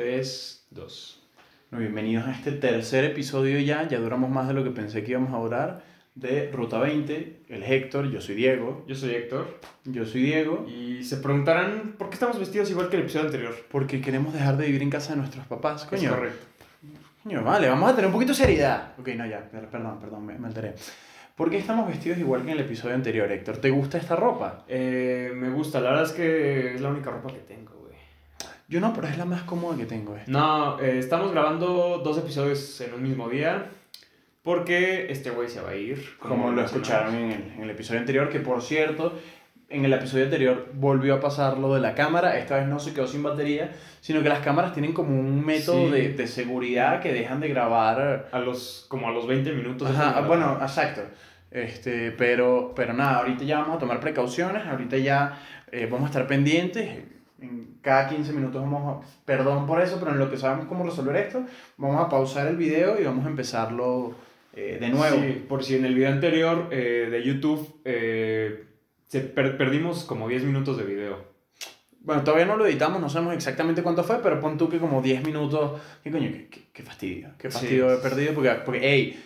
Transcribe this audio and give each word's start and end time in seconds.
3, 0.00 0.66
2. 0.72 1.22
Bueno, 1.70 1.80
bienvenidos 1.86 2.26
a 2.26 2.32
este 2.32 2.52
tercer 2.52 3.06
episodio 3.06 3.58
ya, 3.60 3.88
ya 3.88 3.98
duramos 3.98 4.28
más 4.28 4.46
de 4.46 4.52
lo 4.52 4.62
que 4.62 4.68
pensé 4.68 5.02
que 5.02 5.12
íbamos 5.12 5.32
a 5.32 5.38
durar, 5.38 5.84
de 6.14 6.50
Ruta 6.52 6.78
20, 6.80 7.44
el 7.48 7.62
Héctor, 7.62 8.10
yo 8.10 8.20
soy 8.20 8.34
Diego, 8.34 8.84
Yo 8.86 8.94
soy 8.94 9.14
Héctor. 9.14 9.58
yo 9.84 10.04
soy 10.04 10.20
Diego, 10.20 10.66
Y 10.68 11.02
se 11.02 11.16
preguntarán 11.16 11.94
por 11.96 12.10
qué 12.10 12.14
estamos 12.16 12.38
vestidos 12.38 12.68
igual 12.70 12.90
que 12.90 12.96
el 12.96 13.04
episodio 13.04 13.24
anterior. 13.24 13.54
porque 13.70 14.02
queremos 14.02 14.34
dejar 14.34 14.58
de 14.58 14.66
vivir 14.66 14.82
en 14.82 14.90
casa 14.90 15.14
de 15.14 15.16
nuestros 15.20 15.46
papás, 15.46 15.84
Es 15.84 15.88
coño. 15.88 16.10
correcto. 16.10 16.44
Coño, 17.22 17.42
vale, 17.42 17.66
vamos 17.66 17.90
a 17.90 17.94
tener 17.94 18.08
un 18.08 18.12
poquito 18.12 18.32
de 18.32 18.36
seriedad. 18.36 18.92
Ok, 18.98 19.08
no, 19.16 19.24
ya, 19.24 19.48
per- 19.50 19.70
perdón, 19.70 19.98
perdón, 19.98 20.26
me, 20.26 20.38
me 20.38 20.48
alteré. 20.48 20.74
¿Por 21.34 21.48
qué 21.48 21.56
estamos 21.56 21.88
vestidos 21.88 22.18
igual 22.18 22.42
que 22.44 22.50
en 22.52 22.58
el 22.58 22.64
episodio 22.66 22.94
anterior, 22.94 23.32
Héctor? 23.32 23.56
¿Te 23.56 23.70
gusta 23.70 23.96
esta 23.96 24.14
ropa? 24.14 24.66
Eh, 24.68 25.32
me 25.34 25.48
gusta, 25.48 25.80
la 25.80 25.88
verdad 25.92 26.04
es 26.04 26.12
que 26.12 26.74
es 26.74 26.80
la 26.82 26.90
única 26.90 27.10
ropa 27.10 27.32
que 27.32 27.38
tengo. 27.40 27.75
Yo 28.68 28.80
no, 28.80 28.92
pero 28.92 29.06
es 29.08 29.16
la 29.18 29.24
más 29.24 29.42
cómoda 29.42 29.76
que 29.76 29.86
tengo, 29.86 30.16
eh. 30.16 30.22
No, 30.26 30.80
eh, 30.80 30.98
estamos 30.98 31.30
grabando 31.32 32.00
dos 32.04 32.18
episodios 32.18 32.80
en 32.80 32.94
un 32.94 33.02
mismo 33.02 33.28
día. 33.28 33.66
Porque 34.42 35.10
este 35.10 35.30
güey 35.30 35.48
se 35.48 35.60
va 35.60 35.70
a 35.70 35.74
ir. 35.74 36.16
Como 36.20 36.52
lo 36.52 36.62
escucharon 36.64 37.14
en 37.16 37.32
el, 37.32 37.52
en 37.56 37.62
el 37.64 37.70
episodio 37.70 37.98
anterior, 38.00 38.28
que 38.28 38.38
por 38.38 38.62
cierto, 38.62 39.12
en 39.68 39.84
el 39.84 39.92
episodio 39.92 40.24
anterior 40.24 40.68
volvió 40.74 41.14
a 41.16 41.20
pasar 41.20 41.58
lo 41.58 41.74
de 41.74 41.80
la 41.80 41.94
cámara, 41.96 42.38
esta 42.38 42.56
vez 42.56 42.68
no 42.68 42.78
se 42.78 42.94
quedó 42.94 43.08
sin 43.08 43.24
batería, 43.24 43.72
sino 44.00 44.22
que 44.22 44.28
las 44.28 44.38
cámaras 44.38 44.72
tienen 44.72 44.92
como 44.92 45.18
un 45.18 45.44
método 45.44 45.86
Sí. 45.86 45.90
de, 45.90 46.08
de 46.10 46.26
seguridad 46.28 47.00
que 47.00 47.12
dejan 47.12 47.40
de 47.40 47.48
grabar. 47.48 48.28
A 48.30 48.38
los, 48.38 48.86
como 48.88 49.08
a 49.08 49.10
los 49.10 49.26
20 49.26 49.52
minutos. 49.52 49.90
Ajá, 49.90 50.20
bueno, 50.20 50.58
exacto. 50.62 51.00
Este, 51.50 52.12
pero, 52.12 52.72
pero 52.76 52.92
nada, 52.92 53.18
ahorita 53.18 53.42
ya 53.42 53.58
vamos 53.58 53.76
a 53.76 53.80
tomar 53.80 53.98
precauciones, 53.98 54.64
ahorita 54.64 54.96
ya 54.98 55.40
eh, 55.72 55.88
vamos 55.90 56.04
a 56.04 56.10
estar 56.10 56.26
pendientes. 56.28 56.88
En 57.40 57.78
cada 57.82 58.08
15 58.08 58.32
minutos 58.32 58.62
vamos 58.62 59.04
a, 59.04 59.06
perdón 59.26 59.66
por 59.66 59.80
eso, 59.82 59.98
pero 60.00 60.12
en 60.12 60.18
lo 60.18 60.30
que 60.30 60.38
sabemos 60.38 60.66
cómo 60.66 60.84
resolver 60.84 61.16
esto, 61.16 61.44
vamos 61.76 62.00
a 62.04 62.08
pausar 62.08 62.46
el 62.46 62.56
video 62.56 62.98
y 63.00 63.04
vamos 63.04 63.26
a 63.26 63.28
empezarlo 63.28 64.14
eh, 64.54 64.78
de 64.80 64.88
nuevo. 64.88 65.16
Sí, 65.20 65.44
por 65.48 65.62
si 65.62 65.74
en 65.76 65.84
el 65.84 65.94
video 65.94 66.10
anterior 66.10 66.68
eh, 66.70 67.08
de 67.10 67.22
YouTube 67.22 67.80
eh, 67.84 68.64
se 69.06 69.20
per- 69.20 69.58
perdimos 69.58 70.04
como 70.04 70.28
10 70.28 70.44
minutos 70.44 70.78
de 70.78 70.84
video. 70.84 71.36
Bueno, 72.00 72.22
todavía 72.22 72.46
no 72.46 72.56
lo 72.56 72.64
editamos, 72.66 73.00
no 73.00 73.08
sabemos 73.10 73.34
exactamente 73.34 73.82
cuánto 73.82 74.02
fue, 74.04 74.20
pero 74.22 74.40
pon 74.40 74.56
tú 74.56 74.68
que 74.68 74.78
como 74.78 75.02
10 75.02 75.24
minutos. 75.26 75.80
¿Qué 76.04 76.10
coño? 76.10 76.30
¿Qué, 76.30 76.48
qué, 76.48 76.60
qué 76.72 76.82
fastidio? 76.84 77.30
¿Qué 77.36 77.50
Sí. 77.50 77.58
fastidio 77.58 77.92
he 77.92 77.98
perdido? 77.98 78.32
Porque, 78.32 78.50
porque, 78.64 78.80
hey, 78.82 79.22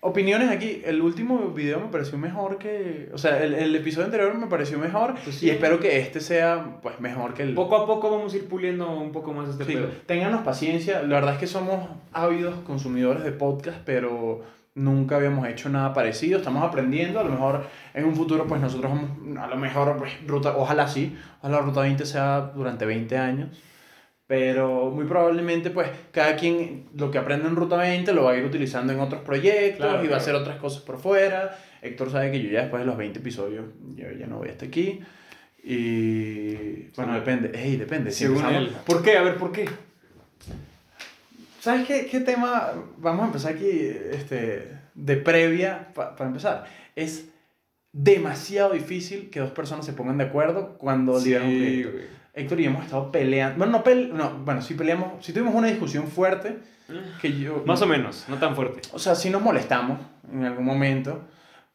opiniones 0.00 0.48
aquí. 0.50 0.82
El 0.84 1.00
último 1.02 1.48
video 1.50 1.80
me 1.80 1.88
pareció 1.88 2.18
mejor 2.18 2.58
que. 2.58 3.10
O 3.12 3.18
sea, 3.18 3.42
el, 3.42 3.54
el 3.54 3.74
episodio 3.74 4.06
anterior 4.06 4.34
me 4.36 4.46
pareció 4.46 4.78
mejor 4.78 5.14
Pues 5.24 5.36
sí. 5.36 5.46
y 5.46 5.50
espero 5.50 5.80
que 5.80 5.98
este 5.98 6.20
sea 6.20 6.78
pues 6.82 7.00
mejor 7.00 7.34
que 7.34 7.42
el. 7.42 7.54
Poco 7.54 7.76
a 7.76 7.86
poco 7.86 8.10
vamos 8.10 8.32
a 8.32 8.36
ir 8.36 8.46
puliendo 8.48 8.90
un 8.90 9.12
poco 9.12 9.32
más 9.32 9.48
este 9.48 9.64
Sí, 9.64 9.74
pedo. 9.74 9.88
ténganos 10.06 10.42
paciencia. 10.42 11.02
La 11.02 11.16
verdad 11.16 11.34
es 11.34 11.40
que 11.40 11.46
somos 11.46 11.88
ávidos 12.12 12.54
consumidores 12.66 13.24
de 13.24 13.32
podcast, 13.32 13.78
pero 13.84 14.42
nunca 14.74 15.16
habíamos 15.16 15.46
hecho 15.48 15.68
nada 15.68 15.92
parecido. 15.92 16.38
Estamos 16.38 16.62
aprendiendo. 16.62 17.18
A 17.18 17.24
lo 17.24 17.30
mejor 17.30 17.66
en 17.94 18.04
un 18.04 18.14
futuro, 18.14 18.46
pues 18.46 18.60
nosotros 18.60 18.92
vamos, 18.92 19.38
a 19.38 19.46
lo 19.48 19.56
mejor, 19.56 19.96
pues, 19.96 20.12
ruta, 20.26 20.56
ojalá 20.56 20.86
sí, 20.86 21.16
ojalá 21.40 21.58
Ruta 21.60 21.80
20 21.80 22.06
sea 22.06 22.52
durante 22.54 22.86
20 22.86 23.16
años. 23.18 23.48
Pero 24.28 24.90
muy 24.90 25.06
probablemente, 25.06 25.70
pues, 25.70 25.88
cada 26.12 26.36
quien 26.36 26.84
lo 26.94 27.10
que 27.10 27.18
aprende 27.18 27.48
en 27.48 27.56
Ruta 27.56 27.76
20 27.78 28.12
lo 28.12 28.24
va 28.24 28.32
a 28.32 28.36
ir 28.36 28.44
utilizando 28.44 28.92
en 28.92 29.00
otros 29.00 29.22
proyectos 29.22 29.86
Claro, 29.86 30.04
y 30.04 30.08
va 30.08 30.14
a 30.16 30.18
hacer 30.18 30.34
otras 30.36 30.58
cosas 30.58 30.82
por 30.82 30.98
fuera. 31.00 31.58
Héctor 31.82 32.10
sabe 32.12 32.30
que 32.30 32.42
yo 32.42 32.50
ya 32.50 32.60
después 32.60 32.80
de 32.82 32.86
los 32.86 32.96
20 32.98 33.18
episodios, 33.20 33.64
yo 33.96 34.06
ya 34.12 34.26
no 34.26 34.36
voy 34.36 34.50
hasta 34.50 34.66
aquí. 34.66 35.00
Y 35.64 36.88
bueno, 36.94 37.14
Sí. 37.14 37.18
depende. 37.20 37.52
Hey, 37.54 37.76
depende. 37.76 38.10
Según 38.12 38.44
él. 38.44 38.70
¿Por 38.86 39.02
qué? 39.02 39.16
A 39.16 39.22
ver, 39.22 39.36
¿por 39.36 39.50
qué? 39.50 39.66
¿Sabes 41.60 41.86
qué, 41.86 42.06
qué 42.06 42.20
tema? 42.20 42.72
Vamos 42.98 43.22
a 43.22 43.26
empezar 43.26 43.54
aquí 43.54 43.66
este, 44.12 44.68
de 44.94 45.16
previa 45.16 45.88
pa- 45.94 46.14
para 46.16 46.28
empezar. 46.28 46.64
Es 46.94 47.26
demasiado 47.92 48.72
difícil 48.74 49.30
que 49.30 49.40
dos 49.40 49.50
personas 49.50 49.84
se 49.86 49.92
pongan 49.92 50.18
de 50.18 50.24
acuerdo 50.24 50.76
cuando 50.78 51.18
lideran 51.18 51.48
un 51.48 51.56
proyecto. 51.58 51.92
güey. 51.92 52.17
Héctor 52.38 52.60
y 52.60 52.64
yo 52.64 52.70
hemos 52.70 52.84
estado 52.84 53.10
peleando. 53.12 53.58
Bueno, 53.58 53.72
no, 53.78 53.84
pele- 53.84 54.08
no, 54.12 54.38
bueno, 54.44 54.62
sí 54.62 54.74
peleamos. 54.74 55.24
Sí 55.24 55.32
tuvimos 55.32 55.54
una 55.54 55.68
discusión 55.68 56.06
fuerte 56.08 56.58
que 57.20 57.38
yo. 57.38 57.62
Más 57.66 57.82
o 57.82 57.86
menos, 57.86 58.24
no 58.28 58.36
tan 58.36 58.54
fuerte. 58.56 58.80
O 58.92 58.98
sea, 58.98 59.14
sí 59.14 59.28
nos 59.30 59.42
molestamos 59.42 59.98
en 60.32 60.44
algún 60.44 60.64
momento 60.64 61.22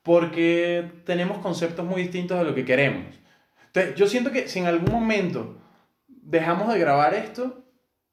porque 0.02 0.92
tenemos 1.06 1.38
conceptos 1.40 1.86
muy 1.86 2.02
distintos 2.02 2.38
de 2.40 2.46
lo 2.46 2.54
que 2.56 2.66
queremos. 2.66 3.06
Entonces, 3.68 3.96
yo 3.96 4.08
siento 4.08 4.32
que 4.32 4.48
si 4.48 4.60
en 4.60 4.68
algún 4.68 4.92
momento 4.92 5.58
dejamos 6.08 6.72
de 6.74 6.80
grabar 6.80 7.14
esto, 7.14 7.64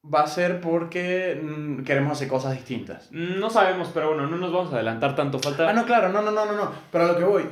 va 0.02 0.22
a 0.22 0.26
ser 0.26 0.60
porque 0.60 1.40
mm, 1.42 1.82
queremos 1.82 2.12
hacer 2.12 2.28
cosas 2.28 2.52
distintas. 2.54 3.10
No 3.10 3.50
sabemos, 3.50 3.90
pero 3.92 4.08
bueno, 4.08 4.26
no 4.26 4.36
nos 4.36 4.52
vamos 4.52 4.72
a 4.72 4.76
adelantar 4.76 5.14
tanto. 5.14 5.38
Falta. 5.38 5.68
Ah, 5.68 5.72
no, 5.72 5.84
claro, 5.84 6.08
no, 6.10 6.22
no, 6.22 6.30
no, 6.30 6.46
no, 6.46 6.52
no. 6.52 6.72
Pero 6.92 7.04
a 7.04 7.08
lo 7.08 7.18
que 7.18 7.24
voy. 7.24 7.44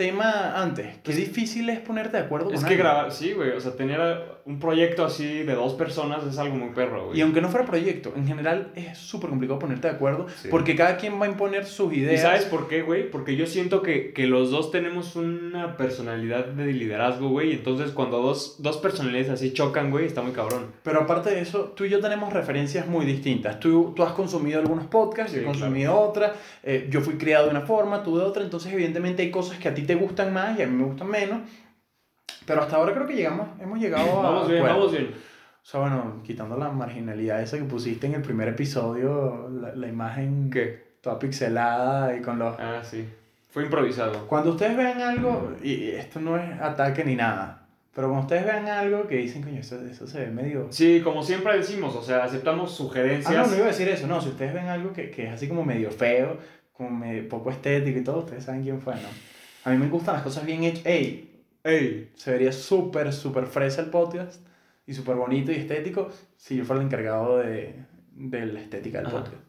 Tema 0.00 0.54
antes. 0.62 0.86
Qué 1.04 1.12
difícil 1.12 1.68
es 1.68 1.78
ponerte 1.80 2.16
de 2.16 2.22
acuerdo 2.22 2.46
con 2.46 2.54
es 2.54 2.60
que 2.62 2.68
alguien. 2.68 2.80
grabar, 2.86 3.12
sí, 3.12 3.34
güey. 3.34 3.50
O 3.50 3.60
sea, 3.60 3.72
tener 3.76 4.00
un 4.46 4.58
proyecto 4.58 5.04
así 5.04 5.42
de 5.42 5.52
dos 5.54 5.74
personas 5.74 6.24
es 6.24 6.38
algo 6.38 6.56
muy 6.56 6.70
perro, 6.70 7.08
güey. 7.08 7.18
Y 7.18 7.20
aunque 7.20 7.42
no 7.42 7.50
fuera 7.50 7.66
proyecto, 7.66 8.14
en 8.16 8.26
general 8.26 8.72
es 8.74 8.96
súper 8.96 9.28
complicado 9.28 9.58
ponerte 9.58 9.88
de 9.88 9.94
acuerdo 9.94 10.26
Sí. 10.40 10.48
porque 10.50 10.74
cada 10.74 10.96
quien 10.96 11.20
va 11.20 11.26
a 11.26 11.28
imponer 11.28 11.66
sus 11.66 11.92
¿Y 11.92 11.96
ideas. 11.98 12.22
sabes 12.22 12.46
por 12.46 12.66
qué, 12.66 12.80
güey? 12.80 13.10
Porque 13.10 13.36
yo 13.36 13.44
siento 13.46 13.82
que, 13.82 14.14
que 14.14 14.26
los 14.26 14.50
dos 14.50 14.70
tenemos 14.70 15.16
una 15.16 15.76
personalidad 15.76 16.46
de 16.46 16.72
liderazgo, 16.72 17.28
güey. 17.28 17.52
Entonces, 17.52 17.90
cuando 17.90 18.22
dos, 18.22 18.56
dos 18.62 18.78
personalidades 18.78 19.28
así 19.28 19.52
chocan, 19.52 19.90
güey, 19.90 20.06
está 20.06 20.22
muy 20.22 20.32
cabrón. 20.32 20.68
Pero 20.82 21.02
aparte 21.02 21.28
de 21.28 21.40
eso, 21.42 21.74
tú 21.76 21.84
y 21.84 21.90
yo 21.90 22.00
tenemos 22.00 22.32
referencias 22.32 22.86
muy 22.88 23.04
distintas. 23.04 23.60
Tú, 23.60 23.92
tú 23.94 24.02
has 24.02 24.12
consumido 24.12 24.60
algunos 24.60 24.86
podcasts, 24.86 25.32
yo 25.34 25.40
Sí, 25.40 25.44
he 25.44 25.46
consumido 25.46 25.94
otras. 26.00 26.32
eh, 26.62 26.88
yo 26.90 27.02
fui 27.02 27.14
criado 27.18 27.44
de 27.44 27.50
una 27.50 27.60
forma, 27.60 28.02
tú 28.02 28.16
de 28.16 28.24
otra. 28.24 28.42
Entonces, 28.42 28.72
evidentemente, 28.72 29.22
hay 29.22 29.30
cosas 29.30 29.58
que 29.58 29.68
a 29.68 29.74
ti 29.74 29.82
te 29.90 29.96
gustan 29.96 30.32
más 30.32 30.58
y 30.58 30.62
a 30.62 30.66
mí 30.66 30.76
me 30.76 30.84
gustan 30.84 31.08
menos. 31.08 31.40
Pero 32.46 32.62
hasta 32.62 32.76
ahora 32.76 32.94
creo 32.94 33.06
que 33.06 33.14
llegamos, 33.14 33.48
hemos 33.60 33.78
llegado 33.78 34.20
a. 34.20 34.22
Vamos 34.22 34.48
bien, 34.48 34.58
acuerdos. 34.60 34.78
vamos 34.78 34.92
bien. 34.92 35.14
O 35.62 35.66
sea, 35.66 35.80
bueno, 35.80 36.20
quitando 36.24 36.56
la 36.56 36.68
marginalidad 36.70 37.42
esa 37.42 37.58
que 37.58 37.64
pusiste 37.64 38.06
en 38.06 38.14
el 38.14 38.22
primer 38.22 38.48
episodio, 38.48 39.48
la, 39.50 39.74
la 39.74 39.88
imagen 39.88 40.48
¿Qué? 40.50 40.90
toda 41.00 41.18
pixelada 41.18 42.16
y 42.16 42.22
con 42.22 42.38
los... 42.38 42.58
Ah, 42.58 42.80
sí. 42.82 43.06
Fue 43.48 43.64
improvisado. 43.64 44.26
Cuando 44.26 44.50
ustedes 44.52 44.76
vean 44.76 45.00
algo, 45.00 45.52
y 45.62 45.88
esto 45.90 46.18
no 46.20 46.36
es 46.38 46.58
ataque 46.60 47.04
ni 47.04 47.14
nada, 47.14 47.66
pero 47.94 48.08
cuando 48.08 48.22
ustedes 48.26 48.44
vean 48.46 48.68
algo 48.68 49.06
que 49.06 49.16
dicen, 49.16 49.42
coño, 49.42 49.60
eso, 49.60 49.78
eso 49.84 50.06
se 50.06 50.20
ve 50.20 50.26
medio... 50.28 50.68
Sí, 50.70 51.00
como 51.04 51.22
siempre 51.22 51.56
decimos, 51.58 51.94
o 51.94 52.02
sea, 52.02 52.24
aceptamos 52.24 52.72
Ah, 52.72 52.74
sugerencias. 52.76 53.34
no, 53.36 53.46
no 53.46 53.56
iba 53.56 53.64
a 53.66 53.68
decir 53.68 53.88
eso, 53.88 54.06
no, 54.06 54.20
si 54.20 54.28
ustedes 54.30 54.54
ven 54.54 54.66
algo 54.68 54.92
que, 54.92 55.10
que 55.10 55.26
es 55.26 55.32
así 55.32 55.46
como 55.48 55.62
medio 55.64 55.90
feo, 55.90 56.38
como 56.72 56.90
medio 56.90 57.28
poco 57.28 57.50
estético 57.50 57.98
y 57.98 58.04
todo, 58.04 58.20
ustedes 58.20 58.44
saben 58.44 58.62
quién 58.62 58.80
fue, 58.80 58.94
¿no? 58.94 59.08
A 59.64 59.70
mí 59.70 59.76
me 59.78 59.88
gustan 59.88 60.14
las 60.14 60.22
cosas 60.22 60.44
bien 60.46 60.64
hechas. 60.64 60.86
¡Ey! 60.86 61.26
Ey, 61.64 62.10
Se 62.14 62.30
vería 62.32 62.52
súper, 62.52 63.12
súper 63.12 63.46
fresa 63.46 63.82
el 63.82 63.88
podcast 63.90 64.40
y 64.86 64.94
súper 64.94 65.16
bonito 65.16 65.52
y 65.52 65.56
estético 65.56 66.10
si 66.36 66.56
yo 66.56 66.64
fuera 66.64 66.80
el 66.80 66.86
encargado 66.86 67.38
de, 67.38 67.74
de 68.14 68.46
la 68.46 68.60
estética 68.60 68.98
del 68.98 69.08
Ajá. 69.08 69.16
podcast. 69.18 69.42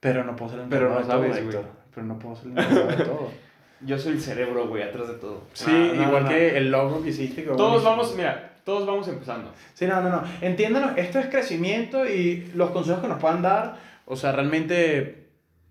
Pero 0.00 0.24
no 0.24 0.36
puedo 0.36 0.50
ser 0.52 0.60
el 0.60 0.68
Pero 0.68 0.86
encargado 0.88 1.22
no 1.22 1.22
de 1.22 1.28
todo, 1.30 1.34
sabes, 1.34 1.44
güey. 1.44 1.56
Héctor. 1.56 1.72
Pero 1.94 2.06
no 2.06 2.18
puedo 2.18 2.36
ser 2.36 2.46
el 2.46 2.50
encargado 2.58 2.86
de 2.88 3.04
todo. 3.04 3.30
yo 3.80 3.98
soy 3.98 4.12
el 4.12 4.20
cerebro, 4.20 4.68
güey, 4.68 4.82
atrás 4.82 5.08
de 5.08 5.14
todo. 5.14 5.42
Sí, 5.54 5.64
Ah, 5.70 5.92
no, 5.94 6.02
igual 6.02 6.22
no. 6.24 6.28
que 6.28 6.56
el 6.58 6.70
logo 6.70 7.02
que 7.02 7.08
hiciste. 7.08 7.42
que 7.44 7.50
Todos 7.50 7.82
vamos, 7.82 8.14
mira, 8.14 8.60
todos 8.64 8.86
vamos 8.86 9.08
empezando. 9.08 9.52
Sí, 9.72 9.86
no, 9.86 10.02
no, 10.02 10.10
no. 10.10 10.22
Entiéndanos, 10.42 10.98
esto 10.98 11.18
es 11.18 11.26
crecimiento 11.28 12.04
y 12.06 12.50
los 12.54 12.70
consejos 12.72 13.00
que 13.00 13.08
nos 13.08 13.18
puedan 13.18 13.40
dar, 13.40 13.76
o 14.04 14.14
sea, 14.16 14.32
realmente, 14.32 15.28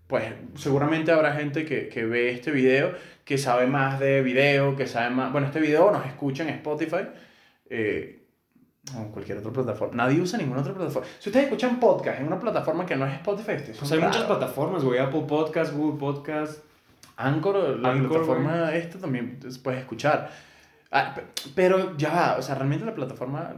pues 0.08 0.24
seguramente 0.56 1.12
habrá 1.12 1.32
gente 1.34 1.64
que, 1.64 1.88
que 1.88 2.04
ve 2.04 2.30
este 2.30 2.50
video, 2.50 2.92
que 3.26 3.36
sabe 3.38 3.66
más 3.66 3.98
de 3.98 4.22
video, 4.22 4.76
que 4.76 4.86
sabe 4.86 5.10
más... 5.10 5.32
Bueno, 5.32 5.48
este 5.48 5.58
video 5.60 5.90
nos 5.90 6.06
escucha 6.06 6.44
en 6.44 6.50
Spotify, 6.50 7.08
eh, 7.68 8.22
o 8.96 8.98
en 9.00 9.08
cualquier 9.10 9.38
otra 9.38 9.50
plataforma. 9.50 9.96
Nadie 9.96 10.20
usa 10.20 10.38
ninguna 10.38 10.60
otra 10.60 10.72
plataforma. 10.72 11.08
Si 11.18 11.28
ustedes 11.28 11.46
escuchan 11.46 11.80
podcast 11.80 12.20
en 12.20 12.26
una 12.28 12.38
plataforma 12.38 12.86
que 12.86 12.94
no 12.94 13.04
es 13.04 13.14
Spotify, 13.14 13.56
ustedes 13.56 13.78
Pues 13.78 13.90
hay 13.92 13.98
muchas 13.98 14.22
plataformas, 14.24 14.84
güey, 14.84 15.00
Apple 15.00 15.24
Podcast, 15.28 15.74
Google 15.74 15.98
Podcast. 15.98 16.62
Anchor, 17.16 17.80
la 17.80 17.90
Anchor, 17.90 18.10
plataforma 18.10 18.74
esta 18.74 18.98
también 19.00 19.40
puedes 19.62 19.80
escuchar. 19.80 20.30
Ah, 20.92 21.12
pe- 21.14 21.24
pero 21.54 21.96
ya 21.96 22.10
va, 22.14 22.36
o 22.38 22.42
sea, 22.42 22.54
realmente 22.54 22.84
la 22.84 22.94
plataforma, 22.94 23.54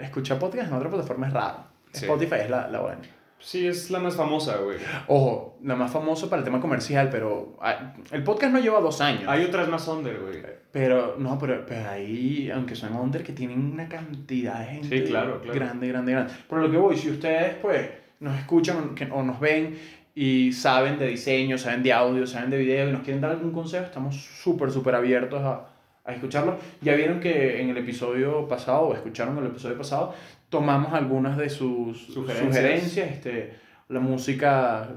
escuchar 0.00 0.38
podcast 0.40 0.66
en 0.68 0.74
otra 0.74 0.88
plataforma 0.90 1.28
es 1.28 1.32
raro. 1.32 1.58
Sí. 1.92 2.06
Spotify 2.06 2.36
es 2.42 2.50
la, 2.50 2.66
la 2.66 2.80
buena. 2.80 3.02
Sí, 3.40 3.66
es 3.66 3.90
la 3.90 4.00
más 4.00 4.16
famosa, 4.16 4.56
güey. 4.56 4.78
Ojo, 5.06 5.58
la 5.62 5.76
más 5.76 5.90
famosa 5.90 6.28
para 6.28 6.40
el 6.40 6.44
tema 6.44 6.60
comercial, 6.60 7.08
pero 7.10 7.56
ah, 7.60 7.94
el 8.10 8.24
podcast 8.24 8.52
no 8.52 8.58
lleva 8.58 8.80
dos 8.80 9.00
años. 9.00 9.24
Hay 9.26 9.44
otras 9.44 9.68
más 9.68 9.86
under, 9.88 10.18
güey. 10.20 10.42
Pero, 10.72 11.16
no, 11.18 11.38
pero, 11.38 11.64
pero 11.66 11.88
ahí, 11.88 12.50
aunque 12.52 12.74
son 12.74 12.94
under, 12.94 13.22
que 13.22 13.32
tienen 13.32 13.72
una 13.72 13.88
cantidad 13.88 14.60
de 14.60 14.66
gente 14.66 14.98
Sí, 14.98 15.04
claro, 15.04 15.40
claro. 15.40 15.58
grande, 15.58 15.88
grande, 15.88 16.12
grande. 16.12 16.32
Por 16.48 16.60
lo 16.60 16.70
que 16.70 16.76
voy, 16.76 16.96
si 16.96 17.10
ustedes, 17.10 17.54
pues, 17.56 17.88
nos 18.20 18.36
escuchan 18.38 18.94
o 19.12 19.22
nos 19.22 19.40
ven 19.40 19.78
y 20.14 20.52
saben 20.52 20.98
de 20.98 21.06
diseño, 21.06 21.56
saben 21.56 21.82
de 21.82 21.92
audio, 21.92 22.26
saben 22.26 22.50
de 22.50 22.58
video 22.58 22.88
y 22.88 22.92
nos 22.92 23.02
quieren 23.02 23.20
dar 23.20 23.30
algún 23.30 23.52
consejo, 23.52 23.84
estamos 23.84 24.16
súper, 24.16 24.70
súper 24.70 24.96
abiertos 24.96 25.40
a, 25.42 25.68
a 26.04 26.12
escucharlo. 26.12 26.58
Ya 26.80 26.94
vieron 26.94 27.20
que 27.20 27.60
en 27.60 27.70
el 27.70 27.76
episodio 27.76 28.48
pasado, 28.48 28.88
o 28.88 28.94
escucharon 28.94 29.38
el 29.38 29.46
episodio 29.46 29.78
pasado, 29.78 30.14
tomamos 30.48 30.92
algunas 30.92 31.36
de 31.36 31.48
sus 31.50 31.98
Sugerencias. 32.06 32.54
sugerencias. 32.54 33.10
este, 33.10 33.54
la 33.88 34.00
música, 34.00 34.88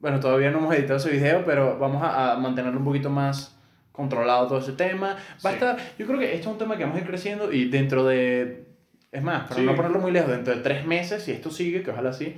bueno, 0.00 0.20
todavía 0.20 0.50
no 0.50 0.58
hemos 0.58 0.74
editado 0.74 0.98
ese 0.98 1.10
video, 1.10 1.44
pero 1.44 1.78
vamos 1.78 2.02
a, 2.02 2.32
a 2.32 2.36
mantenerlo 2.38 2.78
un 2.78 2.84
poquito 2.84 3.10
más 3.10 3.56
controlado 3.92 4.46
todo 4.46 4.58
ese 4.58 4.72
tema. 4.72 5.16
Va 5.44 5.50
a 5.50 5.52
Sí. 5.52 5.54
estar, 5.54 5.76
yo 5.98 6.06
creo 6.06 6.18
que 6.18 6.26
esto 6.34 6.48
es 6.48 6.52
un 6.52 6.58
tema 6.58 6.76
que 6.76 6.84
vamos 6.84 6.98
a 6.98 7.00
ir 7.00 7.06
creciendo 7.06 7.52
y 7.52 7.68
dentro 7.68 8.04
de, 8.04 8.66
es 9.12 9.22
más, 9.22 9.44
para 9.48 9.60
Sí. 9.60 9.66
no 9.66 9.74
ponerlo 9.74 9.98
muy 9.98 10.12
lejos, 10.12 10.30
dentro 10.30 10.54
de 10.54 10.60
tres 10.62 10.84
meses, 10.86 11.22
si 11.22 11.32
esto 11.32 11.50
sigue, 11.50 11.82
que 11.82 11.90
ojalá 11.90 12.12
sí, 12.12 12.36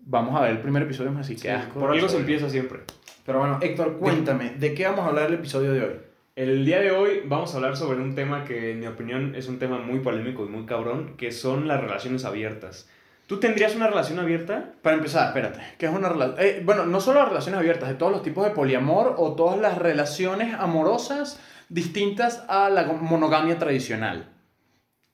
vamos 0.00 0.34
a 0.34 0.40
ver 0.42 0.52
el 0.52 0.58
primer 0.58 0.82
episodio 0.84 1.10
más 1.12 1.26
así, 1.26 1.34
que 1.34 1.42
Sí, 1.42 1.48
asco. 1.48 1.78
Por 1.80 1.90
algo 1.90 2.08
se 2.08 2.16
empieza 2.16 2.48
siempre. 2.48 2.80
Pero 3.26 3.40
bueno, 3.40 3.58
Héctor, 3.60 3.98
cuéntame, 3.98 4.50
¿de 4.58 4.72
qué 4.72 4.84
vamos 4.86 5.00
a 5.00 5.08
hablar 5.08 5.26
el 5.26 5.34
episodio 5.34 5.72
de 5.74 5.82
hoy? 5.82 5.92
El 6.38 6.64
día 6.64 6.78
de 6.78 6.92
hoy 6.92 7.22
vamos 7.24 7.52
a 7.52 7.56
hablar 7.56 7.76
sobre 7.76 8.00
un 8.00 8.14
tema 8.14 8.44
que 8.44 8.70
en 8.70 8.78
mi 8.78 8.86
opinión 8.86 9.34
es 9.34 9.48
un 9.48 9.58
tema 9.58 9.78
muy 9.78 9.98
polémico 9.98 10.46
y 10.46 10.48
muy 10.48 10.66
cabrón, 10.66 11.16
que 11.16 11.32
son 11.32 11.66
las 11.66 11.80
relaciones 11.80 12.24
abiertas. 12.24 12.88
¿Tú 13.26 13.40
tendrías 13.40 13.74
una 13.74 13.88
relación 13.88 14.20
abierta? 14.20 14.74
Para 14.82 14.94
empezar, 14.94 15.26
espérate, 15.26 15.58
¿qué 15.78 15.86
es 15.86 15.92
una 15.92 16.08
relación? 16.08 16.64
bueno, 16.64 16.86
no 16.86 17.00
solo 17.00 17.18
las 17.18 17.30
relaciones 17.30 17.58
abiertas, 17.58 17.88
de 17.88 17.96
todos 17.96 18.12
los 18.12 18.22
tipos 18.22 18.44
de 18.44 18.52
poliamor 18.52 19.16
o 19.18 19.34
todas 19.34 19.58
las 19.58 19.78
relaciones 19.78 20.54
amorosas 20.54 21.40
distintas 21.70 22.44
a 22.46 22.70
la 22.70 22.84
monogamia 22.84 23.58
tradicional. 23.58 24.28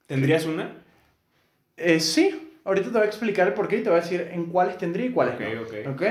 ¿Tendrías 0.04 0.44
una? 0.44 0.72
Eh, 1.78 2.00
sí, 2.00 2.58
ahorita 2.64 2.88
te 2.88 2.98
voy 2.98 3.02
a 3.04 3.06
explicar 3.06 3.48
el 3.48 3.54
porqué 3.54 3.78
y 3.78 3.82
te 3.82 3.88
voy 3.88 3.98
a 3.98 4.02
decir 4.02 4.28
en 4.30 4.44
cuáles 4.50 4.76
tendría 4.76 5.06
y 5.06 5.10
cuáles 5.12 5.36
Ok, 5.36 5.40
no. 5.40 5.62
ok. 5.62 5.94
¿Ok? 5.94 6.02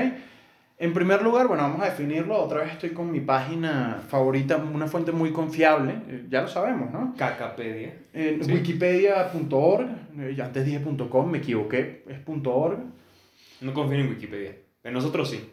En 0.76 0.92
primer 0.92 1.22
lugar, 1.22 1.46
bueno, 1.46 1.62
vamos 1.62 1.80
a 1.82 1.84
definirlo. 1.86 2.36
Otra 2.36 2.62
vez 2.62 2.72
estoy 2.72 2.90
con 2.90 3.10
mi 3.12 3.20
página 3.20 4.02
favorita, 4.08 4.56
una 4.56 4.88
fuente 4.88 5.12
muy 5.12 5.30
confiable, 5.32 5.94
eh, 6.08 6.26
ya 6.28 6.42
lo 6.42 6.48
sabemos, 6.48 6.90
¿no? 6.90 7.14
Cacapedia. 7.16 7.94
En 8.12 8.42
Sí. 8.44 8.52
wikipedia.org, 8.52 9.86
eh, 10.18 10.34
ya 10.36 10.46
antes 10.46 10.64
dije 10.66 10.80
.com, 11.08 11.30
me 11.30 11.38
equivoqué, 11.38 12.04
es 12.08 12.18
.org. 12.44 12.78
No 13.60 13.72
confío 13.72 13.98
en 13.98 14.08
Wikipedia. 14.08 14.52
En 14.82 14.92
nosotros 14.94 15.30
sí. 15.30 15.48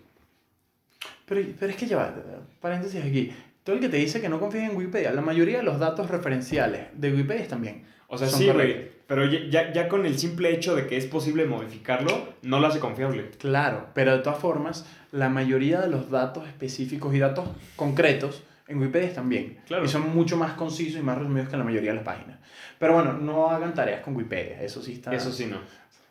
Pero, 1.25 1.41
pero 1.59 1.71
es 1.71 1.77
que 1.77 1.85
ya 1.85 1.97
va, 1.97 2.13
paréntesis 2.59 3.01
aquí. 3.03 3.31
Todo 3.63 3.75
el 3.75 3.81
que 3.81 3.89
te 3.89 3.97
dice 3.97 4.21
que 4.21 4.27
no 4.27 4.39
confíes 4.39 4.69
en 4.71 4.75
Wikipedia, 4.75 5.11
la 5.13 5.21
mayoría 5.21 5.57
de 5.57 5.63
los 5.63 5.79
datos 5.79 6.09
referenciales 6.09 6.87
de 6.95 7.11
Wikipedia 7.11 7.43
están 7.43 7.61
bien. 7.61 7.83
O 8.07 8.17
sea, 8.17 8.27
sí, 8.27 8.49
güey. 8.49 8.89
Pero 9.07 9.25
ya, 9.25 9.71
ya 9.71 9.87
con 9.87 10.05
el 10.05 10.17
simple 10.17 10.51
hecho 10.53 10.75
de 10.75 10.87
que 10.87 10.97
es 10.97 11.05
posible 11.05 11.45
modificarlo, 11.45 12.11
no 12.41 12.59
lo 12.59 12.67
hace 12.67 12.79
confiable. 12.79 13.29
Claro, 13.37 13.87
pero 13.93 14.17
de 14.17 14.23
todas 14.23 14.39
formas, 14.39 14.85
la 15.11 15.29
mayoría 15.29 15.81
de 15.81 15.89
los 15.89 16.09
datos 16.09 16.47
específicos 16.47 17.13
y 17.13 17.19
datos 17.19 17.49
concretos 17.75 18.43
en 18.67 18.79
Wikipedia 18.79 19.09
están 19.09 19.27
bien. 19.29 19.59
Claro. 19.67 19.83
Y 19.83 19.87
son 19.89 20.13
mucho 20.15 20.37
más 20.37 20.53
concisos 20.53 20.99
y 20.99 21.03
más 21.03 21.17
resumidos 21.17 21.49
que 21.49 21.55
en 21.55 21.59
la 21.59 21.65
mayoría 21.65 21.89
de 21.91 21.97
las 21.97 22.05
páginas. 22.05 22.39
Pero 22.79 22.93
bueno, 22.93 23.13
no 23.13 23.49
hagan 23.49 23.73
tareas 23.73 24.01
con 24.01 24.15
Wikipedia, 24.15 24.61
eso 24.61 24.81
sí 24.81 24.93
está... 24.93 25.13
Eso 25.13 25.31
sí, 25.31 25.45
no. 25.47 25.57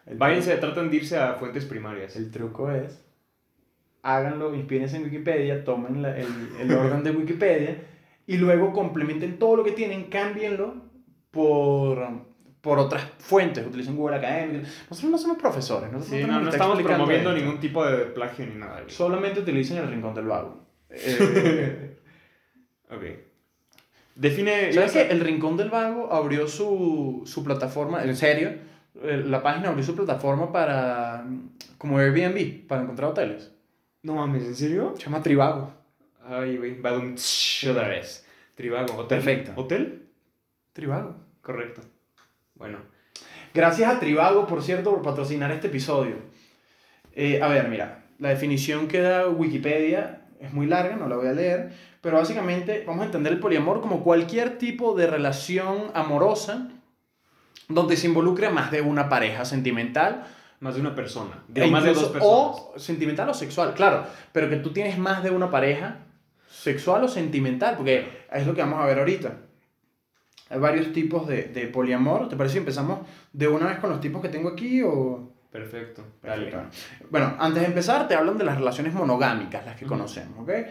El, 0.06 0.18
Váyanse, 0.18 0.56
traten 0.56 0.90
de 0.90 0.96
irse 0.96 1.16
a 1.18 1.34
fuentes 1.34 1.64
primarias. 1.64 2.16
El 2.16 2.30
truco 2.30 2.70
es, 2.70 3.02
háganlo, 4.02 4.54
inspírense 4.54 4.96
en 4.96 5.04
Wikipedia, 5.04 5.64
tomen 5.64 6.02
la- 6.02 6.16
el, 6.18 6.26
el 6.60 6.72
orden 6.72 7.02
de 7.04 7.10
Wikipedia 7.12 7.76
y 8.26 8.36
luego 8.36 8.72
complementen 8.72 9.38
todo 9.38 9.56
lo 9.56 9.64
que 9.64 9.72
tienen, 9.72 10.04
cámbienlo 10.04 10.74
por, 11.30 12.06
por 12.60 12.78
otras 12.78 13.02
fuentes, 13.18 13.66
utilicen 13.66 13.96
Google 13.96 14.16
Academic. 14.16 14.62
Nosotros 14.90 15.10
no 15.10 15.18
somos 15.18 15.38
profesores, 15.38 15.90
nosotros 15.92 16.20
Sí, 16.20 16.26
no, 16.26 16.40
no 16.40 16.50
estamos 16.50 16.82
promoviendo 16.82 17.30
esto. 17.30 17.42
ningún 17.42 17.60
tipo 17.60 17.84
de 17.86 18.04
plagio 18.06 18.46
ni 18.46 18.54
nada. 18.56 18.82
Solamente 18.88 19.40
utilicen 19.40 19.78
el 19.78 19.88
rincón 19.88 20.14
del 20.14 20.26
vago. 20.26 20.60
Eh, 20.90 21.96
Ok. 22.90 23.02
Define... 24.16 24.72
¿Sabes 24.72 24.92
que 24.92 25.02
el 25.08 25.20
Rincón 25.20 25.56
del 25.56 25.70
Vago 25.70 26.12
abrió 26.12 26.46
su, 26.48 27.22
su 27.24 27.44
plataforma, 27.44 28.02
en 28.04 28.16
serio? 28.16 28.52
Eh, 29.02 29.22
La 29.24 29.42
página 29.42 29.68
abrió 29.68 29.84
su 29.84 29.94
plataforma 29.94 30.52
para, 30.52 31.24
como 31.78 31.98
Airbnb, 31.98 32.66
para 32.66 32.82
encontrar 32.82 33.10
hoteles. 33.12 33.52
No 34.02 34.16
mames, 34.16 34.44
¿en 34.44 34.56
serio? 34.56 34.94
Se 34.96 35.04
llama 35.04 35.22
Trivago. 35.22 35.72
Ay, 36.26 36.56
güey. 36.58 36.80
Va 36.80 36.90
de 36.92 36.98
un... 36.98 37.14
otra 37.70 37.88
vez. 37.88 38.26
Tribago. 38.56 38.94
¿Hotel? 38.96 39.18
Perfecto. 39.18 39.52
¿Hotel? 39.56 40.08
Trivago. 40.72 41.16
Correcto. 41.40 41.80
Bueno. 42.60 42.78
Gracias 43.54 43.90
a 43.90 43.98
Trivago, 43.98 44.46
por 44.46 44.62
cierto, 44.62 44.90
por 44.90 45.02
patrocinar 45.02 45.50
este 45.50 45.68
episodio. 45.68 46.16
Eh, 47.14 47.42
a 47.42 47.48
ver, 47.48 47.68
mira, 47.68 48.04
la 48.18 48.28
definición 48.28 48.86
que 48.86 49.00
da 49.00 49.28
Wikipedia 49.28 50.26
es 50.38 50.52
muy 50.52 50.66
larga, 50.66 50.94
no 50.96 51.08
la 51.08 51.16
voy 51.16 51.26
a 51.26 51.32
leer, 51.32 51.72
pero 52.02 52.18
básicamente 52.18 52.84
vamos 52.86 53.02
a 53.02 53.06
entender 53.06 53.32
el 53.32 53.40
poliamor 53.40 53.80
como 53.80 54.04
cualquier 54.04 54.58
tipo 54.58 54.94
de 54.94 55.06
relación 55.06 55.90
amorosa 55.94 56.68
donde 57.68 57.96
se 57.96 58.08
involucre 58.08 58.50
más 58.50 58.70
de 58.70 58.82
una 58.82 59.08
pareja 59.08 59.44
sentimental 59.44 60.26
Más 60.60 60.74
de 60.74 60.82
una 60.82 60.94
persona. 60.94 61.42
e 61.48 61.60
Digo, 61.60 61.68
más 61.68 61.84
de 61.84 61.94
dos 61.94 62.10
personas. 62.10 62.26
O 62.26 62.74
sentimental 62.76 63.30
o 63.30 63.34
sexual, 63.34 63.72
claro, 63.72 64.04
pero 64.32 64.50
que 64.50 64.56
tú 64.56 64.70
tienes 64.70 64.98
más 64.98 65.22
de 65.22 65.30
una 65.30 65.50
pareja 65.50 66.04
sexual 66.50 67.04
o 67.04 67.08
sentimental, 67.08 67.76
porque 67.78 68.26
es 68.30 68.46
lo 68.46 68.54
que 68.54 68.60
vamos 68.60 68.80
a 68.80 68.84
ver 68.84 68.98
ahorita. 68.98 69.49
Hay 70.50 70.58
varios 70.58 70.92
tipos 70.92 71.26
de, 71.26 71.44
de 71.44 71.68
poliamor. 71.68 72.28
¿Te 72.28 72.36
parece 72.36 72.54
si 72.54 72.58
empezamos 72.58 73.00
de 73.32 73.48
una 73.48 73.66
vez 73.66 73.78
con 73.78 73.88
los 73.88 74.00
tipos 74.00 74.20
que 74.20 74.28
tengo 74.28 74.50
aquí 74.50 74.82
o...? 74.82 75.32
Perfecto. 75.50 76.04
Dale. 76.22 76.50
Perfecto. 76.50 76.76
Bueno, 77.10 77.34
antes 77.38 77.62
de 77.62 77.68
empezar, 77.68 78.06
te 78.06 78.14
hablan 78.14 78.36
de 78.36 78.44
las 78.44 78.56
relaciones 78.58 78.92
monogámicas, 78.92 79.64
las 79.64 79.76
que 79.76 79.84
Ujú. 79.84 79.94
conocemos, 79.94 80.38
¿ok? 80.40 80.48
Eh, 80.48 80.66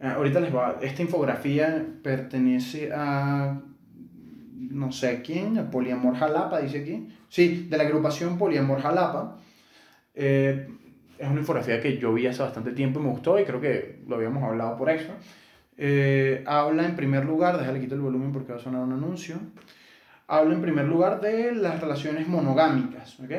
ahorita 0.00 0.40
les 0.40 0.54
va. 0.54 0.78
Esta 0.82 1.02
infografía 1.02 1.84
pertenece 2.02 2.90
a. 2.94 3.60
No 4.56 4.90
sé 4.92 5.22
quién, 5.22 5.58
a 5.58 5.70
Poliamor 5.70 6.16
Jalapa, 6.16 6.60
dice 6.60 6.82
aquí. 6.82 7.08
Sí, 7.28 7.66
de 7.70 7.76
la 7.76 7.84
agrupación 7.84 8.38
Poliamor 8.38 8.80
Jalapa. 8.80 9.38
Eh, 10.14 10.68
es 11.18 11.28
una 11.28 11.40
infografía 11.40 11.80
que 11.80 11.98
yo 11.98 12.12
vi 12.12 12.26
hace 12.26 12.42
bastante 12.42 12.72
tiempo 12.72 12.98
y 13.00 13.04
me 13.04 13.10
gustó, 13.10 13.38
y 13.38 13.44
creo 13.44 13.60
que 13.60 14.02
lo 14.08 14.16
habíamos 14.16 14.42
hablado 14.42 14.76
por 14.76 14.90
eso. 14.90 15.12
Eh, 15.76 16.44
habla 16.46 16.84
en 16.84 16.96
primer 16.96 17.24
lugar, 17.24 17.58
déjale 17.58 17.80
quito 17.80 17.94
el 17.94 18.00
volumen 18.00 18.32
porque 18.32 18.52
va 18.52 18.58
a 18.58 18.62
sonar 18.62 18.82
un 18.82 18.92
anuncio. 18.92 19.36
Habla 20.26 20.54
en 20.54 20.62
primer 20.62 20.86
lugar 20.86 21.20
de 21.20 21.54
las 21.54 21.80
relaciones 21.80 22.26
monogámicas, 22.28 23.18
¿ok? 23.20 23.30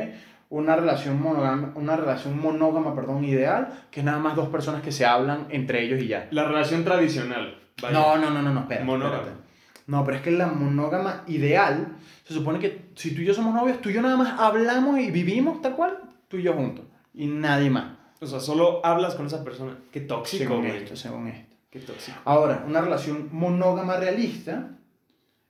Una 0.50 0.76
relación 0.76 1.22
monógama, 1.22 1.72
una 1.76 1.96
relación 1.96 2.40
monógama, 2.40 2.94
perdón, 2.94 3.24
ideal, 3.26 3.86
que 3.90 4.02
es 4.02 4.06
nada 4.06 4.20
más 4.20 4.36
dos 4.36 4.50
personas 4.50 4.84
que 4.84 4.92
se 4.92 5.06
hablan 5.06 5.48
entre 5.50 5.84
ellos 5.84 6.02
y 6.02 6.08
ya. 6.08 6.28
La 6.32 6.46
relación 6.46 6.84
tradicional. 6.84 7.58
Vaya. 7.82 7.94
No, 7.94 8.18
no, 8.18 8.30
no, 8.30 8.42
no, 8.42 8.54
no, 8.54 8.60
espera. 8.62 8.84
Monógama. 8.86 9.18
espérate. 9.18 9.42
No, 9.88 10.04
pero 10.04 10.18
es 10.18 10.24
que 10.24 10.32
la 10.32 10.48
monógama 10.48 11.24
ideal, 11.28 11.96
se 12.24 12.34
supone 12.34 12.60
que 12.60 12.90
si 12.96 13.14
tú 13.14 13.22
y 13.22 13.26
yo 13.26 13.34
somos 13.34 13.54
novios, 13.54 13.82
tú 13.82 13.90
y 13.90 13.94
yo 13.94 14.02
nada 14.02 14.18
más 14.18 14.40
hablamos 14.40 15.00
y 15.00 15.12
vivimos 15.12 15.62
tal 15.62 15.76
cual, 15.76 15.98
tú 16.28 16.38
y 16.38 16.44
yo 16.44 16.54
juntos. 16.54 16.86
Y 17.14 17.28
nadie 17.28 17.70
más. 17.70 17.94
O 18.22 18.26
sea, 18.28 18.40
solo 18.40 18.86
hablas 18.86 19.16
con 19.16 19.26
esa 19.28 19.44
persona. 19.44 19.78
Qué 19.92 20.02
tóxico, 20.02 20.44
según 20.44 20.62
güey. 20.68 20.78
esto, 20.78 20.96
según 20.96 21.28
esto. 21.28 21.55
Qué 21.76 21.82
tóxico. 21.82 22.18
Ahora, 22.24 22.64
una 22.66 22.80
relación 22.80 23.28
monógama 23.34 23.98
realista 23.98 24.78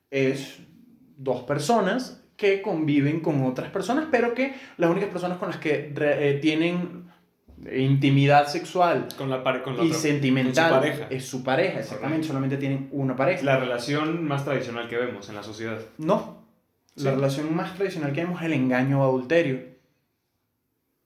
es 0.09 0.57
dos 1.17 1.43
personas 1.43 2.23
que 2.35 2.63
conviven 2.63 3.19
con 3.19 3.43
otras 3.43 3.69
personas, 3.69 4.07
pero 4.09 4.33
que 4.33 4.55
las 4.77 4.89
únicas 4.89 5.09
personas 5.09 5.37
con 5.37 5.49
las 5.49 5.57
que 5.59 5.91
re- 5.93 6.29
eh, 6.31 6.33
tienen 6.39 7.05
intimidad 7.71 8.47
sexual 8.47 9.07
Con 9.15 9.29
la, 9.29 9.43
pare- 9.43 9.61
con 9.61 9.77
la 9.77 9.83
y 9.83 9.87
otra- 9.89 9.99
sentimental 9.99 10.71
con 10.71 10.79
su 10.81 10.87
pareja. 10.89 11.07
es 11.11 11.25
su 11.27 11.43
pareja, 11.43 11.79
exactamente, 11.79 12.25
solamente 12.27 12.57
tienen 12.57 12.89
una 12.91 13.15
pareja. 13.15 13.43
La 13.43 13.57
relación 13.59 14.27
más 14.27 14.43
tradicional 14.43 14.89
que 14.89 14.97
vemos 14.97 15.29
en 15.29 15.35
la 15.35 15.43
sociedad. 15.43 15.79
No, 15.99 16.43
la 16.95 17.11
Sí. 17.11 17.15
relación 17.15 17.55
más 17.55 17.75
tradicional 17.75 18.13
que 18.13 18.21
vemos 18.23 18.39
es 18.41 18.47
el 18.47 18.53
engaño 18.53 18.99
o 19.01 19.03
adulterio. 19.03 19.61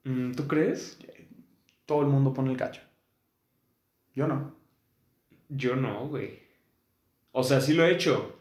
Mm, 0.04 0.32
¿Tú 0.32 0.48
crees? 0.48 0.98
Todo 1.84 2.00
el 2.00 2.06
mundo 2.08 2.32
pone 2.32 2.50
el 2.50 2.56
cacho. 2.56 2.80
Yo 4.14 4.26
no. 4.26 4.58
Yo 5.50 5.76
no, 5.76 6.06
güey. 6.08 6.38
O 7.32 7.42
sea, 7.42 7.60
sí 7.60 7.74
lo 7.74 7.84
he 7.84 7.92
hecho. 7.92 8.36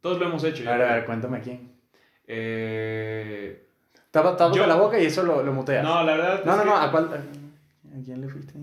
Todos 0.00 0.18
lo 0.18 0.26
hemos 0.26 0.42
hecho. 0.44 0.68
A 0.68 0.76
ver, 0.76 0.88
a 0.88 0.94
ver, 0.96 1.04
cuéntame 1.04 1.40
quién. 1.40 1.72
Eh... 2.26 3.62
Tápate 4.10 4.56
Yo- 4.56 4.66
la 4.66 4.76
boca 4.76 4.98
y 4.98 5.06
eso 5.06 5.22
lo, 5.22 5.42
lo 5.42 5.52
muteas. 5.52 5.84
No, 5.84 6.02
la 6.02 6.16
verdad. 6.16 6.44
no, 6.44 6.56
no, 6.56 6.62
que- 6.62 6.68
no, 6.68 6.76
¿a 6.76 6.90
cuál? 6.90 7.04
¿A 7.14 8.04
quién 8.04 8.20
le 8.20 8.28
fuiste? 8.28 8.54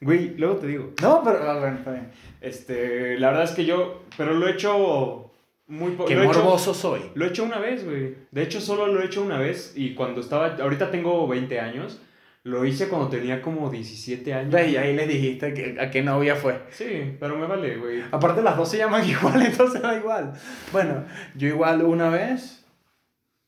Güey, 0.00 0.36
luego 0.36 0.56
te 0.56 0.66
digo. 0.68 0.92
No, 1.02 1.22
pero 1.24 1.42
ah, 1.50 1.58
bueno, 1.58 1.78
está 1.78 1.90
bien. 1.92 2.10
Este, 2.40 3.18
la 3.18 3.28
verdad 3.30 3.44
es 3.44 3.50
que 3.50 3.64
yo, 3.64 4.02
pero 4.16 4.34
lo 4.34 4.46
he 4.46 4.52
hecho 4.52 5.32
muy 5.66 5.92
poco. 5.92 6.08
Qué 6.08 6.14
lo, 6.14 6.22
he 6.22 6.26
hecho, 6.26 6.38
morboso 6.38 6.72
soy. 6.72 7.10
lo 7.14 7.24
he 7.24 7.28
hecho 7.28 7.42
una 7.42 7.58
vez, 7.58 7.84
güey. 7.84 8.14
De 8.30 8.42
hecho, 8.42 8.60
solo 8.60 8.86
lo 8.86 9.00
he 9.02 9.06
hecho 9.06 9.22
una 9.22 9.38
vez 9.38 9.72
y 9.76 9.94
cuando 9.94 10.20
estaba, 10.20 10.54
ahorita 10.54 10.90
tengo 10.92 11.26
20 11.26 11.58
años, 11.58 12.00
lo 12.48 12.64
hice 12.64 12.88
cuando 12.88 13.08
tenía 13.08 13.42
como 13.42 13.70
17 13.70 14.32
años. 14.34 14.54
Y 14.68 14.76
ahí 14.76 14.96
les 14.96 15.06
dijiste 15.08 15.52
que, 15.52 15.80
a 15.80 15.90
qué 15.90 16.02
novia 16.02 16.34
fue. 16.34 16.62
Sí, 16.70 17.16
pero 17.20 17.36
me 17.36 17.46
vale, 17.46 17.76
güey. 17.76 18.02
Aparte 18.10 18.42
las 18.42 18.56
dos 18.56 18.70
se 18.70 18.78
llaman 18.78 19.04
igual, 19.08 19.42
entonces 19.42 19.82
da 19.82 19.94
igual. 19.96 20.32
Bueno, 20.72 21.04
yo 21.34 21.48
igual 21.48 21.82
una 21.82 22.08
vez. 22.08 22.64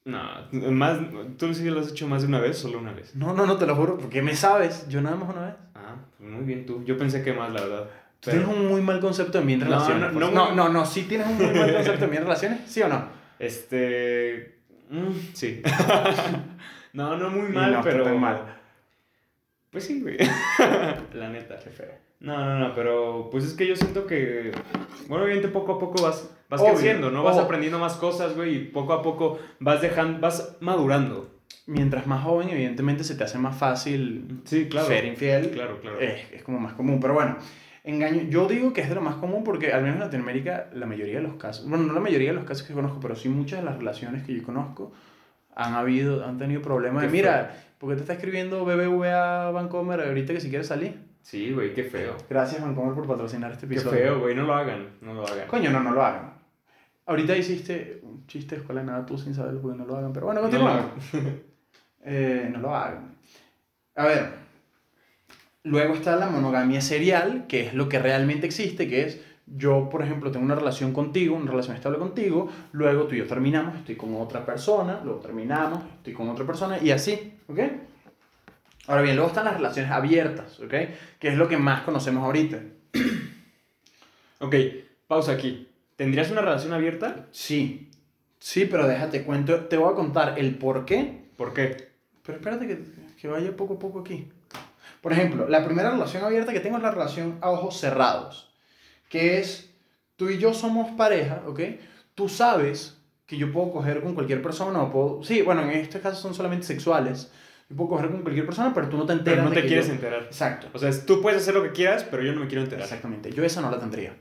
No, 0.04 0.22
más, 0.52 0.98
tú 1.36 1.52
sí 1.54 1.68
lo 1.70 1.80
has 1.80 1.90
hecho 1.90 2.08
más 2.08 2.22
de 2.22 2.28
una 2.28 2.40
vez, 2.40 2.58
solo 2.58 2.78
una 2.78 2.92
vez. 2.92 3.14
No, 3.14 3.32
no, 3.34 3.46
no 3.46 3.56
te 3.56 3.66
lo 3.66 3.74
juro, 3.76 3.98
porque 3.98 4.22
me 4.22 4.34
sabes. 4.34 4.88
Yo 4.88 5.00
nada 5.00 5.16
más 5.16 5.28
una 5.30 5.46
vez. 5.46 5.54
Ah, 5.74 5.96
pues 6.18 6.30
muy 6.30 6.44
bien 6.44 6.66
tú. 6.66 6.82
Yo 6.84 6.96
pensé 6.96 7.22
que 7.22 7.32
más, 7.32 7.52
la 7.52 7.60
verdad. 7.62 7.90
Tú 8.20 8.30
tienes 8.30 8.48
un 8.48 8.66
muy 8.68 8.82
mal 8.82 9.00
concepto 9.00 9.38
de 9.38 9.44
mí 9.44 9.54
en 9.54 9.60
No, 9.60 9.64
relaciones. 9.66 10.12
no, 10.12 10.20
no, 10.20 10.30
no, 10.30 10.54
no, 10.54 10.68
no, 10.68 10.84
sí 10.86 11.02
tienes 11.04 11.26
un 11.26 11.36
muy 11.36 11.54
mal 11.58 11.72
concepto 11.74 12.00
de 12.04 12.10
mí 12.10 12.16
en 12.16 12.22
relaciones, 12.24 12.60
¿sí 12.66 12.82
o 12.82 12.88
no? 12.88 13.04
Este. 13.38 14.58
mm, 14.90 15.10
sí. 15.32 15.62
no, 16.92 17.16
no 17.16 17.30
muy 17.30 17.48
mal, 17.50 17.70
está 17.70 17.82
pero. 17.82 18.04
tan 18.04 18.20
mal. 18.20 18.59
Pues 19.70 19.84
sí, 19.84 20.00
güey. 20.00 20.16
La 21.14 21.28
neta. 21.30 21.56
Qué 21.62 21.70
feo. 21.70 21.92
No, 22.20 22.44
no, 22.44 22.58
no, 22.58 22.74
pero 22.74 23.28
pues 23.30 23.44
es 23.44 23.54
que 23.54 23.66
yo 23.66 23.76
siento 23.76 24.06
que. 24.06 24.52
Bueno, 25.08 25.24
obviamente 25.24 25.48
poco 25.48 25.72
a 25.74 25.78
poco 25.78 26.02
vas, 26.02 26.30
vas 26.48 26.60
Obvio, 26.60 26.72
creciendo, 26.74 27.10
¿no? 27.10 27.22
Vas 27.22 27.36
ojo. 27.36 27.44
aprendiendo 27.44 27.78
más 27.78 27.94
cosas, 27.94 28.34
güey, 28.36 28.56
y 28.56 28.64
poco 28.66 28.92
a 28.92 29.02
poco 29.02 29.38
vas 29.60 29.80
dejando. 29.80 30.20
vas 30.20 30.56
madurando. 30.60 31.30
Mientras 31.66 32.06
más 32.06 32.24
joven, 32.24 32.48
evidentemente 32.50 33.04
se 33.04 33.14
te 33.14 33.24
hace 33.24 33.38
más 33.38 33.56
fácil 33.56 34.40
Sí, 34.44 34.68
claro. 34.68 34.88
ser 34.88 35.04
infiel. 35.04 35.50
Claro, 35.50 35.80
claro. 35.80 36.00
Es, 36.00 36.32
es 36.32 36.42
como 36.42 36.58
más 36.58 36.74
común, 36.74 36.98
pero 37.00 37.14
bueno. 37.14 37.36
Engaño, 37.82 38.22
yo 38.28 38.46
digo 38.46 38.74
que 38.74 38.82
es 38.82 38.88
de 38.90 38.94
lo 38.94 39.00
más 39.00 39.14
común 39.14 39.42
porque 39.42 39.72
al 39.72 39.80
menos 39.80 39.94
en 39.96 40.00
Latinoamérica 40.00 40.68
la 40.74 40.84
mayoría 40.84 41.16
de 41.16 41.22
los 41.22 41.34
casos, 41.36 41.66
bueno, 41.66 41.84
no 41.86 41.94
la 41.94 42.00
mayoría 42.00 42.28
de 42.28 42.34
los 42.34 42.44
casos 42.44 42.66
que 42.66 42.74
conozco, 42.74 43.00
pero 43.00 43.16
sí 43.16 43.30
muchas 43.30 43.60
de 43.60 43.64
las 43.64 43.78
relaciones 43.78 44.22
que 44.26 44.34
yo 44.34 44.42
conozco 44.42 44.92
han 45.54 45.72
habido, 45.72 46.22
han 46.26 46.36
tenido 46.36 46.60
problemas 46.60 47.02
de, 47.04 47.08
mira, 47.08 47.56
¿por 47.80 47.88
qué 47.90 47.96
te 47.96 48.02
está 48.02 48.12
escribiendo 48.12 48.64
BBVA 48.64 49.50
Vancomer 49.50 50.00
ahorita 50.02 50.34
que 50.34 50.40
si 50.40 50.50
quieres 50.50 50.68
salir? 50.68 51.00
Sí, 51.22 51.50
güey, 51.52 51.74
qué 51.74 51.82
feo. 51.84 52.14
Gracias 52.28 52.62
Vancomer 52.62 52.94
por 52.94 53.06
patrocinar 53.08 53.50
este 53.52 53.66
Qué 53.66 53.74
episodio. 53.74 53.98
feo, 53.98 54.20
güey, 54.20 54.34
no 54.36 54.44
lo 54.44 54.54
hagan, 54.54 54.90
no 55.00 55.14
lo 55.14 55.26
hagan. 55.26 55.48
Coño, 55.48 55.70
no, 55.70 55.80
no 55.82 55.90
lo 55.92 56.04
hagan. 56.04 56.34
Ahorita 57.06 57.36
hiciste 57.36 57.98
un 58.04 58.26
chiste 58.26 58.54
de 58.54 58.60
escuela 58.60 58.82
de 58.82 58.86
nada 58.86 59.04
tú 59.06 59.18
sin 59.18 59.34
saberlo 59.34 59.60
porque 59.60 59.78
no 59.78 59.84
lo 59.86 59.96
hagan, 59.96 60.12
pero 60.12 60.26
bueno, 60.26 60.40
No 60.42 60.46
lo 60.46 60.50
continuamos. 60.52 60.92
hagan. 61.14 61.40
Eh, 62.02 62.48
no 62.50 62.60
lo 62.60 62.74
hagan. 62.74 63.14
A 63.94 64.06
ver, 64.06 64.30
luego 65.64 65.92
está 65.94 66.16
la 66.16 66.30
monogamia 66.30 66.80
serial, 66.80 67.46
que 67.46 67.66
es 67.66 67.74
lo 67.74 67.90
que 67.90 67.98
realmente 67.98 68.46
existe, 68.46 68.88
que 68.88 69.02
es 69.04 69.20
yo, 69.46 69.88
por 69.90 70.02
ejemplo, 70.02 70.30
tengo 70.30 70.46
una 70.46 70.54
relación 70.54 70.92
contigo, 70.92 71.36
una 71.36 71.50
relación 71.50 71.76
estable 71.76 71.98
contigo, 71.98 72.48
luego 72.72 73.04
tú 73.04 73.16
y 73.16 73.18
yo 73.18 73.26
terminamos, 73.26 73.74
estoy 73.76 73.96
con 73.96 74.14
otra 74.14 74.46
persona, 74.46 75.00
luego 75.04 75.18
terminamos, 75.20 75.82
estoy 75.96 76.12
con 76.14 76.28
otra 76.30 76.46
persona 76.46 76.78
y 76.80 76.90
así, 76.90 77.34
¿ok? 77.50 77.58
Ahora 78.86 79.02
bien, 79.02 79.16
luego 79.16 79.28
están 79.28 79.44
las 79.44 79.54
relaciones 79.54 79.90
abiertas, 79.90 80.58
¿ok? 80.60 80.74
Que 81.18 81.28
es 81.28 81.36
lo 81.36 81.48
que 81.48 81.56
más 81.56 81.82
conocemos 81.82 82.24
ahorita. 82.24 82.60
Ok, 84.42 84.54
pausa 85.06 85.32
aquí. 85.32 85.68
¿Tendrías 85.96 86.30
una 86.30 86.40
relación 86.40 86.72
abierta? 86.72 87.26
Sí, 87.30 87.90
sí, 88.38 88.64
pero 88.64 88.88
déjate 88.88 89.22
cuento, 89.22 89.66
te 89.66 89.76
voy 89.76 89.92
a 89.92 89.94
contar 89.94 90.38
el 90.38 90.56
por 90.56 90.86
qué 90.86 91.20
¿Por 91.40 91.54
qué? 91.54 91.88
Pero 92.22 92.36
espérate 92.36 92.66
que, 92.66 92.84
que 93.18 93.26
vaya 93.26 93.56
poco 93.56 93.72
a 93.72 93.78
poco 93.78 94.00
aquí. 94.00 94.30
Por 95.00 95.14
ejemplo, 95.14 95.48
la 95.48 95.64
primera 95.64 95.90
relación 95.90 96.22
abierta 96.22 96.52
que 96.52 96.60
tengo 96.60 96.76
es 96.76 96.82
la 96.82 96.90
relación 96.90 97.38
a 97.40 97.48
ojos 97.48 97.80
cerrados, 97.80 98.54
que 99.08 99.38
es 99.38 99.70
tú 100.16 100.28
y 100.28 100.36
yo 100.36 100.52
somos 100.52 100.90
pareja, 100.98 101.42
¿ok? 101.46 101.60
Tú 102.14 102.28
sabes 102.28 102.99
que 103.30 103.38
yo 103.38 103.52
puedo 103.52 103.70
coger 103.70 104.02
con 104.02 104.14
cualquier 104.14 104.42
persona 104.42 104.82
o 104.82 104.90
puedo... 104.90 105.22
Sí, 105.22 105.40
bueno, 105.42 105.62
en 105.62 105.70
este 105.70 106.00
caso 106.00 106.20
son 106.20 106.34
solamente 106.34 106.66
sexuales. 106.66 107.30
Yo 107.68 107.76
puedo 107.76 107.90
coger 107.90 108.10
con 108.10 108.22
cualquier 108.22 108.44
persona, 108.44 108.74
pero 108.74 108.88
tú 108.88 108.96
no 108.98 109.06
te 109.06 109.12
enteras 109.12 109.38
Pero 109.46 109.48
no 109.48 109.54
te 109.54 109.66
quieres 109.68 109.86
yo- 109.86 109.92
enterar. 109.92 110.24
Exacto. 110.24 110.66
O 110.72 110.78
sea, 110.80 110.90
tú 111.06 111.22
puedes 111.22 111.40
hacer 111.40 111.54
lo 111.54 111.62
que 111.62 111.70
quieras, 111.70 112.04
pero 112.10 112.24
yo 112.24 112.32
no 112.32 112.40
me 112.40 112.48
quiero 112.48 112.64
enterar. 112.64 112.82
Exactamente. 112.82 113.30
Yo 113.32 113.44
esa 113.44 113.60
no 113.60 113.70
la 113.70 113.78
tendría. 113.78 114.16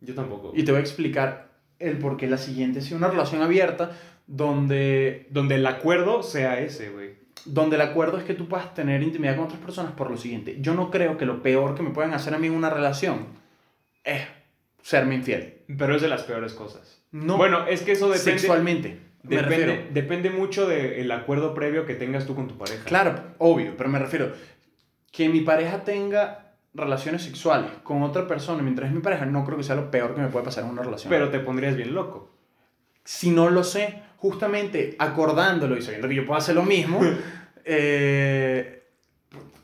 Yo 0.00 0.14
tampoco. 0.14 0.50
Y 0.54 0.64
te 0.64 0.72
voy 0.72 0.80
a 0.80 0.82
explicar 0.82 1.48
el 1.78 1.98
por 1.98 2.16
qué 2.16 2.26
la 2.26 2.36
siguiente 2.38 2.80
es 2.80 2.90
una 2.90 3.06
relación 3.08 3.40
abierta 3.42 3.92
donde 4.26 5.26
Donde 5.30 5.54
el 5.54 5.66
acuerdo 5.66 6.22
sea 6.22 6.58
ese, 6.60 6.90
güey. 6.90 7.10
donde 7.44 7.76
el 7.76 7.82
acuerdo 7.82 8.18
es 8.18 8.24
que 8.24 8.34
tú 8.34 8.48
puedas 8.48 8.74
tener 8.74 9.02
intimidad 9.02 9.36
con 9.36 9.44
otras 9.46 9.60
personas 9.60 9.92
por 9.92 10.10
lo 10.10 10.16
siguiente. 10.16 10.58
Yo 10.60 10.74
no 10.74 10.90
creo 10.90 11.16
que 11.16 11.24
lo 11.26 11.42
peor 11.42 11.74
que 11.76 11.82
me 11.84 11.90
puedan 11.90 12.12
hacer 12.14 12.34
a 12.34 12.38
mí 12.38 12.48
en 12.48 12.54
una 12.54 12.70
relación 12.70 13.26
es 14.04 14.22
serme 14.82 15.14
infiel. 15.14 15.58
Pero 15.78 15.94
es 15.94 16.02
de 16.02 16.08
las 16.08 16.22
peores 16.24 16.52
cosas. 16.54 16.97
No 17.10 17.36
Bueno, 17.36 17.66
es 17.66 17.82
que 17.82 17.92
eso 17.92 18.08
depende. 18.08 18.38
sexualmente. 18.38 19.00
Me 19.22 19.36
Depende, 19.36 19.88
depende 19.92 20.30
mucho 20.30 20.66
del 20.66 21.10
acuerdo 21.10 21.52
previo 21.54 21.84
que 21.84 21.94
tengas 21.94 22.24
tú 22.26 22.34
con 22.34 22.48
tu 22.48 22.56
pareja. 22.56 22.84
Claro, 22.84 23.20
obvio, 23.38 23.74
pero 23.76 23.90
me 23.90 23.98
refiero 23.98 24.32
que 25.10 25.28
mi 25.28 25.40
pareja 25.40 25.84
tenga 25.84 26.54
relaciones 26.72 27.22
sexuales 27.22 27.70
con 27.82 28.02
otra 28.02 28.26
persona 28.26 28.62
mientras 28.62 28.88
es 28.88 28.94
mi 28.94 29.00
pareja, 29.02 29.26
no 29.26 29.44
creo 29.44 29.58
que 29.58 29.64
sea 29.64 29.74
lo 29.74 29.90
peor 29.90 30.14
que 30.14 30.20
me 30.20 30.28
puede 30.28 30.44
pasar 30.44 30.64
en 30.64 30.70
una 30.70 30.82
relación. 30.82 31.10
Pero 31.10 31.30
te 31.30 31.40
pondrías 31.40 31.76
bien 31.76 31.94
loco. 31.94 32.30
si 33.04 33.30
no 33.30 33.50
lo 33.50 33.64
sé, 33.64 34.02
justamente 34.18 34.94
acordándolo 34.98 35.76
y 35.76 35.82
sabiendo 35.82 36.08
que 36.08 36.14
yo 36.14 36.26
puedo 36.26 36.38
hacer 36.38 36.54
lo 36.54 36.62
mismo, 36.62 37.00
eh, 37.64 38.84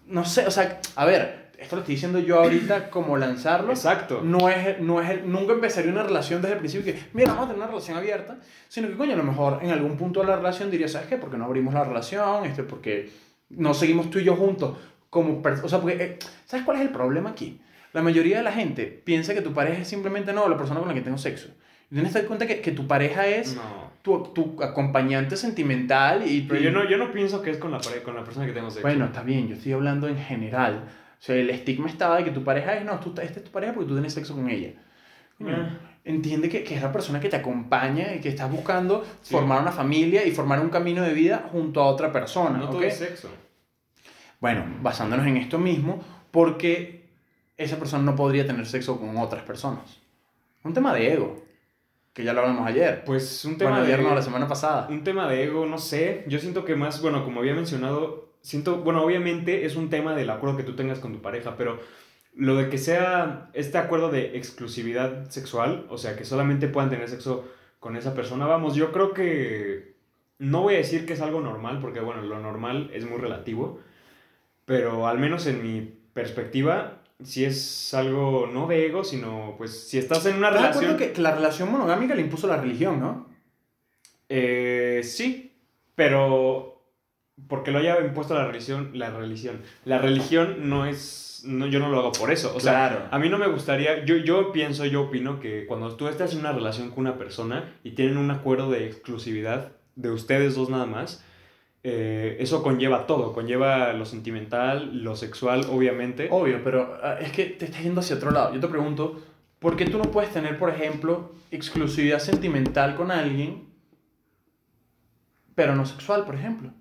no 0.06 0.24
sé, 0.24 0.46
o 0.46 0.50
sea, 0.50 0.80
a 0.96 1.04
ver, 1.04 1.43
esto 1.64 1.76
lo 1.76 1.80
estoy 1.82 1.96
diciendo 1.96 2.18
yo 2.20 2.38
ahorita 2.40 2.88
como 2.90 3.16
lanzarlo. 3.16 3.70
Exacto. 3.72 4.20
No 4.22 4.48
es, 4.48 4.80
no 4.80 5.00
es, 5.02 5.24
nunca 5.24 5.52
empezaría 5.52 5.90
una 5.90 6.02
relación 6.04 6.40
desde 6.40 6.54
el 6.54 6.58
principio 6.60 6.92
que, 6.94 7.00
mira, 7.12 7.32
vamos 7.32 7.44
a 7.44 7.48
tener 7.48 7.58
una 7.58 7.66
relación 7.66 7.96
abierta, 7.98 8.38
sino 8.68 8.88
que, 8.88 8.94
coño, 8.96 9.14
a 9.14 9.16
lo 9.16 9.24
mejor 9.24 9.58
en 9.62 9.70
algún 9.70 9.96
punto 9.96 10.20
de 10.20 10.26
la 10.28 10.36
relación 10.36 10.70
diría, 10.70 10.86
¿sabes 10.88 11.08
qué? 11.08 11.16
Porque 11.16 11.36
no 11.36 11.44
abrimos 11.44 11.74
la 11.74 11.84
relación, 11.84 12.44
este, 12.46 12.62
porque 12.62 13.10
no 13.50 13.74
seguimos 13.74 14.08
tú 14.10 14.18
y 14.20 14.24
yo 14.24 14.36
juntos 14.36 14.76
como, 15.10 15.42
o 15.62 15.68
sea, 15.68 15.80
porque, 15.80 16.02
eh, 16.02 16.18
¿sabes 16.44 16.64
cuál 16.64 16.76
es 16.78 16.82
el 16.82 16.90
problema 16.90 17.30
aquí? 17.30 17.60
La 17.92 18.02
mayoría 18.02 18.38
de 18.38 18.42
la 18.42 18.52
gente 18.52 18.86
piensa 18.86 19.34
que 19.34 19.40
tu 19.42 19.52
pareja 19.52 19.82
es 19.82 19.88
simplemente, 19.88 20.32
no, 20.32 20.48
la 20.48 20.56
persona 20.56 20.80
con 20.80 20.88
la 20.88 20.94
que 20.94 21.00
tengo 21.02 21.18
sexo. 21.18 21.48
Tienes 21.88 22.12
que 22.12 22.18
dar 22.18 22.26
cuenta 22.26 22.46
que, 22.48 22.60
que 22.60 22.72
tu 22.72 22.88
pareja 22.88 23.24
es 23.28 23.54
No. 23.54 23.92
tu, 24.02 24.18
tu 24.34 24.60
acompañante 24.60 25.36
sentimental 25.36 26.28
y... 26.28 26.40
Pero 26.40 26.60
y- 26.60 26.64
yo 26.64 26.70
no, 26.72 26.88
yo 26.90 26.96
no 26.96 27.12
pienso 27.12 27.40
que 27.40 27.50
es 27.50 27.58
con 27.58 27.70
la, 27.70 27.78
con 28.04 28.16
la 28.16 28.24
persona 28.24 28.46
que 28.46 28.52
tengo 28.52 28.68
sexo. 28.68 28.82
Bueno, 28.82 29.04
está 29.04 29.22
bien, 29.22 29.46
yo 29.46 29.54
estoy 29.54 29.72
hablando 29.74 30.08
en 30.08 30.18
general. 30.18 30.82
O 31.24 31.26
sea, 31.26 31.36
el 31.36 31.48
estigma 31.48 31.88
estaba 31.88 32.18
de 32.18 32.24
que 32.24 32.30
tu 32.32 32.44
pareja 32.44 32.76
es, 32.76 32.84
no, 32.84 33.00
tú, 33.00 33.14
esta 33.18 33.38
es 33.40 33.44
tu 33.44 33.50
pareja 33.50 33.72
porque 33.72 33.88
tú 33.88 33.94
tienes 33.94 34.12
sexo 34.12 34.34
con 34.34 34.50
ella. 34.50 34.72
Coño, 35.38 35.56
Ah. 35.56 35.78
Entiende 36.04 36.50
que, 36.50 36.62
que 36.62 36.74
es 36.76 36.82
la 36.82 36.92
persona 36.92 37.18
que 37.18 37.30
te 37.30 37.36
acompaña 37.36 38.14
y 38.14 38.20
que 38.20 38.28
estás 38.28 38.50
buscando 38.52 39.02
Sí. 39.22 39.32
formar 39.34 39.62
una 39.62 39.72
familia 39.72 40.26
y 40.26 40.32
formar 40.32 40.60
un 40.60 40.68
camino 40.68 41.00
de 41.00 41.14
vida 41.14 41.48
junto 41.50 41.80
a 41.80 41.86
otra 41.86 42.12
persona. 42.12 42.58
no 42.58 42.66
¿ok? 42.66 42.70
todo 42.72 42.82
es 42.82 42.98
sexo. 42.98 43.30
Bueno, 44.38 44.66
basándonos 44.82 45.26
en 45.26 45.38
esto 45.38 45.58
mismo, 45.58 46.04
porque 46.30 47.08
esa 47.56 47.78
persona 47.78 48.02
no 48.04 48.14
podría 48.14 48.46
tener 48.46 48.66
sexo 48.66 49.00
con 49.00 49.16
otras 49.16 49.44
personas. 49.44 49.98
Un 50.62 50.74
tema 50.74 50.92
de 50.92 51.10
ego, 51.14 51.42
que 52.12 52.22
ya 52.22 52.34
lo 52.34 52.42
hablamos 52.42 52.66
ayer. 52.68 53.02
Pues 53.06 53.42
un 53.46 53.56
tema 53.56 53.70
Bueno, 53.70 53.86
de... 53.86 53.94
ayer 53.94 54.04
no, 54.06 54.14
la 54.14 54.20
semana 54.20 54.46
pasada. 54.46 54.88
Un 54.90 55.02
tema 55.04 55.26
de 55.26 55.44
ego, 55.44 55.64
no 55.64 55.78
sé. 55.78 56.24
Yo 56.28 56.38
siento 56.38 56.66
que 56.66 56.76
más, 56.76 57.00
bueno, 57.00 57.24
como 57.24 57.40
había 57.40 57.54
mencionado, 57.54 58.28
siento, 58.44 58.76
bueno, 58.76 59.02
obviamente 59.02 59.64
es 59.64 59.74
un 59.74 59.88
tema 59.88 60.14
del 60.14 60.28
acuerdo 60.28 60.58
que 60.58 60.62
tú 60.62 60.76
tengas 60.76 60.98
con 60.98 61.12
tu 61.12 61.22
pareja, 61.22 61.56
pero 61.56 61.80
lo 62.34 62.56
de 62.56 62.68
que 62.68 62.76
sea 62.76 63.48
este 63.54 63.78
acuerdo 63.78 64.10
de 64.10 64.36
exclusividad 64.36 65.30
sexual, 65.30 65.86
o 65.88 65.96
sea, 65.96 66.14
que 66.14 66.26
solamente 66.26 66.68
puedan 66.68 66.90
tener 66.90 67.08
sexo 67.08 67.48
con 67.80 67.96
esa 67.96 68.14
persona, 68.14 68.46
vamos, 68.46 68.74
yo 68.74 68.92
creo 68.92 69.14
que 69.14 69.94
no 70.38 70.60
voy 70.60 70.74
a 70.74 70.78
decir 70.78 71.06
que 71.06 71.14
es 71.14 71.22
algo 71.22 71.40
normal, 71.40 71.78
porque 71.80 72.00
bueno, 72.00 72.20
lo 72.20 72.38
normal 72.38 72.90
es 72.92 73.08
muy 73.08 73.18
relativo, 73.18 73.80
pero 74.66 75.08
al 75.08 75.18
menos 75.18 75.46
en 75.46 75.62
mi 75.62 75.80
perspectiva, 76.12 77.00
si 77.22 77.46
es 77.46 77.94
algo 77.94 78.46
no 78.46 78.66
de 78.66 78.86
ego, 78.86 79.04
sino 79.04 79.54
pues 79.56 79.88
si 79.88 79.96
estás 79.96 80.26
en 80.26 80.36
una 80.36 80.48
¿Estás 80.48 80.80
de 80.80 80.86
relación... 80.86 81.14
que 81.14 81.22
la 81.22 81.34
relación 81.34 81.72
monogámica 81.72 82.14
le 82.14 82.22
impuso 82.22 82.46
la 82.46 82.58
religión, 82.58 83.00
no? 83.00 83.26
Eh, 84.28 85.00
sí, 85.02 85.52
pero 85.94 86.73
porque 87.48 87.70
lo 87.70 87.78
haya 87.78 88.00
impuesto 88.00 88.34
la 88.34 88.46
religión, 88.46 88.90
la 88.94 89.10
religión, 89.10 89.60
la 89.84 89.98
religión 89.98 90.68
no 90.68 90.86
es, 90.86 91.42
no, 91.44 91.66
yo 91.66 91.78
no 91.80 91.88
lo 91.88 91.98
hago 91.98 92.12
por 92.12 92.30
eso, 92.30 92.54
o 92.54 92.60
sea, 92.60 92.88
claro. 92.88 93.08
a 93.10 93.18
mí 93.18 93.28
no 93.28 93.38
me 93.38 93.48
gustaría, 93.48 94.04
yo, 94.04 94.16
yo 94.16 94.52
pienso, 94.52 94.84
yo 94.86 95.02
opino 95.02 95.40
que 95.40 95.66
cuando 95.66 95.94
tú 95.96 96.08
estás 96.08 96.32
en 96.32 96.40
una 96.40 96.52
relación 96.52 96.90
con 96.90 97.00
una 97.00 97.18
persona 97.18 97.74
y 97.82 97.92
tienen 97.92 98.18
un 98.18 98.30
acuerdo 98.30 98.70
de 98.70 98.86
exclusividad 98.86 99.72
de 99.96 100.10
ustedes 100.10 100.54
dos 100.54 100.70
nada 100.70 100.86
más, 100.86 101.24
eh, 101.86 102.38
eso 102.40 102.62
conlleva 102.62 103.06
todo, 103.06 103.34
conlleva 103.34 103.92
lo 103.92 104.06
sentimental, 104.06 105.02
lo 105.04 105.16
sexual, 105.16 105.66
obviamente. 105.70 106.28
Obvio, 106.30 106.64
pero 106.64 106.98
ah, 107.02 107.18
es 107.20 107.30
que 107.30 107.44
te 107.44 107.66
estás 107.66 107.82
yendo 107.82 108.00
hacia 108.00 108.16
otro 108.16 108.30
lado. 108.30 108.54
Yo 108.54 108.60
te 108.60 108.68
pregunto, 108.68 109.22
¿por 109.58 109.76
qué 109.76 109.84
tú 109.84 109.98
no 109.98 110.04
puedes 110.04 110.32
tener, 110.32 110.58
por 110.58 110.70
ejemplo, 110.70 111.34
exclusividad 111.50 112.20
sentimental 112.20 112.94
con 112.94 113.10
alguien, 113.10 113.68
pero 115.54 115.76
no 115.76 115.84
sexual, 115.84 116.24
por 116.24 116.36
ejemplo? 116.36 116.72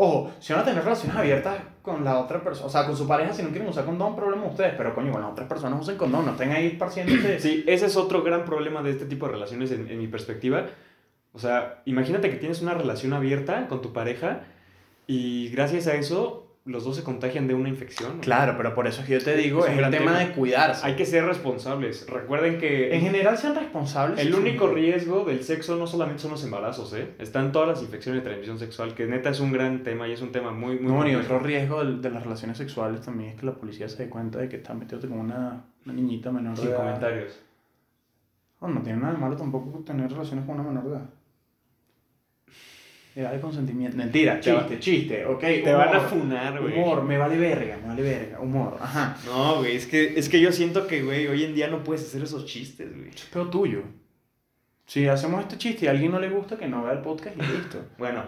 Ojo, 0.00 0.30
si 0.38 0.52
van 0.52 0.62
a 0.62 0.64
tener 0.64 0.84
relaciones 0.84 1.16
abiertas 1.16 1.58
con 1.82 2.04
la 2.04 2.20
otra 2.20 2.40
persona, 2.40 2.68
o 2.68 2.70
sea, 2.70 2.86
con 2.86 2.96
su 2.96 3.08
pareja, 3.08 3.32
si 3.32 3.42
no 3.42 3.48
quieren 3.48 3.68
usar 3.68 3.84
condón, 3.84 4.14
problema 4.14 4.44
de 4.44 4.50
ustedes, 4.50 4.74
pero 4.76 4.94
coño, 4.94 5.10
con 5.10 5.20
las 5.20 5.32
otras 5.32 5.48
personas 5.48 5.80
usen 5.80 5.96
condón, 5.96 6.24
no 6.24 6.30
estén 6.30 6.52
ahí 6.52 6.68
esparciéndose. 6.68 7.40
Sí, 7.40 7.64
ese 7.66 7.86
es 7.86 7.96
otro 7.96 8.22
gran 8.22 8.44
problema 8.44 8.80
de 8.80 8.92
este 8.92 9.06
tipo 9.06 9.26
de 9.26 9.32
relaciones 9.32 9.72
en, 9.72 9.90
en 9.90 9.98
mi 9.98 10.06
perspectiva. 10.06 10.66
O 11.32 11.40
sea, 11.40 11.82
imagínate 11.84 12.30
que 12.30 12.36
tienes 12.36 12.62
una 12.62 12.74
relación 12.74 13.12
abierta 13.12 13.66
con 13.66 13.82
tu 13.82 13.92
pareja 13.92 14.42
y 15.08 15.48
gracias 15.48 15.88
a 15.88 15.94
eso 15.94 16.47
los 16.68 16.84
dos 16.84 16.96
se 16.96 17.02
contagian 17.02 17.46
de 17.48 17.54
una 17.54 17.68
infección. 17.68 18.18
Claro, 18.20 18.54
pero 18.56 18.74
por 18.74 18.86
eso 18.86 19.00
es 19.00 19.06
que 19.06 19.14
yo 19.14 19.24
te 19.24 19.36
digo, 19.36 19.66
Es 19.66 19.76
el 19.78 19.90
tema, 19.90 20.18
de 20.18 20.32
cuidarse. 20.32 20.86
Hay 20.86 20.96
que 20.96 21.06
ser 21.06 21.24
responsables. 21.24 22.06
Recuerden 22.08 22.58
que 22.58 22.94
En 22.94 23.00
general 23.00 23.38
sean 23.38 23.54
responsables. 23.54 24.20
el 24.20 24.34
único 24.34 24.68
sí. 24.68 24.74
riesgo 24.74 25.24
del 25.24 25.42
sexo 25.42 25.76
no 25.76 25.86
solamente 25.86 26.20
son 26.22 26.30
los 26.32 26.44
embarazos, 26.44 26.92
¿eh? 26.92 27.14
Están 27.18 27.52
todas 27.52 27.68
las 27.68 27.82
infecciones 27.82 28.22
de 28.22 28.26
transmisión 28.28 28.58
sexual, 28.58 28.94
que 28.94 29.06
neta 29.06 29.30
es 29.30 29.40
un 29.40 29.50
gran 29.52 29.82
tema 29.82 30.06
y 30.08 30.12
es 30.12 30.20
un 30.22 30.30
tema 30.30 30.52
muy, 30.52 30.78
muy 30.78 30.92
No, 30.92 31.08
y 31.08 31.14
otro 31.14 31.38
riesgo 31.38 31.84
de, 31.84 31.96
de 31.96 32.10
las 32.10 32.22
relaciones 32.22 32.58
sexuales 32.58 33.00
también 33.00 33.30
es 33.30 33.40
que 33.40 33.46
la 33.46 33.52
policía 33.54 33.88
se 33.88 34.04
dé 34.04 34.10
cuenta 34.10 34.38
de 34.38 34.48
que 34.48 34.56
está 34.56 34.74
metiéndote 34.74 35.08
con 35.08 35.20
una, 35.20 35.64
una 35.84 35.94
niñita 35.94 36.30
menor 36.30 36.54
de 36.54 36.60
Sin 36.62 36.70
edad. 36.70 36.76
comentarios. 36.78 37.40
No, 38.60 38.68
no 38.68 38.82
tiene 38.82 38.98
nada 38.98 39.12
de 39.14 39.18
malo 39.18 39.36
tampoco 39.36 39.78
tener 39.84 40.10
relaciones 40.10 40.44
con 40.44 40.56
una 40.60 40.68
menor 40.68 40.84
de 40.84 40.90
edad. 40.90 41.10
Edad 43.20 43.32
de 43.32 43.40
consentimiento. 43.40 43.96
Mentira, 43.96 44.38
chiste, 44.38 44.78
chiste, 44.78 45.26
ok. 45.26 45.40
Te 45.40 45.72
van 45.72 45.94
a 45.96 46.00
funar, 46.00 46.60
güey. 46.60 46.74
Humor, 46.80 47.02
me 47.02 47.18
vale 47.18 47.36
verga, 47.36 47.76
me 47.82 47.88
vale 47.88 48.02
verga. 48.02 48.38
Humor, 48.40 48.76
ajá. 48.80 49.16
No, 49.26 49.56
güey, 49.58 49.74
es 49.76 49.86
que, 49.86 50.16
es 50.18 50.28
que 50.28 50.40
yo 50.40 50.52
siento 50.52 50.86
que, 50.86 51.02
güey, 51.02 51.26
hoy 51.26 51.42
en 51.42 51.54
día 51.54 51.66
no 51.68 51.82
puedes 51.82 52.02
hacer 52.04 52.22
esos 52.22 52.46
chistes, 52.46 52.96
güey. 52.96 53.08
Es 53.08 53.22
peor 53.24 53.50
tuyo. 53.50 53.82
Si 54.86 55.08
hacemos 55.08 55.40
este 55.42 55.58
chiste 55.58 55.84
y 55.84 55.88
a 55.88 55.90
alguien 55.90 56.12
no 56.12 56.20
le 56.20 56.28
gusta, 56.30 56.56
que 56.56 56.68
no 56.68 56.84
vea 56.84 56.92
el 56.92 57.00
podcast 57.00 57.36
y 57.36 57.40
listo. 57.42 57.84
Bueno, 57.98 58.22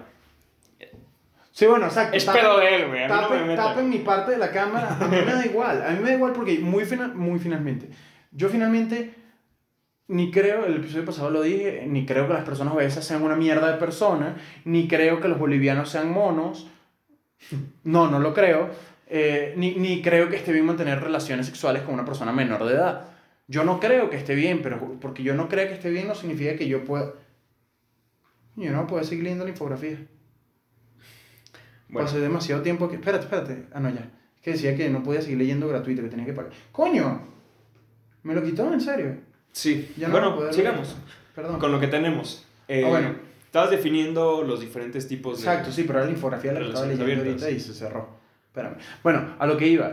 Sí, 1.52 1.66
bueno, 1.66 1.86
exacto. 1.86 2.16
es 2.16 2.26
tapen- 2.26 2.40
pedo 2.40 2.58
de 2.58 2.76
él, 2.76 2.88
güey. 2.88 3.06
No 3.08 3.20
Tapen, 3.20 3.46
metan. 3.46 3.66
tapen 3.66 3.90
mi 3.90 3.98
parte 3.98 4.30
de 4.32 4.38
la 4.38 4.50
cámara. 4.50 4.96
A 5.00 5.06
mí 5.06 5.16
me 5.24 5.32
da 5.32 5.44
igual. 5.44 5.82
A 5.84 5.90
mí 5.90 5.98
me 6.00 6.10
da 6.10 6.14
igual 6.16 6.32
porque 6.32 6.58
muy, 6.58 6.84
fina- 6.84 7.08
muy 7.14 7.38
finalmente. 7.38 7.88
Yo 8.32 8.48
finalmente 8.48 9.14
ni 10.10 10.32
creo, 10.32 10.66
el 10.66 10.76
episodio 10.76 11.04
pasado 11.04 11.30
lo 11.30 11.40
dije, 11.40 11.84
ni 11.86 12.04
creo 12.04 12.26
que 12.26 12.34
las 12.34 12.44
personas 12.44 12.74
obesas 12.74 13.04
sean 13.04 13.22
una 13.22 13.36
mierda 13.36 13.70
de 13.70 13.78
personas, 13.78 14.34
ni 14.64 14.88
creo 14.88 15.20
que 15.20 15.28
los 15.28 15.38
bolivianos 15.38 15.88
sean 15.88 16.10
monos. 16.10 16.68
No, 17.84 18.10
no 18.10 18.18
lo 18.18 18.34
creo. 18.34 18.70
Eh, 19.06 19.54
ni, 19.56 19.76
ni 19.76 20.02
creo 20.02 20.28
que 20.28 20.36
esté 20.36 20.52
bien 20.52 20.66
mantener 20.66 21.00
relaciones 21.00 21.46
sexuales 21.46 21.82
con 21.82 21.94
una 21.94 22.04
persona 22.04 22.32
menor 22.32 22.64
de 22.64 22.74
edad. 22.74 23.08
Yo 23.46 23.62
no 23.62 23.78
creo 23.78 24.10
que 24.10 24.16
esté 24.16 24.34
bien, 24.34 24.62
pero 24.62 24.98
porque 25.00 25.22
yo 25.22 25.34
no 25.34 25.48
creo 25.48 25.68
que 25.68 25.74
esté 25.74 25.90
bien 25.90 26.08
no 26.08 26.16
significa 26.16 26.56
que 26.56 26.66
yo 26.66 26.84
pueda... 26.84 27.14
Yo 28.56 28.72
no 28.72 28.88
puedo 28.88 29.04
seguir 29.04 29.22
leyendo 29.22 29.44
la 29.44 29.50
infografía. 29.50 29.96
Bueno, 31.88 32.06
Pasé 32.06 32.20
demasiado 32.20 32.62
tiempo 32.62 32.88
que... 32.88 32.96
Espérate, 32.96 33.24
espérate. 33.24 33.66
Ah, 33.72 33.78
no, 33.78 33.90
ya. 33.90 34.10
Que 34.42 34.52
decía 34.52 34.76
que 34.76 34.90
no 34.90 35.04
podía 35.04 35.22
seguir 35.22 35.38
leyendo 35.38 35.68
gratuito, 35.68 36.02
que 36.02 36.08
tenía 36.08 36.26
que 36.26 36.32
pagar. 36.32 36.50
¡Coño! 36.72 37.28
¿Me 38.24 38.34
lo 38.34 38.42
quitó? 38.42 38.72
¿En 38.72 38.80
serio? 38.80 39.29
Sí. 39.52 39.92
Ya 39.96 40.08
no 40.08 40.12
bueno, 40.12 40.52
sigamos. 40.52 40.96
Perdón. 41.34 41.58
con 41.58 41.72
lo 41.72 41.80
que 41.80 41.86
tenemos. 41.86 42.46
Eh, 42.68 42.82
Ah, 42.84 42.88
bueno. 42.88 43.14
Estabas 43.46 43.70
definiendo 43.70 44.42
los 44.44 44.60
diferentes 44.60 45.08
tipos 45.08 45.38
de... 45.38 45.48
Exacto, 45.48 45.72
sí, 45.72 45.82
pero 45.82 45.98
era 45.98 46.06
la 46.06 46.12
infografía 46.12 46.52
la 46.52 46.60
que 46.60 46.66
estaba 46.66 46.86
leyendo 46.86 47.04
abiertas. 47.04 47.42
ahorita 47.42 47.50
y 47.50 47.58
se 47.58 47.74
cerró. 47.74 48.08
Espérame. 48.46 48.76
Bueno, 49.02 49.34
a 49.40 49.46
lo 49.48 49.56
que 49.56 49.66
iba. 49.66 49.92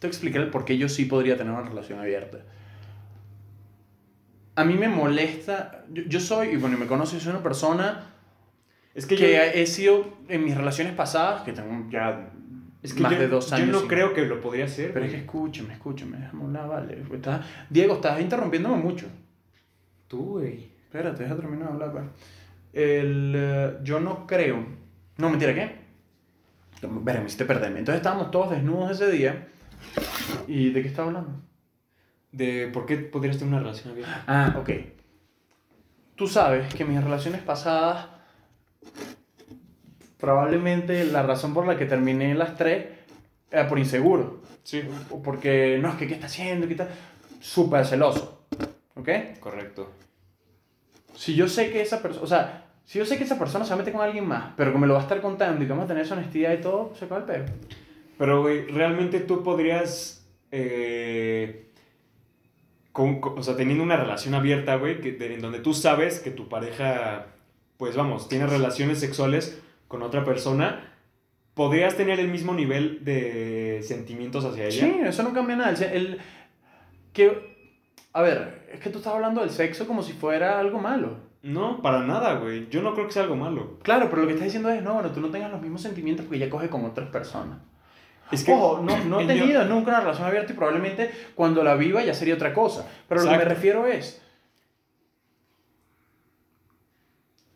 Te 0.00 0.08
explicar 0.08 0.42
el 0.42 0.50
por 0.50 0.64
qué 0.64 0.76
yo 0.76 0.88
sí 0.88 1.04
podría 1.04 1.36
tener 1.36 1.52
una 1.52 1.62
relación 1.62 2.00
abierta. 2.00 2.38
A 4.56 4.64
mí 4.64 4.74
me 4.74 4.88
molesta... 4.88 5.84
Yo, 5.88 6.02
yo 6.02 6.18
soy, 6.18 6.48
y 6.48 6.56
bueno, 6.56 6.76
y 6.76 6.80
me 6.80 6.86
conoces, 6.86 7.22
soy 7.22 7.30
una 7.30 7.44
persona 7.44 8.10
Es 8.92 9.06
que, 9.06 9.14
que, 9.14 9.34
yo... 9.34 9.40
he 9.40 9.66
sido 9.66 10.12
en 10.28 10.44
mis 10.44 10.56
relaciones 10.56 10.94
pasadas, 10.94 11.42
que 11.42 11.52
tengo 11.52 11.88
ya 11.90 12.32
Es 12.84 12.94
que 12.94 13.02
más 13.02 13.12
yo, 13.12 13.18
de 13.18 13.28
dos 13.28 13.52
años. 13.52 13.66
yo 13.66 13.72
no 13.72 13.78
sin- 13.80 13.88
creo 13.88 14.12
que 14.14 14.24
lo 14.26 14.40
podría 14.40 14.66
hacer. 14.66 14.92
Pero 14.92 15.06
es 15.06 15.10
que 15.12 15.18
escúchame, 15.18 15.72
escúchame, 15.72 16.18
déjame 16.18 16.44
hablar, 16.44 16.68
vale. 16.68 17.02
Estás- 17.12 17.44
Diego, 17.70 17.94
estás 17.94 18.20
interrumpiéndome 18.20 18.76
mucho. 18.76 19.06
Tú, 20.06 20.22
güey. 20.38 20.68
Espérate, 20.84 21.22
deja 21.24 21.34
terminar 21.34 21.68
de 21.68 21.72
hablar, 21.72 21.92
pues. 21.92 22.04
El, 22.72 23.32
eh, 23.36 23.78
yo 23.82 23.98
no 24.00 24.26
creo. 24.26 24.64
No, 25.16 25.30
mentira, 25.30 25.54
¿qué? 25.54 25.82
Verga, 26.82 27.20
me 27.20 27.26
hiciste 27.26 27.44
perderme. 27.46 27.78
Entonces 27.78 28.00
estábamos 28.00 28.30
todos 28.30 28.50
desnudos 28.50 28.90
ese 28.90 29.10
día. 29.10 29.48
¿Y 30.46 30.70
de 30.70 30.82
qué 30.82 30.88
estaba 30.88 31.08
hablando? 31.08 31.40
De 32.32 32.68
por 32.72 32.84
qué 32.84 32.96
podrías 32.98 33.38
tener 33.38 33.54
una 33.54 33.62
relación 33.62 33.92
abierta. 33.92 34.24
Ah, 34.26 34.56
ok. 34.58 34.70
Tú 36.16 36.26
sabes 36.28 36.72
que 36.74 36.84
mis 36.84 37.02
relaciones 37.02 37.40
pasadas, 37.42 38.08
probablemente 40.24 41.04
la 41.04 41.22
razón 41.22 41.52
por 41.52 41.66
la 41.66 41.76
que 41.76 41.84
terminé 41.84 42.34
las 42.34 42.56
tres 42.56 42.86
era 43.50 43.68
por 43.68 43.78
inseguro. 43.78 44.40
Sí. 44.62 44.82
Porque, 45.22 45.78
no, 45.80 45.90
es 45.90 45.96
que 45.96 46.06
qué 46.06 46.14
está 46.14 46.26
haciendo, 46.26 46.66
qué 46.66 46.72
está... 46.72 46.88
Súper 47.40 47.84
celoso. 47.84 48.46
¿Ok? 48.94 49.08
Correcto. 49.38 49.90
Si 51.14 51.34
yo 51.34 51.46
sé 51.46 51.70
que 51.70 51.82
esa 51.82 52.00
persona, 52.00 52.24
o 52.24 52.26
sea, 52.26 52.64
si 52.86 52.98
yo 52.98 53.04
sé 53.04 53.18
que 53.18 53.24
esa 53.24 53.38
persona 53.38 53.64
se 53.66 53.70
va 53.70 53.74
a 53.74 53.78
meter 53.78 53.92
con 53.92 54.02
alguien 54.02 54.26
más, 54.26 54.54
pero 54.56 54.72
que 54.72 54.78
me 54.78 54.86
lo 54.86 54.94
va 54.94 55.00
a 55.00 55.02
estar 55.02 55.20
contando 55.20 55.62
y 55.62 55.66
que 55.66 55.72
vamos 55.72 55.84
a 55.84 55.88
tener 55.88 56.04
esa 56.04 56.14
honestidad 56.14 56.54
y 56.54 56.60
todo, 56.62 56.94
se 56.98 57.04
acaba 57.04 57.30
el. 57.34 57.44
Pero, 58.16 58.40
güey, 58.42 58.66
realmente 58.68 59.20
tú 59.20 59.42
podrías. 59.42 60.26
eh, 60.50 61.66
con- 62.92 63.20
con- 63.20 63.38
o 63.38 63.42
sea, 63.42 63.56
teniendo 63.56 63.82
una 63.84 63.96
relación 63.96 64.34
abierta, 64.34 64.76
güey, 64.76 65.00
que, 65.00 65.12
de- 65.12 65.34
en 65.34 65.40
donde 65.42 65.58
tú 65.58 65.74
sabes 65.74 66.20
que 66.20 66.30
tu 66.30 66.48
pareja, 66.48 67.26
pues 67.76 67.96
vamos, 67.96 68.28
tiene 68.28 68.46
relaciones 68.46 69.00
sexuales 69.00 69.60
con 69.94 70.02
otra 70.02 70.24
persona, 70.24 70.92
podrías 71.54 71.96
tener 71.96 72.18
el 72.18 72.26
mismo 72.26 72.52
nivel 72.52 73.04
de 73.04 73.80
sentimientos 73.86 74.44
hacia 74.44 74.64
ella. 74.64 74.86
Sí, 74.86 75.00
eso 75.04 75.22
no 75.22 75.32
cambia 75.32 75.54
nada. 75.54 75.70
El, 75.70 76.18
que, 77.12 77.70
a 78.12 78.20
ver, 78.20 78.68
es 78.72 78.80
que 78.80 78.90
tú 78.90 78.98
estás 78.98 79.14
hablando 79.14 79.40
del 79.40 79.50
sexo 79.50 79.86
como 79.86 80.02
si 80.02 80.12
fuera 80.12 80.58
algo 80.58 80.80
malo. 80.80 81.18
No, 81.44 81.80
para 81.80 82.00
nada, 82.00 82.34
güey. 82.40 82.68
Yo 82.70 82.82
no 82.82 82.92
creo 82.94 83.06
que 83.06 83.12
sea 83.12 83.22
algo 83.22 83.36
malo. 83.36 83.78
Claro, 83.84 84.10
pero 84.10 84.22
lo 84.22 84.26
que 84.26 84.34
estás 84.34 84.46
diciendo 84.46 84.68
es, 84.68 84.82
no, 84.82 84.94
bueno, 84.94 85.12
tú 85.12 85.20
no 85.20 85.30
tengas 85.30 85.52
los 85.52 85.62
mismos 85.62 85.80
sentimientos 85.80 86.26
porque 86.26 86.38
ella 86.38 86.50
coge 86.50 86.68
con 86.68 86.84
otras 86.84 87.08
personas. 87.10 87.58
Es 88.32 88.42
que. 88.42 88.52
Ojo, 88.52 88.82
no, 88.82 89.04
no 89.04 89.20
he 89.20 89.26
tenido 89.26 89.64
nunca 89.66 89.90
una 89.90 90.00
relación 90.00 90.26
abierta 90.26 90.52
y 90.52 90.56
probablemente 90.56 91.12
cuando 91.36 91.62
la 91.62 91.76
viva 91.76 92.02
ya 92.02 92.14
sería 92.14 92.34
otra 92.34 92.52
cosa. 92.52 92.84
Pero 93.08 93.20
lo 93.20 93.26
que 93.28 93.36
me 93.36 93.42
Exacto. 93.44 93.54
refiero 93.54 93.86
es, 93.86 94.20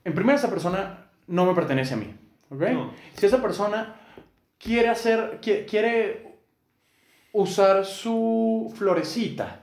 en 0.05 0.14
primera 0.14 0.38
esa 0.38 0.51
persona 0.51 1.07
no 1.27 1.46
me 1.46 1.55
pertenece 1.57 1.94
a 1.94 1.96
mí, 1.96 2.14
¿ok? 2.50 2.61
No. 2.72 2.92
Si 3.14 3.26
esa 3.26 3.40
persona 3.42 3.94
quiere 4.58 4.88
hacer, 4.88 5.38
qui- 5.40 5.66
quiere 5.66 6.37
usar 7.32 7.84
su 7.84 8.72
florecita 8.76 9.61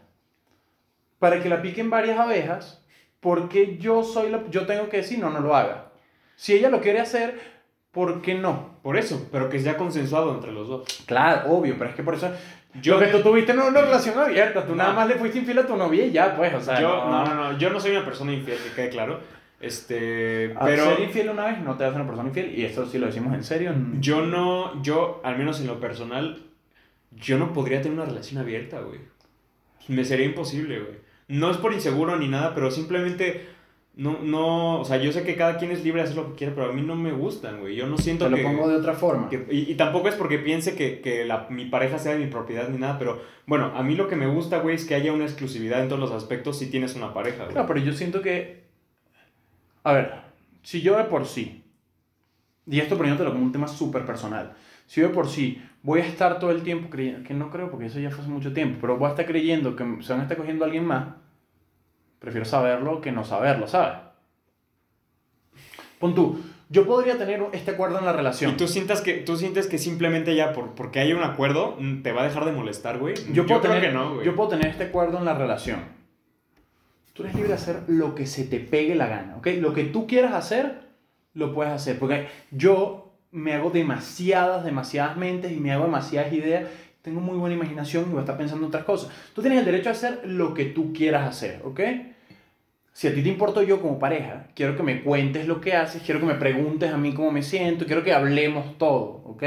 para 1.20 1.42
que 1.42 1.50
la 1.50 1.62
piquen 1.62 1.90
varias 1.90 2.20
abejas, 2.20 2.84
porque 3.20 3.78
yo 3.78 4.04
soy 4.04 4.30
la, 4.30 4.44
yo 4.50 4.66
tengo 4.66 4.90
que 4.90 4.98
decir 4.98 5.20
no, 5.20 5.30
no 5.30 5.40
lo 5.40 5.56
haga. 5.56 5.92
Si 6.36 6.54
ella 6.54 6.70
lo 6.70 6.82
quiere 6.82 7.00
hacer, 7.00 7.40
¿por 7.92 8.22
qué 8.22 8.36
no? 8.36 8.76
Por 8.84 8.98
eso, 8.98 9.28
pero 9.32 9.50
que 9.50 9.60
sea 9.60 9.78
consensuado 9.78 10.34
entre 10.34 10.52
los 10.52 10.68
dos. 10.68 10.86
Claro, 11.06 11.50
obvio, 11.52 11.76
pero 11.78 11.90
es 11.90 11.96
que 11.96 12.04
por 12.04 12.14
eso. 12.16 12.30
Yo- 12.76 12.82
Yo 12.82 13.00
que 13.00 13.08
tú 13.08 13.22
tuviste 13.24 13.54
no 13.54 13.68
una 13.68 13.82
relación 13.82 14.20
abierta, 14.20 14.64
tú 14.66 14.72
No. 14.76 14.84
nada 14.84 14.94
más 14.94 15.08
le 15.08 15.16
fuiste 15.16 15.40
infiel 15.40 15.60
a 15.60 15.66
tu 15.66 15.78
novia 15.78 16.06
y 16.06 16.12
ya, 16.12 16.36
pues, 16.36 16.54
o 16.54 16.60
sea. 16.62 16.80
yo, 16.80 17.06
no, 17.10 17.24
no, 17.26 17.34
no, 17.54 17.58
yo 17.58 17.70
no 17.70 17.80
soy 17.80 17.92
una 17.92 18.04
persona 18.04 18.34
infiel, 18.34 18.58
que 18.58 18.72
quede 18.76 18.90
claro. 18.90 19.22
Este, 19.66 20.54
A 20.56 20.66
pero 20.66 20.86
ser 20.86 21.00
infiel 21.02 21.30
una 21.30 21.46
vez 21.46 21.60
no 21.62 21.76
te 21.76 21.84
hace 21.86 21.96
una 21.96 22.06
persona 22.06 22.30
infiel, 22.30 22.58
y 22.58 22.66
esto 22.66 22.86
sí 22.86 22.98
lo 22.98 23.08
decimos 23.08 23.34
en 23.34 23.44
serio. 23.44 23.74
yo 24.00 24.22
no, 24.26 24.82
yo, 24.84 25.22
al 25.24 25.38
menos 25.38 25.60
en 25.62 25.68
lo 25.68 25.80
personal, 25.80 26.44
yo 27.12 27.38
no 27.38 27.54
podría 27.54 27.82
tener 27.82 27.98
una 27.98 28.06
relación 28.08 28.40
abierta, 28.42 28.80
güey. 28.82 29.00
Me 29.88 30.04
sería 30.06 30.26
imposible, 30.26 30.80
güey. 30.80 30.94
No 31.28 31.50
es 31.52 31.58
por 31.58 31.74
inseguro 31.74 32.18
ni 32.18 32.28
nada, 32.28 32.54
pero 32.54 32.70
simplemente, 32.72 33.46
no, 33.96 34.20
no, 34.22 34.82
o 34.82 34.86
sea, 34.86 34.98
yo 34.98 35.12
sé 35.12 35.24
que 35.24 35.36
cada 35.36 35.58
quien 35.58 35.72
es 35.72 35.84
libre 35.84 36.02
de 36.02 36.06
hacer 36.10 36.18
lo 36.18 36.30
que 36.32 36.36
quiera, 36.36 36.54
pero 36.54 36.70
a 36.70 36.74
mí 36.74 36.82
no 36.82 36.96
me 36.96 37.12
gustan, 37.12 37.60
güey. 37.62 37.76
Yo 37.76 37.88
no 37.88 37.98
siento 37.98 38.26
Te 38.26 38.32
lo 38.32 38.38
que... 38.38 38.44
pongo 38.44 38.68
de 38.68 38.76
otra 38.76 38.94
forma. 38.94 39.30
que- 39.30 39.46
y, 39.50 39.72
y 39.72 39.76
tampoco 39.76 40.10
es 40.10 40.16
porque 40.16 40.38
piense 40.40 40.76
que, 40.76 41.00
que 41.02 41.26
la- 41.26 41.48
mi 41.50 41.66
pareja 41.66 41.98
sea 41.98 42.14
de 42.14 42.20
mi 42.20 42.28
propiedad 42.30 42.70
ni 42.70 42.78
nada, 42.78 43.00
pero 43.00 43.22
bueno, 43.48 43.72
a 43.76 43.82
mí 43.84 43.96
lo 43.96 44.08
que 44.08 44.16
me 44.16 44.28
gusta, 44.28 44.60
güey, 44.60 44.76
es 44.76 44.86
que 44.86 44.96
haya 44.96 45.14
una 45.14 45.24
exclusividad 45.26 45.82
en 45.82 45.88
todos 45.90 46.02
los 46.02 46.12
aspectos 46.12 46.60
si 46.60 46.70
tienes 46.70 46.96
una 46.96 47.14
pareja, 47.14 47.44
güey. 47.44 47.54
Claro, 47.54 47.68
pero 47.68 47.80
yo 47.80 47.94
siento 47.94 48.22
que. 48.22 48.65
A 49.86 49.94
ver, 49.94 50.12
si 50.64 50.82
yo 50.82 50.98
de 50.98 51.06
por 51.06 51.26
sí. 51.26 51.64
Y 52.68 52.80
esto 52.80 52.98
poniéndotelo 52.98 53.32
como 53.32 53.46
un 53.46 53.52
tema 53.52 53.68
súper 53.68 54.06
personal. 54.06 54.54
Si 54.88 55.00
yo 55.00 55.08
de 55.08 55.14
por 55.14 55.28
sí 55.30 55.62
voy 55.84 56.02
a 56.02 56.06
estar 56.06 56.40
todo 56.40 56.50
el 56.52 56.64
tiempo 56.64 56.90
creyendo. 56.90 57.24
Que 57.26 57.34
no 57.36 57.50
creo 57.52 57.70
porque 57.70 57.86
eso 57.86 58.00
ya 58.00 58.10
fue 58.10 58.22
hace 58.22 58.30
mucho 58.30 58.52
tiempo. 58.52 58.80
Pero 58.82 58.98
voy 58.98 59.06
a 59.08 59.12
estar 59.12 59.26
creyendo 59.26 59.76
que 59.76 59.84
se 60.02 60.12
van 60.12 60.22
a 60.22 60.24
estar 60.24 60.38
cogiendo 60.38 60.66
a 60.66 60.68
alguien 60.68 60.86
más. 60.86 61.06
Prefiero 62.20 62.46
saberlo 62.46 63.00
que 63.02 63.12
no 63.12 63.24
saberlo, 63.24 63.68
¿sabes? 63.68 64.00
Pon 66.00 66.16
tú. 66.16 66.42
Yo 66.70 66.88
podría 66.88 67.16
tener 67.18 67.44
este 67.54 67.72
acuerdo 67.72 68.00
en 68.00 68.06
la 68.06 68.12
Y 68.12 68.16
relación. 68.16 68.58
tú 68.58 68.68
sientas 68.68 69.02
que, 69.02 69.14
tú 69.18 69.38
sientes 69.38 69.68
que 69.68 69.78
simplemente 69.78 70.36
ya 70.36 70.52
por, 70.52 70.74
porque 70.74 71.00
hay 71.00 71.14
un 71.14 71.22
acuerdo 71.22 71.78
mm, 71.80 72.02
te 72.02 72.12
va 72.12 72.22
a 72.22 72.26
dejar 72.26 72.46
de 72.46 72.52
molestar, 72.54 72.98
güey. 72.98 73.14
Yo, 73.32 73.46
puedo 73.46 73.62
creo 73.62 73.74
tener, 73.74 73.90
que 73.90 73.92
no, 73.96 74.16
güey. 74.16 74.26
yo 74.26 74.36
puedo 74.36 74.50
tener 74.50 74.68
este 74.68 74.86
acuerdo 74.86 75.20
en 75.20 75.26
la 75.26 75.36
relación. 75.36 75.80
Tú 77.16 77.24
eres 77.24 77.36
libre 77.36 77.48
de 77.48 77.56
hacer 77.56 77.84
lo 77.88 78.14
que 78.14 78.26
se 78.28 78.44
te 78.44 78.60
pegue 78.60 78.94
la 78.94 79.08
gana, 79.08 79.38
¿ok? 79.38 79.48
Lo 79.62 79.74
que 79.74 79.86
tú 79.86 80.06
quieras 80.06 80.34
hacer, 80.34 80.82
lo 81.34 81.54
puedes 81.54 81.72
hacer. 81.72 81.98
Porque 81.98 82.28
yo 82.52 83.14
me 83.32 83.54
hago 83.54 83.70
demasiadas, 83.70 84.66
demasiadas 84.66 85.16
mentes 85.16 85.54
y 85.54 85.62
me 85.62 85.72
hago 85.72 85.86
demasiadas 85.86 86.34
ideas. 86.34 86.66
Tengo 87.02 87.22
muy 87.22 87.38
buena 87.38 87.56
imaginación 87.56 88.04
y 88.04 88.10
voy 88.10 88.18
a 88.18 88.22
estar 88.24 88.36
pensando 88.36 88.66
en 88.66 88.68
otras 88.68 88.84
cosas. 88.84 89.12
Tú 89.34 89.42
tienes 89.42 89.60
el 89.60 89.66
derecho 89.66 89.88
a 89.88 89.94
hacer 89.94 90.24
lo 90.26 90.54
que 90.54 90.66
tú 90.66 90.92
quieras 90.92 91.26
hacer, 91.26 91.62
¿ok? 91.64 91.80
Si 92.92 93.08
a 93.08 93.16
ti 93.16 93.24
te 93.24 93.30
importo 93.30 93.64
yo 93.64 93.80
como 93.80 93.98
pareja, 93.98 94.48
quiero 94.54 94.76
que 94.76 94.84
me 94.84 95.02
cuentes 95.02 95.48
lo 95.48 95.62
que 95.62 95.72
haces, 95.72 96.02
quiero 96.02 96.20
que 96.20 96.26
me 96.26 96.36
preguntes 96.36 96.92
a 96.92 96.98
mí 96.98 97.14
cómo 97.14 97.32
me 97.32 97.44
siento, 97.44 97.86
quiero 97.86 98.04
que 98.04 98.12
hablemos 98.12 98.78
todo, 98.78 99.22
¿ok? 99.24 99.44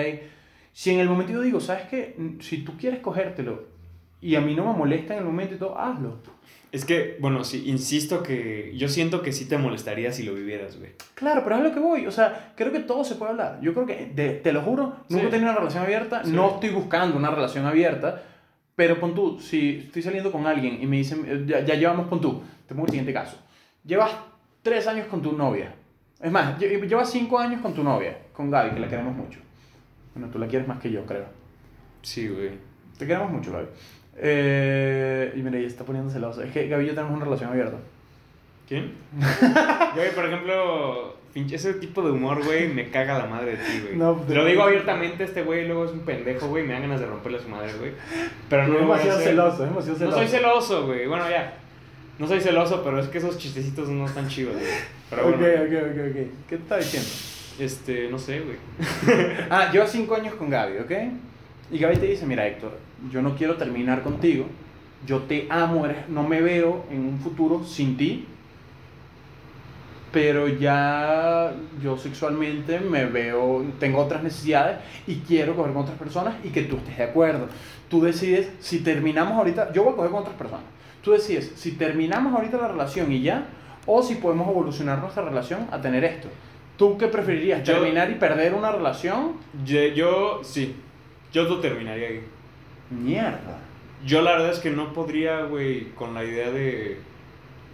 Si 0.72 0.88
en 0.90 1.00
el 1.00 1.08
momento 1.10 1.34
yo 1.34 1.42
digo, 1.42 1.60
¿sabes 1.60 1.84
qué? 1.90 2.16
Si 2.40 2.64
tú 2.64 2.78
quieres 2.78 3.00
cogértelo 3.00 3.77
y 4.20 4.34
a 4.34 4.40
mí 4.40 4.54
no 4.54 4.70
me 4.72 4.78
molesta 4.78 5.14
en 5.14 5.20
el 5.20 5.24
momento 5.26 5.54
y 5.54 5.58
todo, 5.58 5.78
hazlo. 5.78 6.18
Es 6.70 6.84
que, 6.84 7.16
bueno, 7.20 7.44
sí, 7.44 7.64
insisto 7.66 8.22
que 8.22 8.72
yo 8.76 8.88
siento 8.88 9.22
que 9.22 9.32
sí 9.32 9.46
te 9.48 9.56
molestaría 9.56 10.12
si 10.12 10.22
lo 10.22 10.34
vivieras, 10.34 10.78
güey. 10.78 10.90
Claro, 11.14 11.42
pero 11.42 11.56
es 11.56 11.62
lo 11.62 11.72
que 11.72 11.80
voy. 11.80 12.06
O 12.06 12.10
sea, 12.10 12.52
creo 12.56 12.72
que 12.72 12.80
todo 12.80 13.04
se 13.04 13.14
puede 13.14 13.30
hablar. 13.30 13.58
Yo 13.62 13.72
creo 13.72 13.86
que, 13.86 14.12
de- 14.14 14.34
te 14.34 14.52
lo 14.52 14.60
juro, 14.60 14.96
nunca 15.08 15.22
he 15.22 15.26
Sí. 15.26 15.30
tenido 15.30 15.50
una 15.50 15.58
relación 15.58 15.82
abierta. 15.84 16.24
Sí. 16.24 16.30
No 16.32 16.54
estoy 16.54 16.68
buscando 16.70 17.16
una 17.16 17.30
relación 17.30 17.64
abierta. 17.64 18.22
Pero 18.76 19.00
pon 19.00 19.14
tú, 19.14 19.40
si 19.40 19.78
estoy 19.86 20.02
saliendo 20.02 20.30
con 20.30 20.46
alguien 20.46 20.80
y 20.82 20.86
me 20.86 20.96
dicen, 20.98 21.24
eh, 21.26 21.44
ya, 21.46 21.60
ya 21.64 21.74
llevamos 21.74 22.06
pon 22.06 22.20
tú, 22.20 22.42
te 22.66 22.74
pongo 22.74 22.84
el 22.86 22.90
siguiente 22.90 23.12
caso. 23.14 23.38
Llevas 23.84 24.12
tres 24.62 24.86
años 24.86 25.06
con 25.06 25.20
tu 25.22 25.32
novia. 25.32 25.74
Es 26.20 26.30
más, 26.30 26.58
lle- 26.60 26.86
llevas 26.86 27.10
cinco 27.10 27.38
años 27.38 27.60
con 27.62 27.72
tu 27.74 27.82
novia, 27.82 28.18
con 28.32 28.50
Gaby, 28.50 28.72
que 28.74 28.80
la 28.80 28.88
queremos 28.88 29.16
mucho. 29.16 29.40
Bueno, 30.14 30.30
tú 30.30 30.38
la 30.38 30.46
quieres 30.46 30.68
más 30.68 30.78
que 30.80 30.90
yo, 30.92 31.04
creo. 31.06 31.24
Sí, 32.02 32.28
güey. 32.28 32.50
Te 32.98 33.06
queremos 33.06 33.30
mucho, 33.32 33.52
Gaby. 33.52 33.66
Eh, 34.20 35.32
y 35.36 35.42
mira, 35.42 35.58
ella 35.58 35.66
está 35.66 35.84
poniendo 35.84 36.10
celosa. 36.10 36.44
Es 36.44 36.52
que 36.52 36.68
Gaby 36.68 36.84
y 36.84 36.88
yo 36.88 36.94
tenemos 36.94 37.14
una 37.14 37.24
relación 37.24 37.50
abierta. 37.50 37.76
¿Quién? 38.68 38.92
yo, 39.96 40.02
por 40.14 40.26
ejemplo, 40.26 41.16
ese 41.34 41.74
tipo 41.74 42.02
de 42.02 42.10
humor, 42.10 42.44
güey, 42.44 42.68
me 42.68 42.90
caga 42.90 43.18
la 43.18 43.26
madre 43.26 43.52
de 43.52 43.56
ti, 43.56 43.80
güey. 43.82 43.96
No, 43.96 44.14
Te 44.14 44.34
lo 44.34 44.44
digo 44.44 44.62
abiertamente, 44.62 45.24
este 45.24 45.42
güey 45.42 45.66
luego 45.66 45.84
es 45.86 45.92
un 45.92 46.00
pendejo, 46.00 46.48
güey, 46.48 46.64
me 46.64 46.72
dan 46.74 46.82
ganas 46.82 47.00
de 47.00 47.06
romperle 47.06 47.38
a 47.38 47.40
su 47.40 47.48
madre, 47.48 47.72
güey. 47.78 47.92
Pero 48.50 48.66
no 48.66 48.74
es 48.74 48.80
demasiado 48.80 49.20
celoso, 49.20 49.64
es 49.64 49.70
demasiado 49.70 49.92
No 49.92 49.98
celoso. 49.98 50.18
soy 50.18 50.28
celoso, 50.28 50.86
güey. 50.86 51.06
Bueno, 51.06 51.28
ya. 51.30 51.54
No 52.18 52.26
soy 52.26 52.40
celoso, 52.40 52.82
pero 52.82 52.98
es 52.98 53.08
que 53.08 53.18
esos 53.18 53.38
chistecitos 53.38 53.88
no 53.88 54.04
están 54.04 54.28
chidos, 54.28 54.54
güey. 54.54 54.66
Pero 55.08 55.28
ok, 55.28 55.36
bueno, 55.38 55.62
ok, 55.62 55.72
ok, 55.92 55.98
ok. 56.10 56.16
¿Qué 56.48 56.56
te 56.56 56.62
está 56.62 56.76
diciendo? 56.78 57.08
este, 57.58 58.08
no 58.08 58.18
sé, 58.18 58.40
güey. 58.40 58.56
Ah, 59.50 59.70
llevas 59.72 59.90
cinco 59.90 60.14
años 60.14 60.34
con 60.34 60.50
Gaby, 60.50 60.78
¿ok? 60.78 60.92
Y 61.70 61.78
Gaby 61.78 61.96
te 61.96 62.06
dice, 62.06 62.24
mira 62.26 62.46
Héctor, 62.46 62.78
yo 63.12 63.20
no 63.22 63.34
quiero 63.36 63.56
terminar 63.56 64.02
contigo, 64.02 64.46
yo 65.06 65.18
te 65.24 65.46
amo, 65.50 65.84
eres- 65.84 66.08
no 66.08 66.22
me 66.22 66.40
veo 66.40 66.84
en 66.90 67.00
un 67.06 67.18
futuro 67.20 67.62
sin 67.64 67.96
ti, 67.96 68.26
pero 70.12 70.48
ya 70.48 71.52
yo 71.82 71.98
sexualmente 71.98 72.80
me 72.80 73.04
veo, 73.04 73.62
tengo 73.78 73.98
otras 74.00 74.22
necesidades 74.22 74.78
y 75.06 75.16
quiero 75.16 75.54
coger 75.54 75.72
con 75.74 75.82
otras 75.82 75.98
personas 75.98 76.36
y 76.42 76.48
que 76.48 76.62
tú 76.62 76.76
estés 76.78 76.96
de 76.96 77.04
acuerdo. 77.04 77.46
Tú 77.90 78.02
decides 78.02 78.50
si 78.60 78.80
terminamos 78.80 79.34
ahorita, 79.34 79.70
yo 79.72 79.84
voy 79.84 79.92
a 79.92 79.96
coger 79.96 80.10
con 80.10 80.20
otras 80.20 80.36
personas. 80.36 80.64
Tú 81.02 81.12
decides 81.12 81.52
si 81.56 81.72
terminamos 81.72 82.34
ahorita 82.34 82.56
la 82.56 82.68
relación 82.68 83.12
y 83.12 83.20
ya, 83.22 83.46
o 83.86 84.02
si 84.02 84.14
podemos 84.16 84.48
evolucionar 84.48 84.98
nuestra 84.98 85.22
relación 85.24 85.66
a 85.70 85.80
tener 85.80 86.04
esto. 86.04 86.28
¿Tú 86.78 86.96
qué 86.96 87.08
preferirías? 87.08 87.62
Yo- 87.62 87.74
¿Terminar 87.74 88.10
y 88.10 88.14
perder 88.14 88.54
una 88.54 88.72
relación? 88.72 89.32
Yo, 89.64 89.80
yo, 89.94 90.40
sí. 90.42 90.74
Yo 91.32 91.44
lo 91.44 91.58
terminaría 91.60 92.08
ahí. 92.08 92.20
Mierda. 92.90 93.58
Yo 94.06 94.22
la 94.22 94.32
verdad 94.32 94.50
es 94.52 94.58
que 94.60 94.70
no 94.70 94.92
podría, 94.92 95.42
güey, 95.44 95.90
con 95.94 96.14
la 96.14 96.24
idea 96.24 96.50
de... 96.50 96.98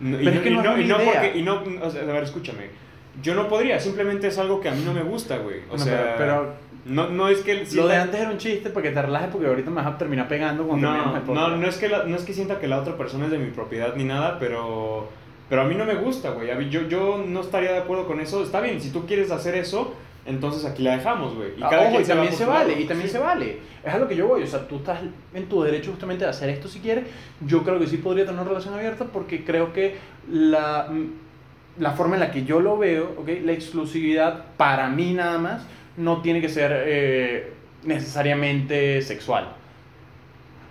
No, 0.00 0.20
y 0.20 0.24
Pero 0.24 0.36
es 0.36 0.42
que 0.42 0.50
no 0.50 0.78
y 0.78 0.84
y 0.84 0.86
no 0.86 0.96
porque- 0.98 1.32
y 1.38 1.42
no, 1.42 1.62
o 1.82 1.90
sea, 1.90 2.02
a 2.02 2.06
ver, 2.06 2.22
escúchame. 2.24 2.68
Yo 3.22 3.34
no 3.34 3.46
podría, 3.48 3.78
simplemente 3.78 4.26
es 4.26 4.38
algo 4.38 4.60
que 4.60 4.68
a 4.68 4.72
mí 4.72 4.82
no 4.84 4.92
me 4.92 5.02
gusta, 5.02 5.36
güey. 5.38 5.60
O 5.70 5.78
sea, 5.78 6.14
pero- 6.18 6.54
no, 6.86 7.08
no 7.10 7.28
es 7.28 7.40
que... 7.40 7.64
Lo 7.74 7.86
de 7.86 7.96
antes 7.96 8.20
era 8.20 8.30
un 8.30 8.38
chiste 8.38 8.70
para 8.70 8.82
que 8.88 8.90
te 8.94 9.00
relajes 9.02 9.28
porque 9.30 9.46
ahorita 9.46 9.70
me 9.70 9.76
vas 9.76 9.86
a 9.86 9.98
terminar 9.98 10.26
pegando 10.28 10.66
cuando 10.66 10.88
No, 10.88 10.96
no, 11.34 11.56
no 11.56 11.68
es, 11.68 11.76
que 11.76 11.88
la- 11.88 12.04
no 12.04 12.16
es 12.16 12.22
que 12.24 12.32
sienta 12.32 12.58
que 12.58 12.68
la 12.68 12.78
otra 12.80 12.96
persona 12.96 13.26
es 13.26 13.30
de 13.30 13.38
mi 13.38 13.50
propiedad 13.50 13.94
ni 13.94 14.04
nada, 14.04 14.38
pero, 14.38 15.08
pero 15.48 15.62
a 15.62 15.64
mí 15.64 15.74
no 15.76 15.84
me 15.84 15.94
gusta, 15.94 16.30
güey. 16.30 16.48
Yo, 16.70 16.88
yo 16.88 17.22
no 17.26 17.40
estaría 17.40 17.72
de 17.72 17.78
acuerdo 17.78 18.06
con 18.06 18.20
eso. 18.20 18.42
Está 18.42 18.60
bien, 18.60 18.80
si 18.80 18.90
tú 18.90 19.06
quieres 19.06 19.30
hacer 19.30 19.54
eso, 19.54 19.94
entonces 20.26 20.64
aquí 20.64 20.82
la 20.82 20.96
dejamos, 20.96 21.34
güey. 21.34 21.50
Ah, 21.60 21.68
cada 21.70 21.88
ojo, 21.88 22.00
y 22.00 22.04
se 22.04 22.14
va 22.14 22.20
también 22.20 22.32
se 22.38 22.44
vale, 22.46 22.80
y 22.80 22.84
también 22.86 23.08
Sí. 23.08 23.12
se 23.16 23.18
vale. 23.18 23.58
Es 23.84 23.92
a 23.92 23.98
lo 23.98 24.08
que 24.08 24.16
yo 24.16 24.26
voy, 24.26 24.42
o 24.42 24.46
sea, 24.46 24.66
tú 24.66 24.76
estás 24.76 25.00
en 25.34 25.46
tu 25.48 25.62
derecho 25.62 25.90
justamente 25.90 26.24
de 26.24 26.30
hacer 26.30 26.48
esto 26.50 26.68
si 26.68 26.80
quieres. 26.80 27.04
Yo 27.40 27.62
creo 27.62 27.78
que 27.78 27.86
sí 27.86 27.98
podría 27.98 28.24
tener 28.24 28.40
una 28.40 28.48
relación 28.48 28.74
abierta 28.74 29.04
porque 29.04 29.44
creo 29.44 29.72
que 29.72 29.96
la, 30.30 30.88
la 31.78 31.90
forma 31.92 32.14
en 32.16 32.20
la 32.20 32.30
que 32.30 32.44
yo 32.44 32.60
lo 32.60 32.78
veo, 32.78 33.14
¿ok? 33.18 33.28
La 33.44 33.52
exclusividad 33.52 34.44
para 34.56 34.88
mí 34.88 35.12
nada 35.12 35.38
más 35.38 35.66
no 35.96 36.22
tiene 36.22 36.40
que 36.40 36.48
ser 36.48 36.72
eh, 36.86 37.52
necesariamente 37.84 39.02
sexual. 39.02 39.48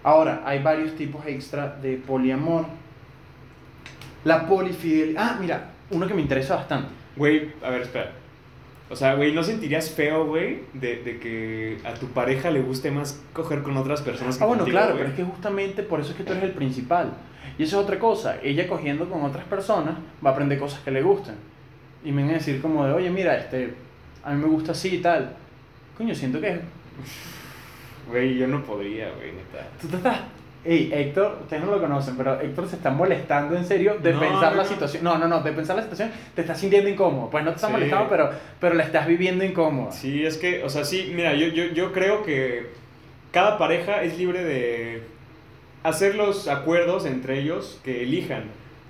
Ahora, 0.03 0.41
hay 0.45 0.61
varios 0.61 0.95
tipos 0.95 1.25
extra 1.27 1.77
de 1.81 1.95
poliamor. 1.97 2.65
La 4.25 4.47
polifidelidad. 4.47 5.21
Ah, 5.23 5.37
mira, 5.39 5.69
uno 5.91 6.07
que 6.07 6.13
me 6.13 6.21
interesa 6.21 6.55
bastante. 6.55 6.89
Güey, 7.15 7.51
a 7.63 7.69
ver, 7.69 7.81
espera. 7.83 8.11
O 8.93 8.95
sea, 8.95 9.15
güey, 9.15 9.33
¿no 9.33 9.43
sentirías 9.43 9.89
feo, 9.91 10.25
güey, 10.27 10.59
de, 10.73 10.97
de 11.03 11.19
que 11.19 11.77
a 11.83 11.93
tu 11.95 12.07
pareja 12.07 12.51
le 12.51 12.61
guste 12.61 12.91
más 12.91 13.21
coger 13.33 13.63
con 13.63 13.75
otras 13.75 14.01
personas 14.01 14.37
que 14.37 14.43
Ah, 14.43 14.47
bueno, 14.47 14.61
contigo, 14.63 14.77
claro, 14.77 14.93
güey? 14.93 14.99
pero 15.05 15.09
es 15.09 15.15
que 15.17 15.23
justamente 15.25 15.83
por 15.83 15.99
eso 15.99 16.11
es 16.11 16.15
que 16.17 16.23
tú 16.23 16.31
eres 16.31 16.43
el 16.43 16.51
principal. 16.51 17.13
Y 17.57 17.63
eso 17.63 17.79
es 17.79 17.83
otra 17.83 17.99
cosa. 17.99 18.37
Ella 18.43 18.67
cogiendo 18.67 19.09
con 19.09 19.23
otras 19.23 19.45
personas 19.45 19.95
va 20.25 20.29
a 20.29 20.33
aprender 20.33 20.59
cosas 20.59 20.79
que 20.81 20.91
le 20.91 21.01
gustan. 21.01 21.35
Y 22.05 22.11
me 22.11 22.21
van 22.21 22.31
a 22.31 22.33
decir 22.35 22.61
como 22.61 22.85
de, 22.85 22.93
oye, 22.93 23.09
mira, 23.09 23.35
este, 23.37 23.73
a 24.23 24.31
mí 24.31 24.41
me 24.41 24.47
gusta 24.47 24.71
así 24.73 24.95
y 24.95 24.99
tal. 24.99 25.35
Coño, 25.97 26.13
siento 26.15 26.39
que 26.39 26.59
Güey, 28.09 28.35
yo 28.37 28.47
no 28.47 28.63
podría, 28.63 29.11
güey, 29.11 29.31
neta. 29.31 29.67
tú 29.81 29.87
te 29.87 29.97
estás... 29.97 30.19
Ey, 30.65 30.91
Héctor, 30.93 31.39
ustedes 31.41 31.61
no 31.63 31.71
lo 31.71 31.81
conocen, 31.81 32.15
pero 32.15 32.39
Héctor 32.39 32.69
se 32.69 32.77
está 32.77 32.89
molestando 32.89 33.57
en 33.57 33.65
serio 33.65 33.97
de 34.01 34.13
No, 34.13 34.19
pensar 34.21 34.55
la 34.55 34.63
no. 34.63 34.69
situación. 34.69 35.03
No, 35.03 35.17
no, 35.17 35.27
no, 35.27 35.41
de 35.41 35.51
pensar 35.51 35.75
la 35.75 35.81
situación, 35.83 36.09
te 36.35 36.41
estás 36.41 36.57
sintiendo 36.59 36.89
incómodo. 36.89 37.29
Pues 37.29 37.43
no 37.43 37.49
te 37.51 37.55
estás 37.57 37.69
Sí. 37.69 37.73
molestando, 37.73 38.07
pero, 38.09 38.29
pero 38.61 38.75
la 38.75 38.83
estás 38.83 39.05
viviendo 39.05 39.43
incómoda. 39.43 39.91
Sí, 39.91 40.25
es 40.25 40.37
que, 40.37 40.63
o 40.63 40.69
sea, 40.69 40.85
sí, 40.85 41.11
mira, 41.13 41.33
yo, 41.33 41.47
yo, 41.47 41.65
yo 41.73 41.91
creo 41.91 42.23
que 42.23 42.67
cada 43.31 43.57
pareja 43.57 44.03
es 44.03 44.17
libre 44.17 44.41
de 44.43 45.03
hacer 45.83 46.15
los 46.15 46.47
acuerdos 46.47 47.05
entre 47.05 47.39
ellos 47.39 47.81
que 47.83 48.03
elijan. 48.03 48.43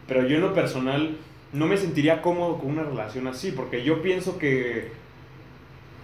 Pero 0.08 0.28
yo 0.28 0.36
en 0.36 0.42
lo 0.42 0.54
personal 0.54 1.18
no 1.54 1.66
me 1.66 1.78
sentiría 1.78 2.22
cómodo 2.22 2.60
con 2.60 2.70
una 2.70 2.84
relación 2.84 3.26
así, 3.28 3.52
porque 3.52 3.84
yo 3.84 4.04
pienso 4.04 4.38
que, 4.38 4.90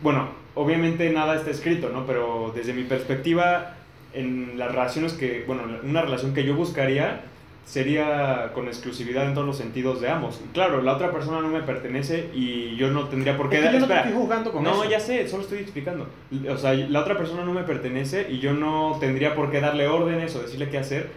bueno, 0.01 0.29
obviamente 0.55 1.09
nada 1.11 1.35
está 1.35 1.51
escrito, 1.51 1.89
¿no? 1.89 2.07
Pero 2.07 2.51
desde 2.55 2.73
mi 2.73 2.85
perspectiva, 2.85 3.75
en 4.13 4.57
las 4.57 4.71
relaciones 4.71 5.13
que, 5.13 5.43
bueno, 5.45 5.63
una 5.83 6.01
relación 6.01 6.33
que 6.33 6.43
yo 6.43 6.55
buscaría 6.55 7.21
sería 7.65 8.51
con 8.53 8.67
exclusividad 8.67 9.27
en 9.27 9.35
todos 9.35 9.45
los 9.45 9.57
sentidos 9.57 10.01
de 10.01 10.09
ambos. 10.09 10.41
Claro, 10.53 10.81
la 10.81 10.93
otra 10.93 11.11
persona 11.11 11.39
no 11.41 11.49
me 11.49 11.61
pertenece 11.61 12.29
y 12.33 12.75
yo 12.77 12.89
no 12.89 13.07
tendría 13.09 13.37
por 13.37 13.49
qué... 13.49 13.57
Es 13.57 13.61
que 13.61 13.67
yo 13.67 13.73
no 13.73 13.85
espera, 13.85 14.01
estoy 14.01 14.17
juzgando 14.17 14.51
con 14.51 14.63
no, 14.63 14.71
eso. 14.71 14.89
ya 14.89 14.99
sé, 14.99 15.27
solo 15.27 15.43
estoy 15.43 15.59
explicando. 15.59 16.07
O 16.49 16.57
sea, 16.57 16.73
la 16.73 17.01
otra 17.01 17.15
persona 17.15 17.45
no 17.45 17.53
me 17.53 17.61
pertenece 17.63 18.27
y 18.31 18.39
yo 18.39 18.53
no 18.53 18.97
tendría 18.99 19.35
por 19.35 19.51
qué 19.51 19.61
darle 19.61 19.87
órdenes 19.87 20.35
o 20.35 20.41
decirle 20.41 20.69
qué 20.69 20.79
hacer. 20.79 21.11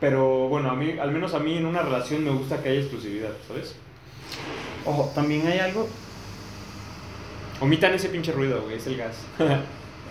Pero 0.00 0.48
bueno, 0.48 0.70
a 0.70 0.74
mí, 0.74 0.96
al 1.00 1.12
menos 1.12 1.34
a 1.34 1.38
mí 1.38 1.56
en 1.56 1.66
una 1.66 1.82
relación 1.82 2.24
me 2.24 2.30
gusta 2.30 2.60
que 2.60 2.70
haya 2.70 2.80
exclusividad, 2.80 3.30
¿sabes? 3.46 3.76
Ojo, 4.84 5.12
también 5.14 5.46
hay 5.46 5.60
algo 5.60 5.86
Omitan 7.62 7.94
ese 7.94 8.08
pinche 8.08 8.32
ruido, 8.32 8.60
güey, 8.62 8.76
es 8.76 8.86
el 8.86 8.96
gas. 8.96 9.16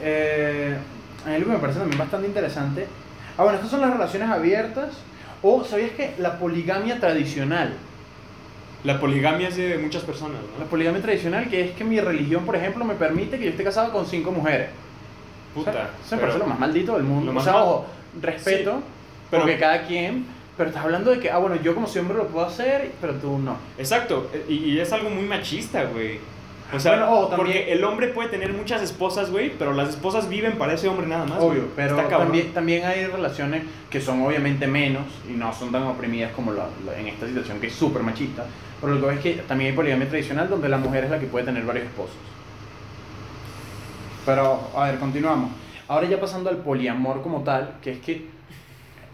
Eh, 0.03 0.75
algo 1.25 1.45
que 1.47 1.51
me 1.53 1.59
parece 1.59 1.79
también 1.79 1.99
bastante 1.99 2.27
interesante. 2.27 2.87
Ah, 3.37 3.43
bueno, 3.43 3.55
estas 3.57 3.71
son 3.71 3.81
las 3.81 3.91
relaciones 3.91 4.29
abiertas. 4.29 4.89
O, 5.43 5.63
¿sabías 5.63 5.91
que 5.91 6.13
la 6.19 6.37
poligamia 6.37 6.99
tradicional? 6.99 7.73
La 8.83 8.99
poligamia 8.99 9.47
es 9.49 9.55
de 9.57 9.77
muchas 9.77 10.03
personas, 10.03 10.37
La 10.57 10.63
¿no? 10.65 10.69
poligamia 10.69 11.01
tradicional, 11.01 11.49
que 11.49 11.61
es 11.65 11.71
que 11.71 11.83
mi 11.83 11.99
religión, 11.99 12.45
por 12.45 12.55
ejemplo, 12.55 12.83
me 12.83 12.95
permite 12.95 13.37
que 13.37 13.45
yo 13.45 13.49
esté 13.51 13.63
casado 13.63 13.91
con 13.91 14.05
cinco 14.05 14.31
mujeres. 14.31 14.69
O 15.55 15.63
sea, 15.63 15.71
Puta. 15.73 15.89
Eso 16.05 16.15
me 16.15 16.21
parece 16.21 16.39
lo 16.39 16.45
más 16.47 16.59
maldito 16.59 16.93
del 16.93 17.03
mundo. 17.03 17.33
O 17.35 17.41
sea, 17.43 17.53
mal- 17.53 17.61
ojo, 17.63 17.85
respeto, 18.21 18.77
Sí, 18.77 18.83
pero- 19.29 19.43
porque 19.43 19.57
cada 19.59 19.83
quien. 19.83 20.25
Pero 20.57 20.69
estás 20.69 20.83
hablando 20.83 21.11
de 21.11 21.19
que, 21.19 21.31
ah, 21.31 21.37
bueno, 21.37 21.55
yo 21.61 21.73
como 21.73 21.87
soy 21.87 22.01
hombre 22.01 22.17
lo 22.17 22.27
puedo 22.27 22.45
hacer, 22.45 22.91
pero 23.01 23.13
tú 23.15 23.37
no. 23.39 23.55
Exacto, 23.77 24.29
y, 24.47 24.53
y 24.53 24.79
es 24.79 24.91
algo 24.93 25.09
muy 25.09 25.23
machista, 25.23 25.85
güey. 25.85 26.19
O 26.73 26.79
sea, 26.79 26.93
Bueno, 26.93 27.27
también- 27.27 27.35
porque 27.37 27.73
el 27.73 27.83
hombre 27.83 28.07
puede 28.09 28.29
tener 28.29 28.53
muchas 28.53 28.81
esposas, 28.81 29.29
güey, 29.29 29.51
pero 29.57 29.73
las 29.73 29.89
esposas 29.89 30.29
viven 30.29 30.57
para 30.57 30.73
ese 30.73 30.87
hombre 30.87 31.05
nada 31.05 31.25
más. 31.25 31.39
Obvio, 31.41 31.67
pero 31.75 31.97
también, 32.07 32.53
también 32.53 32.85
hay 32.85 33.05
relaciones 33.07 33.63
que 33.89 33.99
son 33.99 34.21
obviamente 34.25 34.67
menos 34.67 35.03
y 35.29 35.33
no 35.33 35.51
son 35.53 35.71
tan 35.71 35.83
oprimidas 35.83 36.31
como 36.31 36.53
la- 36.53 36.69
la- 36.85 36.97
en 36.97 37.07
esta 37.07 37.27
situación 37.27 37.59
que 37.59 37.67
es 37.67 37.73
súper 37.73 38.03
machista. 38.03 38.45
Pero 38.79 38.95
lo 38.95 39.07
que 39.09 39.13
es 39.15 39.19
que 39.19 39.33
también 39.47 39.71
hay 39.71 39.75
poligamia 39.75 40.07
tradicional 40.07 40.49
donde 40.49 40.69
la 40.69 40.77
mujer 40.77 41.03
es 41.03 41.11
la 41.11 41.19
que 41.19 41.25
puede 41.27 41.45
tener 41.45 41.63
varios 41.65 41.85
esposos. 41.85 42.15
Pero, 44.25 44.69
a 44.75 44.85
ver, 44.85 44.99
continuamos. 44.99 45.51
Ahora 45.87 46.07
ya 46.07 46.19
pasando 46.19 46.49
al 46.49 46.57
poliamor 46.57 47.21
como 47.21 47.41
tal, 47.43 47.75
que 47.81 47.91
es 47.91 47.99
que 47.99 48.27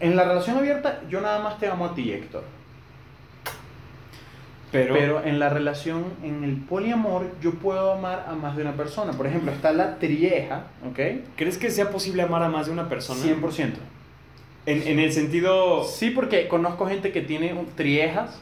en 0.00 0.14
la 0.14 0.24
relación 0.24 0.56
abierta 0.58 1.00
yo 1.10 1.20
nada 1.20 1.40
más 1.40 1.58
te 1.58 1.66
amo 1.66 1.86
a 1.86 1.94
ti, 1.94 2.12
Héctor. 2.12 2.44
Pero, 4.70 4.94
Pero 4.94 5.24
en 5.24 5.38
la 5.38 5.48
relación, 5.48 6.04
en 6.22 6.44
el 6.44 6.56
poliamor, 6.56 7.26
yo 7.40 7.52
puedo 7.52 7.92
amar 7.92 8.26
a 8.28 8.34
más 8.34 8.54
de 8.56 8.62
una 8.62 8.72
persona. 8.74 9.12
Por 9.12 9.26
ejemplo, 9.26 9.50
está 9.50 9.72
la 9.72 9.98
trieja, 9.98 10.64
¿ok? 10.90 10.98
¿crees 11.36 11.56
que 11.56 11.70
sea 11.70 11.90
posible 11.90 12.22
amar 12.22 12.42
a 12.42 12.48
más 12.50 12.66
de 12.66 12.72
una 12.72 12.88
persona? 12.88 13.20
100%. 13.24 13.72
En, 14.66 14.86
en 14.86 14.98
el 14.98 15.12
sentido... 15.12 15.84
Sí, 15.84 16.10
porque 16.10 16.48
conozco 16.48 16.86
gente 16.86 17.12
que 17.12 17.22
tiene 17.22 17.54
un- 17.54 17.66
triejas 17.74 18.38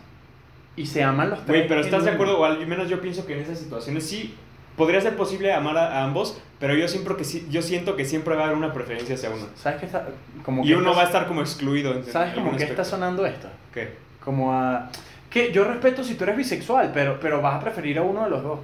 y 0.75 0.87
se 0.87 1.05
aman 1.05 1.31
los 1.31 1.39
tres. 1.47 1.49
Güey, 1.49 1.69
pero 1.69 1.81
¿estás 1.81 2.05
de 2.05 2.11
acuerdo? 2.11 2.41
O 2.41 2.45
al 2.45 2.67
menos 2.67 2.89
yo 2.89 3.01
pienso 3.01 3.25
que 3.27 3.35
en 3.35 3.41
esas 3.41 3.61
situaciones 3.61 4.05
sí 4.09 4.35
podría 4.77 5.01
ser 5.01 5.15
posible 5.17 5.53
amar 5.53 5.79
a, 5.79 6.01
a 6.01 6.05
ambos, 6.05 6.41
pero 6.59 6.75
yo 6.75 6.89
siempre 6.89 7.15
que 7.17 7.25
yo 7.49 7.63
siento 7.63 7.95
que 7.95 8.05
siempre 8.05 8.35
va 8.35 8.43
a 8.43 8.45
haber 8.47 8.57
una 8.59 8.73
preferencia 8.73 9.15
hacia 9.15 9.31
uno. 9.31 9.47
¿Sabes 9.55 9.79
qué 9.79 9.87
está? 9.87 10.09
Como 10.45 10.65
Y 10.65 10.69
que 10.69 10.75
uno 10.75 10.91
estás- 10.91 10.97
va 10.99 11.03
a 11.03 11.07
estar 11.07 11.27
como 11.29 11.41
excluido. 11.43 11.95
en- 11.95 12.05
¿Sabes 12.05 12.35
como 12.35 12.57
que 12.57 12.65
está 12.65 12.85
sonando 12.85 13.25
esto? 13.25 13.49
¿Qué? 13.73 13.91
Como 14.25 14.53
a... 14.53 14.91
Que 15.37 15.53
yo 15.53 15.65
respeto 15.65 16.03
si 16.03 16.15
tú 16.15 16.25
eres 16.25 16.37
bisexual, 16.37 16.93
pero, 16.95 17.21
pero 17.21 17.43
vas 17.43 17.57
a 17.57 17.61
preferir 17.61 17.99
a 17.99 18.03
uno 18.03 18.25
de 18.25 18.31
los 18.31 18.43
dos. 18.43 18.61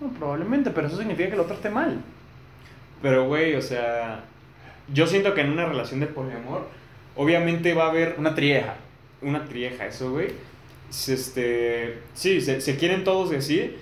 No, 0.00 0.08
probablemente, 0.12 0.70
pero 0.70 0.88
eso 0.88 0.96
significa 0.98 1.28
que 1.28 1.34
el 1.34 1.40
otro 1.40 1.54
esté 1.54 1.70
mal. 1.70 2.00
Pero, 3.00 3.26
güey, 3.28 3.54
o 3.54 3.62
sea, 3.62 4.24
yo 4.88 5.06
siento 5.06 5.34
que 5.34 5.42
en 5.42 5.50
una 5.50 5.66
relación 5.66 6.00
de 6.00 6.06
poliamor, 6.06 6.68
obviamente 7.14 7.74
va 7.74 7.86
a 7.86 7.90
haber 7.90 8.16
Una 8.18 8.34
trieja. 8.34 8.76
una 9.20 9.44
trieja, 9.44 9.86
eso, 9.86 10.10
güey. 10.10 10.28
Este, 10.90 12.02
sí, 12.14 12.40
se, 12.40 12.60
se 12.60 12.76
quieren 12.76 13.04
todos 13.04 13.30
decir, 13.30 13.78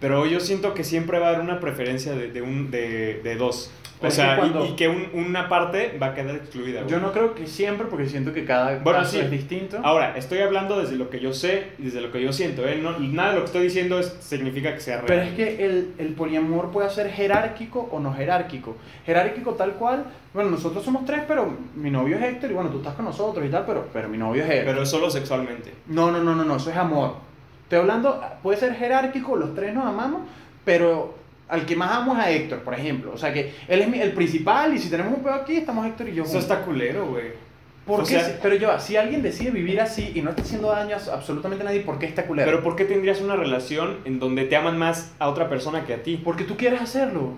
pero 0.00 0.26
yo 0.26 0.40
siento 0.40 0.74
que 0.74 0.84
siempre 0.84 1.18
va 1.18 1.26
a 1.26 1.30
haber 1.30 1.40
una 1.42 1.60
preferencia 1.60 2.12
de, 2.14 2.30
de 2.30 2.42
un, 2.42 2.70
de, 2.70 3.20
de 3.22 3.36
dos. 3.36 3.70
O 4.02 4.06
es 4.08 4.14
sea, 4.14 4.38
y- 4.68 4.74
que 4.76 4.88
un- 4.88 5.08
una 5.14 5.48
parte 5.48 5.96
va 6.02 6.08
a 6.08 6.14
quedar 6.14 6.34
excluida, 6.34 6.80
güey. 6.80 6.90
Yo 6.90 7.00
no 7.00 7.12
creo 7.12 7.34
que 7.34 7.46
siempre, 7.46 7.86
porque 7.86 8.06
siento 8.08 8.32
que 8.34 8.44
cada 8.44 8.78
Bueno, 8.80 8.98
caso 8.98 9.12
sí. 9.12 9.20
es 9.20 9.30
distinto. 9.30 9.78
Ahora, 9.82 10.16
estoy 10.16 10.40
hablando 10.40 10.78
desde 10.78 10.96
lo 10.96 11.08
que 11.08 11.20
yo 11.20 11.32
sé 11.32 11.68
y 11.78 11.84
desde 11.84 12.00
lo 12.00 12.10
que 12.12 12.20
yo 12.22 12.32
siento, 12.32 12.66
¿eh? 12.66 12.78
No, 12.82 12.98
nada 12.98 13.30
de 13.30 13.34
lo 13.36 13.40
que 13.42 13.46
estoy 13.46 13.62
diciendo 13.62 13.98
es, 13.98 14.08
significa 14.20 14.74
que 14.74 14.80
sea 14.80 14.96
real. 14.96 15.06
Pero 15.06 15.22
es 15.22 15.30
que 15.32 15.64
el, 15.64 15.94
el 15.98 16.08
poliamor 16.14 16.70
puede 16.70 16.90
ser 16.90 17.10
jerárquico 17.10 17.88
o 17.90 18.00
no 18.00 18.12
jerárquico. 18.12 18.76
Jerárquico 19.06 19.52
tal 19.54 19.72
cual, 19.74 20.04
bueno, 20.34 20.50
nosotros 20.50 20.84
somos 20.84 21.04
tres, 21.06 21.22
pero 21.26 21.56
mi 21.74 21.90
novio 21.90 22.16
es 22.18 22.22
Héctor 22.24 22.50
y 22.50 22.54
bueno, 22.54 22.70
tú 22.70 22.78
estás 22.78 22.94
con 22.94 23.04
nosotros 23.06 23.46
y 23.46 23.48
tal, 23.48 23.64
pero, 23.64 23.86
pero 23.92 24.08
mi 24.08 24.18
novio 24.18 24.42
es 24.44 24.50
Héctor. 24.50 24.74
Pero 24.74 24.86
solo 24.86 25.08
sexualmente. 25.10 25.72
No, 25.86 26.10
no, 26.10 26.22
no, 26.22 26.34
no, 26.34 26.44
no, 26.44 26.56
eso 26.56 26.68
es 26.70 26.76
amor. 26.76 27.14
Estoy 27.62 27.78
hablando, 27.78 28.22
puede 28.42 28.58
ser 28.58 28.74
jerárquico, 28.74 29.36
los 29.36 29.54
tres 29.54 29.72
nos 29.72 29.86
amamos, 29.86 30.22
pero 30.64 31.14
al 31.54 31.64
que 31.66 31.76
más 31.76 31.90
amo 31.92 32.14
es 32.14 32.20
a 32.20 32.30
Héctor, 32.30 32.60
por 32.60 32.74
ejemplo. 32.74 33.12
O 33.14 33.18
sea 33.18 33.32
que 33.32 33.52
él 33.68 33.80
es 33.80 33.88
mi- 33.88 34.00
el 34.00 34.12
principal 34.12 34.74
y 34.74 34.78
si 34.78 34.90
tenemos 34.90 35.14
un 35.16 35.22
pedo 35.22 35.34
aquí, 35.34 35.56
estamos 35.56 35.86
Héctor 35.86 36.08
y 36.08 36.14
yo. 36.14 36.24
Eso 36.24 36.38
está 36.38 36.60
culero, 36.62 37.06
güey. 37.06 37.42
¿Por 37.86 38.00
o 38.00 38.02
qué? 38.04 38.18
sea- 38.20 38.38
pero 38.42 38.54
yo, 38.56 38.78
si 38.80 38.96
alguien 38.96 39.20
decide 39.22 39.50
vivir 39.50 39.80
así 39.80 40.12
y 40.14 40.22
no 40.22 40.30
está 40.30 40.42
haciendo 40.42 40.68
daño 40.70 40.96
a 40.96 41.14
absolutamente 41.14 41.64
nadie, 41.64 41.80
¿por 41.80 41.98
qué 41.98 42.06
está 42.06 42.24
culero? 42.26 42.50
Pero 42.50 42.62
¿por 42.62 42.76
qué 42.76 42.84
tendrías 42.86 43.20
una 43.20 43.36
relación 43.36 43.98
en 44.06 44.18
donde 44.18 44.44
te 44.44 44.56
aman 44.56 44.78
más 44.78 45.12
a 45.18 45.28
otra 45.28 45.48
persona 45.50 45.84
que 45.84 45.92
a 45.94 46.02
ti? 46.02 46.18
Porque 46.22 46.44
tú 46.44 46.56
quieres 46.56 46.80
hacerlo. 46.80 47.32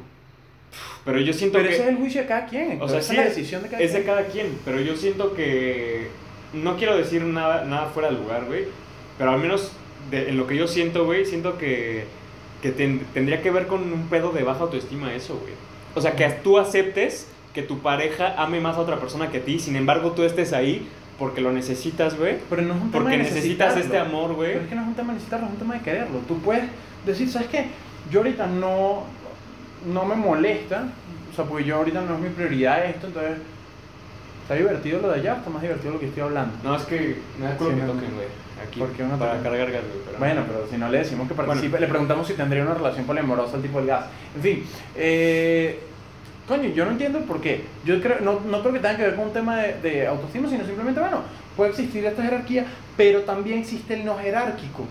Pero 1.05 1.21
yo 1.21 1.33
siento 1.33 1.59
Pero 1.59 1.69
que... 1.69 1.75
ese 1.75 1.85
es 1.85 1.89
el 1.91 1.97
juicio 1.97 2.21
de 2.23 2.27
cada 2.29 2.47
quien. 2.47 2.81
O 2.83 2.89
sea, 2.89 2.99
esa 2.99 3.09
sí, 3.13 3.15
es 3.19 3.23
la 3.25 3.29
decisión 3.29 3.63
de 3.63 3.69
cada 3.71 3.83
es 3.83 3.93
de 3.93 3.99
quien. 4.03 4.07
cada 4.15 4.27
quien, 4.27 4.59
pero 4.65 4.81
yo 4.81 4.97
siento 4.97 5.35
que 5.35 6.09
no 6.53 6.77
quiero 6.77 6.97
decir 6.97 7.23
nada, 7.23 7.65
nada 7.65 7.87
fuera 7.87 8.11
de 8.11 8.17
lugar, 8.17 8.45
güey, 8.47 8.65
pero 9.19 9.31
al 9.33 9.39
menos 9.41 9.73
de- 10.11 10.29
en 10.29 10.37
lo 10.37 10.47
que 10.47 10.57
yo 10.57 10.67
siento, 10.69 11.05
güey, 11.05 11.25
siento 11.25 11.59
que, 11.59 12.05
que 12.63 12.71
ten- 12.73 13.07
tendría 13.15 13.43
que 13.43 13.51
ver 13.51 13.67
con 13.67 13.93
un 13.93 14.09
pedo 14.09 14.33
de 14.33 14.43
baja 14.43 14.61
autoestima 14.61 15.13
eso, 15.15 15.39
güey. 15.41 15.53
O 15.95 16.01
sea, 16.01 16.15
que 16.17 16.29
tú 16.29 16.59
aceptes 16.59 17.29
que 17.55 17.63
tu 17.63 17.79
pareja 17.79 18.35
ame 18.43 18.61
más 18.61 18.77
a 18.77 18.81
otra 18.81 18.97
persona 19.01 19.31
que 19.31 19.39
a 19.39 19.41
ti, 19.45 19.59
sin 19.59 19.77
embargo 19.77 20.13
tú 20.13 20.23
estés 20.25 20.53
ahí 20.53 20.87
porque 21.19 21.41
lo 21.41 21.51
necesitas, 21.53 22.19
güey, 22.19 22.37
Pero 22.51 22.61
no 22.63 22.75
es 22.75 22.83
un 22.83 22.91
tema 22.91 23.05
porque 23.05 23.17
de 23.17 23.23
necesitas 23.23 23.77
este 23.79 23.99
amor, 23.99 24.35
güey. 24.35 24.53
Pero 24.53 24.63
es 24.65 24.69
que 24.69 24.75
no 24.75 24.83
es 24.83 24.89
un 24.89 24.95
tema 24.95 25.09
de 25.09 25.15
necesitarlo, 25.15 25.47
es 25.47 25.53
un 25.53 25.59
tema 25.59 25.75
de 25.75 25.81
quererlo. 25.81 26.19
Tú 26.29 26.39
puedes 26.41 26.65
decir, 27.07 27.31
¿sabes 27.31 27.49
qué? 27.49 27.67
Yo 28.11 28.21
ahorita 28.21 28.47
no, 28.47 29.05
no 29.91 30.05
me 30.05 30.15
molesta, 30.17 30.89
o 31.33 31.35
sea, 31.35 31.47
porque 31.47 31.65
yo 31.65 31.77
ahorita 31.77 32.03
no 32.03 32.15
es 32.17 32.21
mi 32.21 32.29
prioridad 32.29 32.85
esto, 32.85 33.07
entonces 33.07 33.39
está 34.43 34.55
divertido 34.55 35.01
lo 35.01 35.09
de 35.09 35.21
allá, 35.21 35.37
está 35.37 35.49
más 35.51 35.63
divertido 35.63 35.95
lo 35.95 36.01
que 36.01 36.07
estoy 36.07 36.23
hablando. 36.23 36.53
No, 36.63 36.77
es 36.77 36.83
que 36.83 37.17
da 37.41 37.57
culo 37.57 37.71
Sí, 37.71 37.77
que 37.77 37.83
no. 37.83 37.93
toquen, 37.93 38.15
güey, 38.15 38.27
aquí, 38.63 38.81
¿Por 38.81 38.91
qué 38.93 39.03
no 39.03 39.19
para 39.19 39.41
cargar 39.43 39.71
gas, 39.71 39.83
pero- 40.07 40.19
Bueno, 40.19 40.43
pero 40.47 40.67
si 40.71 40.77
no 40.77 40.89
le 40.89 40.99
decimos 40.99 41.29
que 41.29 41.35
participe, 41.35 41.79
le 41.81 41.87
preguntamos 41.89 42.27
si 42.27 42.35
tendría 42.35 42.63
una 42.63 42.75
relación 42.75 43.05
poliamorosa 43.07 43.57
al 43.57 43.63
tipo 43.63 43.79
del 43.79 43.87
gas. 43.89 44.07
En 44.37 44.43
fin, 44.43 44.65
eh, 44.95 45.81
coño, 46.49 46.69
yo 46.71 46.85
no 46.85 46.93
entiendo 46.93 47.21
por 47.21 47.41
qué. 47.41 47.65
Yo 47.85 48.01
creo, 48.01 48.21
no, 48.21 48.41
no 48.41 48.61
creo 48.61 48.73
que 48.73 48.79
tenga 48.81 48.97
que 48.97 49.03
ver 49.03 49.17
con 49.17 49.27
un 49.27 49.33
tema 49.33 49.57
de, 49.59 49.75
de 49.81 50.07
autoestima, 50.07 50.49
sino 50.49 50.65
simplemente, 50.65 51.01
bueno, 51.01 51.21
puede 51.57 51.71
existir 51.71 52.05
esta 52.05 52.23
jerarquía, 52.23 52.67
pero 52.97 53.23
también 53.23 53.59
existe 53.59 53.95
el 53.95 54.05
no 54.05 54.17
jerárquico, 54.19 54.85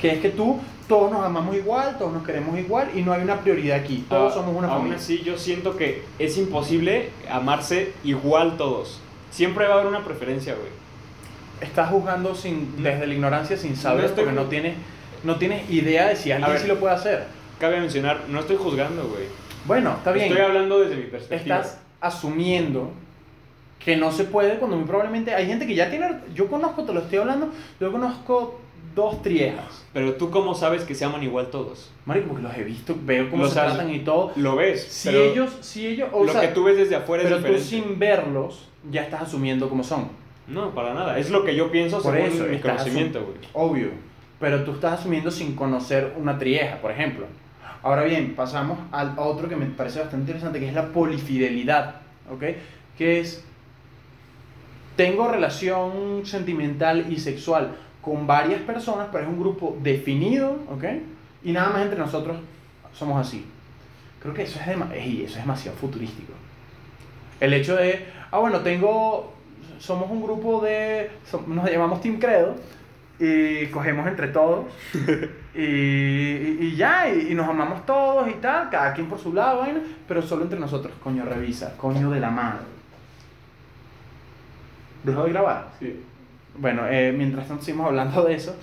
que 0.00 0.12
es 0.12 0.20
que 0.20 0.30
tú, 0.30 0.60
todos 0.88 1.10
nos 1.12 1.24
amamos 1.24 1.54
igual, 1.56 1.98
todos 1.98 2.12
nos 2.12 2.24
queremos 2.24 2.58
igual 2.58 2.88
y 2.94 3.02
no 3.02 3.12
hay 3.12 3.22
una 3.22 3.40
prioridad 3.40 3.78
aquí, 3.78 4.06
todos 4.08 4.32
Ah, 4.32 4.34
somos 4.36 4.56
una 4.56 4.68
aún 4.68 4.78
familia. 4.78 4.96
así, 4.98 5.18
yo 5.22 5.36
siento 5.36 5.76
que 5.76 6.02
es 6.18 6.36
imposible 6.38 7.10
amarse 7.30 7.92
igual 8.04 8.56
todos. 8.56 9.00
Siempre 9.30 9.66
va 9.66 9.72
a 9.74 9.76
haber 9.80 9.88
una 9.88 10.02
preferencia, 10.04 10.54
güey. 10.54 10.68
Estás 11.60 11.90
juzgando 11.90 12.34
sin, 12.34 12.82
desde 12.82 13.06
la 13.06 13.14
ignorancia 13.14 13.56
sin 13.56 13.74
saber, 13.76 14.10
No 14.10 14.16
porque 14.16 14.32
no 14.32 14.44
tienes, 14.44 14.74
no 15.24 15.36
tienes 15.36 15.68
idea 15.70 16.08
de 16.08 16.16
si 16.16 16.30
alguien 16.32 16.52
ver. 16.52 16.60
sí 16.60 16.68
lo 16.68 16.78
puede 16.78 16.94
hacer. 16.94 17.24
Cabe 17.58 17.80
mencionar, 17.80 18.20
no 18.28 18.40
estoy 18.40 18.56
juzgando, 18.56 19.02
güey. 19.08 19.24
Bueno, 19.66 19.94
está 19.98 20.12
bien. 20.12 20.26
Estoy 20.28 20.42
hablando 20.44 20.80
desde 20.80 20.96
mi 20.96 21.04
perspectiva. 21.04 21.56
estás 21.56 21.80
asumiendo 22.00 22.92
que 23.84 23.96
no 23.96 24.10
se 24.12 24.24
puede 24.24 24.56
cuando 24.58 24.76
muy 24.76 24.86
probablemente 24.86 25.34
hay 25.34 25.46
gente 25.46 25.66
que 25.66 25.74
ya 25.74 25.88
tiene 25.90 26.08
yo 26.34 26.48
conozco 26.48 26.84
te 26.84 26.92
lo 26.92 27.00
estoy 27.00 27.18
hablando 27.18 27.50
yo 27.80 27.92
conozco 27.92 28.60
dos 28.94 29.22
triejas 29.22 29.84
Pero 29.92 30.14
tú 30.14 30.30
cómo 30.30 30.54
sabes 30.54 30.82
que 30.82 30.94
se 30.94 31.04
aman 31.04 31.22
igual 31.22 31.48
todos. 31.50 31.90
marico 32.04 32.28
porque 32.28 32.42
los 32.42 32.56
he 32.56 32.64
visto 32.64 32.96
veo 33.02 33.30
cómo 33.30 33.44
Los 33.44 33.52
se 33.52 33.60
has- 33.60 33.74
tratan 33.74 33.92
y 33.94 34.00
todo 34.00 34.32
Lo 34.36 34.56
ves. 34.56 34.82
si 34.84 35.10
ellos 35.14 35.50
si 35.60 35.86
ellos 35.86 36.08
o 36.12 36.24
lo 36.24 36.32
sea, 36.32 36.40
que 36.42 36.48
tú 36.48 36.64
ves 36.64 36.76
desde 36.76 36.96
afuera 36.96 37.22
es 37.22 37.28
pero 37.28 37.40
tú 37.40 37.52
diferente. 37.52 37.68
sin 37.88 37.98
verlos 37.98 38.68
ya 38.90 39.02
estás 39.02 39.22
asumiendo 39.22 39.68
cómo 39.68 39.84
son 39.84 40.08
No, 40.48 40.74
para 40.74 40.94
nada. 40.94 41.18
Es 41.18 41.30
lo 41.30 41.44
que 41.44 41.54
yo 41.54 41.70
pienso 41.70 42.02
por 42.02 42.14
según 42.14 42.28
eso 42.28 42.44
mi 42.44 42.58
conocimiento, 42.58 43.24
güey. 43.24 43.38
obvio 43.52 43.90
pero 44.40 44.62
tú 44.62 44.72
estás 44.72 45.00
asumiendo 45.00 45.32
sin 45.32 45.56
conocer 45.56 46.14
una 46.16 46.38
trieja 46.38 46.76
por 46.76 46.92
ejemplo 46.92 47.26
ahora 47.82 48.04
bien 48.04 48.36
pasamos 48.36 48.78
al 48.92 49.14
a 49.16 49.22
otro 49.22 49.48
que 49.48 49.56
me 49.56 49.66
parece 49.66 49.98
bastante 49.98 50.22
interesante 50.22 50.60
que 50.60 50.68
es 50.68 50.74
la 50.74 50.86
polifidelidad 50.92 51.96
¿ok? 52.30 52.44
que 52.96 53.18
es 53.18 53.44
tengo 54.98 55.28
relación 55.28 56.26
sentimental 56.26 57.06
y 57.10 57.20
sexual 57.20 57.76
con 58.02 58.26
varias 58.26 58.60
personas, 58.62 59.08
pero 59.12 59.24
es 59.24 59.30
un 59.30 59.38
grupo 59.38 59.78
definido, 59.80 60.58
¿ok? 60.68 60.84
Y 61.44 61.52
nada 61.52 61.70
más 61.70 61.82
entre 61.82 62.00
nosotros 62.00 62.36
somos 62.92 63.24
así. 63.24 63.46
Creo 64.20 64.34
que 64.34 64.42
eso 64.42 64.58
es, 64.58 64.66
eso 64.66 65.34
es 65.34 65.36
demasiado 65.36 65.78
futurístico. 65.78 66.32
El 67.38 67.52
hecho 67.52 67.76
de, 67.76 68.06
ah, 68.32 68.38
bueno, 68.38 68.58
tengo, 68.60 69.34
somos 69.78 70.10
un 70.10 70.22
grupo 70.22 70.60
de, 70.60 71.10
nos 71.46 71.70
llamamos 71.70 72.00
Team 72.00 72.18
Credo 72.18 72.54
y 73.20 73.66
cogemos 73.66 74.06
entre 74.06 74.28
todos 74.28 74.66
y, 75.54 75.60
y- 75.62 76.58
y 76.60 76.76
ya, 76.76 77.08
y, 77.12 77.32
y 77.32 77.34
nos 77.34 77.48
amamos 77.48 77.84
todos 77.86 78.28
y 78.28 78.34
tal, 78.34 78.70
cada 78.70 78.92
quien 78.94 79.08
por 79.08 79.18
su 79.18 79.32
lado, 79.34 79.60
vaina, 79.60 79.80
pero 80.06 80.22
solo 80.22 80.44
entre 80.44 80.60
nosotros, 80.60 80.92
coño, 81.02 81.24
revisa, 81.24 81.74
coño 81.76 82.10
de 82.10 82.20
la 82.20 82.30
madre. 82.30 82.60
¿Dejó 85.04 85.24
de 85.24 85.30
grabar? 85.32 85.68
Sí. 85.78 86.04
Bueno, 86.56 86.82
eh, 86.88 87.12
mientras 87.16 87.46
tanto 87.48 87.64
seguimos 87.64 87.86
hablando 87.88 88.24
de 88.24 88.34
eso. 88.34 88.54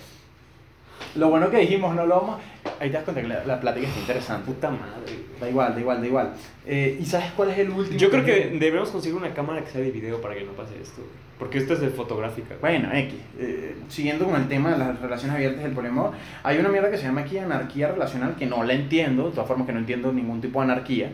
Lo 1.15 1.29
bueno 1.29 1.49
que 1.49 1.57
dijimos, 1.57 1.95
no 1.95 2.05
lo 2.05 2.19
vamos. 2.21 2.41
Ahí 2.79 2.89
te 2.89 2.95
das 2.95 3.03
cuenta 3.03 3.21
que 3.21 3.27
la, 3.27 3.43
la 3.45 3.59
plática 3.59 3.87
está 3.87 3.99
interesante. 3.99 4.45
Puta 4.51 4.69
madre. 4.69 5.24
Da 5.39 5.49
igual, 5.49 5.73
da 5.73 5.81
igual, 5.81 6.01
da 6.01 6.07
igual. 6.07 6.33
Eh, 6.65 6.97
¿Y 6.99 7.05
sabes 7.05 7.31
cuál 7.35 7.49
es 7.51 7.57
el 7.57 7.69
último? 7.69 7.97
Yo 7.97 8.09
creo 8.09 8.23
que 8.23 8.57
debemos 8.59 8.89
conseguir 8.89 9.17
una 9.17 9.33
cámara 9.33 9.63
que 9.63 9.69
sea 9.69 9.81
de 9.81 9.91
video 9.91 10.21
para 10.21 10.35
que 10.35 10.43
no 10.43 10.51
pase 10.53 10.73
esto. 10.81 11.01
Porque 11.37 11.57
esta 11.57 11.73
es 11.73 11.81
de 11.81 11.89
fotográfica. 11.89 12.55
Bueno, 12.61 12.89
X. 12.93 13.13
eh, 13.37 13.75
siguiendo 13.89 14.25
con 14.25 14.39
el 14.39 14.47
tema 14.47 14.71
de 14.71 14.77
las 14.77 14.99
relaciones 15.01 15.35
abiertas 15.35 15.63
del 15.63 15.73
poliamor, 15.73 16.11
hay 16.43 16.57
una 16.59 16.69
mierda 16.69 16.89
que 16.89 16.97
se 16.97 17.03
llama 17.03 17.21
aquí 17.21 17.37
anarquía 17.37 17.91
relacional 17.91 18.35
que 18.37 18.45
no 18.45 18.63
la 18.63 18.73
entiendo, 18.73 19.25
de 19.25 19.31
todas 19.31 19.47
formas 19.47 19.67
que 19.67 19.73
no 19.73 19.79
entiendo 19.79 20.13
ningún 20.13 20.39
tipo 20.39 20.59
de 20.59 20.71
anarquía. 20.71 21.11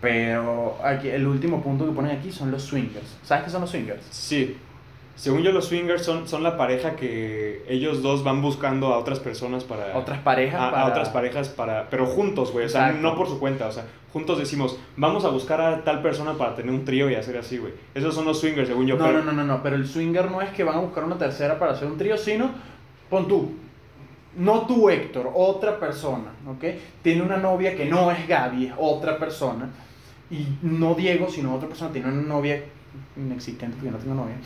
Pero 0.00 0.78
aquí, 0.82 1.08
el 1.08 1.26
último 1.26 1.62
punto 1.62 1.86
que 1.86 1.92
ponen 1.92 2.16
aquí 2.16 2.30
son 2.30 2.50
los 2.50 2.62
swingers. 2.62 3.18
¿Sabes 3.22 3.44
qué 3.44 3.50
son 3.50 3.62
los 3.62 3.70
swingers? 3.70 4.04
Sí. 4.10 4.56
Según 5.18 5.42
yo, 5.42 5.50
los 5.50 5.64
swingers 5.66 6.04
son, 6.04 6.28
son 6.28 6.44
la 6.44 6.56
pareja 6.56 6.94
que 6.94 7.64
ellos 7.68 8.02
dos 8.02 8.22
van 8.22 8.40
buscando 8.40 8.94
a 8.94 8.98
otras 8.98 9.18
personas 9.18 9.64
para... 9.64 9.98
Otras 9.98 10.20
parejas. 10.20 10.60
a, 10.60 10.86
otras 10.86 11.08
parejas 11.08 11.48
para... 11.48 11.90
Pero 11.90 12.06
juntos, 12.06 12.52
güey. 12.52 12.66
O 12.66 12.68
sea, 12.68 12.86
Exacto. 12.90 13.02
no 13.02 13.16
por 13.16 13.26
su 13.26 13.40
cuenta. 13.40 13.66
O 13.66 13.72
sea, 13.72 13.84
juntos 14.12 14.38
decimos, 14.38 14.78
vamos 14.96 15.24
a 15.24 15.30
buscar 15.30 15.60
a 15.60 15.82
tal 15.82 16.02
persona 16.02 16.34
para 16.34 16.54
tener 16.54 16.72
un 16.72 16.84
trío 16.84 17.10
y 17.10 17.16
hacer 17.16 17.36
así, 17.36 17.58
güey. 17.58 17.72
Esos 17.94 18.14
son 18.14 18.26
los 18.26 18.38
swingers, 18.38 18.68
según 18.68 18.86
yo. 18.86 18.96
No, 18.96 19.04
pero- 19.06 19.18
no, 19.24 19.32
no, 19.32 19.32
no, 19.32 19.44
no, 19.44 19.60
pero 19.60 19.74
el 19.74 19.88
swinger 19.88 20.30
no 20.30 20.40
es 20.40 20.50
que 20.50 20.62
van 20.62 20.76
a 20.76 20.80
buscar 20.80 21.02
una 21.02 21.18
tercera 21.18 21.58
para 21.58 21.72
hacer 21.72 21.88
un 21.88 21.98
trío, 21.98 22.16
sino, 22.16 22.52
pon 23.10 23.26
tú, 23.26 23.56
no 24.36 24.66
tú 24.68 24.88
Héctor, 24.88 25.32
otra 25.34 25.80
persona, 25.80 26.30
¿ok? 26.46 26.64
Tiene 27.02 27.22
una 27.22 27.38
novia 27.38 27.74
que 27.74 27.86
no 27.86 28.12
es 28.12 28.28
Gaby, 28.28 28.66
es 28.66 28.72
otra 28.78 29.18
persona, 29.18 29.68
y 30.30 30.46
no 30.62 30.94
Diego, 30.94 31.28
sino 31.28 31.54
otra 31.56 31.66
persona, 31.66 31.90
tiene 31.90 32.08
una 32.08 32.22
novia 32.22 32.62
inexistente 33.16 33.76
porque 33.76 33.90
no 33.90 33.98
tengo 33.98 34.14
novia. 34.14 34.36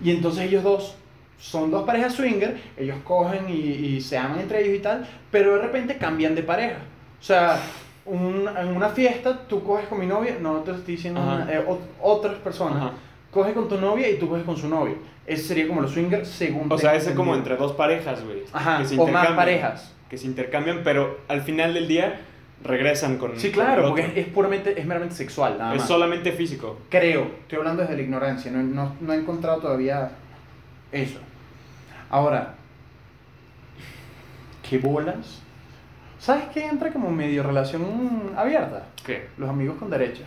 Y 0.00 0.10
entonces 0.10 0.44
ellos 0.44 0.62
dos 0.62 0.94
son 1.38 1.70
dos 1.70 1.84
parejas 1.84 2.14
swinger, 2.14 2.56
ellos 2.76 2.96
cogen 3.04 3.48
y, 3.48 3.52
y 3.52 4.00
se 4.00 4.16
aman 4.16 4.40
entre 4.40 4.62
ellos 4.64 4.76
y 4.76 4.80
tal, 4.80 5.06
pero 5.30 5.56
de 5.56 5.62
repente 5.62 5.96
cambian 5.98 6.34
de 6.34 6.42
pareja. 6.42 6.78
O 7.20 7.22
sea, 7.22 7.60
un- 8.06 8.48
en 8.56 8.68
una 8.68 8.88
fiesta 8.90 9.46
tú 9.48 9.62
coges 9.62 9.86
con 9.88 9.98
mi 10.00 10.06
novia, 10.06 10.36
no 10.40 10.56
te 10.60 10.70
estoy 10.72 10.96
diciendo 10.96 11.20
una- 11.20 11.46
eh, 11.52 11.64
ot- 11.66 11.78
otras 12.02 12.36
personas 12.36 12.76
Ajá. 12.78 12.92
coge 13.30 13.52
con 13.52 13.68
tu 13.68 13.78
novia 13.78 14.08
y 14.08 14.18
tú 14.18 14.28
coges 14.28 14.44
con 14.44 14.56
su 14.56 14.68
novio. 14.68 14.96
Ese 15.26 15.42
sería 15.42 15.66
como 15.68 15.80
los 15.82 15.90
swingers 15.92 16.28
según... 16.28 16.70
O 16.72 16.78
sea, 16.78 16.94
ese 16.94 17.14
como 17.14 17.34
entendido. 17.34 17.54
entre 17.56 17.56
dos 17.56 17.72
parejas, 17.76 18.24
güey. 18.24 18.44
Ajá, 18.52 18.78
que 18.78 18.84
se 18.86 18.98
o 18.98 19.06
más 19.08 19.28
parejas. 19.32 19.92
Que 20.08 20.16
se 20.16 20.26
intercambian, 20.26 20.82
pero 20.84 21.18
al 21.28 21.42
final 21.42 21.74
del 21.74 21.88
día 21.88 22.20
regresan 22.62 23.18
con. 23.18 23.38
Sí, 23.38 23.50
con 23.50 23.64
claro, 23.64 23.82
el 23.82 23.88
porque 23.88 24.06
es, 24.06 24.16
es 24.16 24.26
puramente, 24.28 24.78
es 24.78 24.86
meramente 24.86 25.14
sexual, 25.14 25.56
nada 25.58 25.74
Es 25.74 25.80
más. 25.80 25.88
solamente 25.88 26.32
físico. 26.32 26.78
Creo, 26.88 27.30
estoy 27.40 27.58
hablando 27.58 27.82
desde 27.82 27.96
la 27.96 28.02
ignorancia, 28.02 28.50
no, 28.50 28.62
no, 28.62 28.96
no 29.00 29.12
he 29.12 29.16
encontrado 29.16 29.60
todavía 29.60 30.10
eso. 30.92 31.18
Ahora, 32.10 32.54
¿qué 34.68 34.78
bolas? 34.78 35.42
¿Sabes 36.18 36.44
qué 36.52 36.66
entra 36.66 36.92
como 36.92 37.10
medio 37.10 37.42
relación 37.42 38.32
abierta? 38.36 38.86
¿Qué? 39.04 39.28
Los 39.36 39.48
amigos 39.48 39.76
con 39.78 39.90
derecho. 39.90 40.22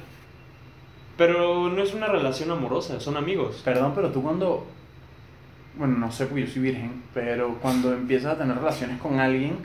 Pero 1.17 1.69
no 1.69 1.81
es 1.83 1.93
una 1.93 2.07
relación 2.07 2.51
amorosa, 2.51 2.99
son 2.99 3.17
amigos. 3.17 3.61
Perdón, 3.65 3.91
pero 3.93 4.09
tú 4.09 4.23
cuando... 4.23 4.65
Bueno, 5.75 5.97
no 5.97 6.11
sé 6.11 6.25
porque 6.25 6.45
yo 6.45 6.51
soy 6.51 6.61
virgen, 6.61 7.03
pero 7.13 7.57
cuando 7.61 7.93
empiezas 7.93 8.35
a 8.35 8.37
tener 8.37 8.55
relaciones 8.57 8.99
con 9.01 9.19
alguien, 9.19 9.57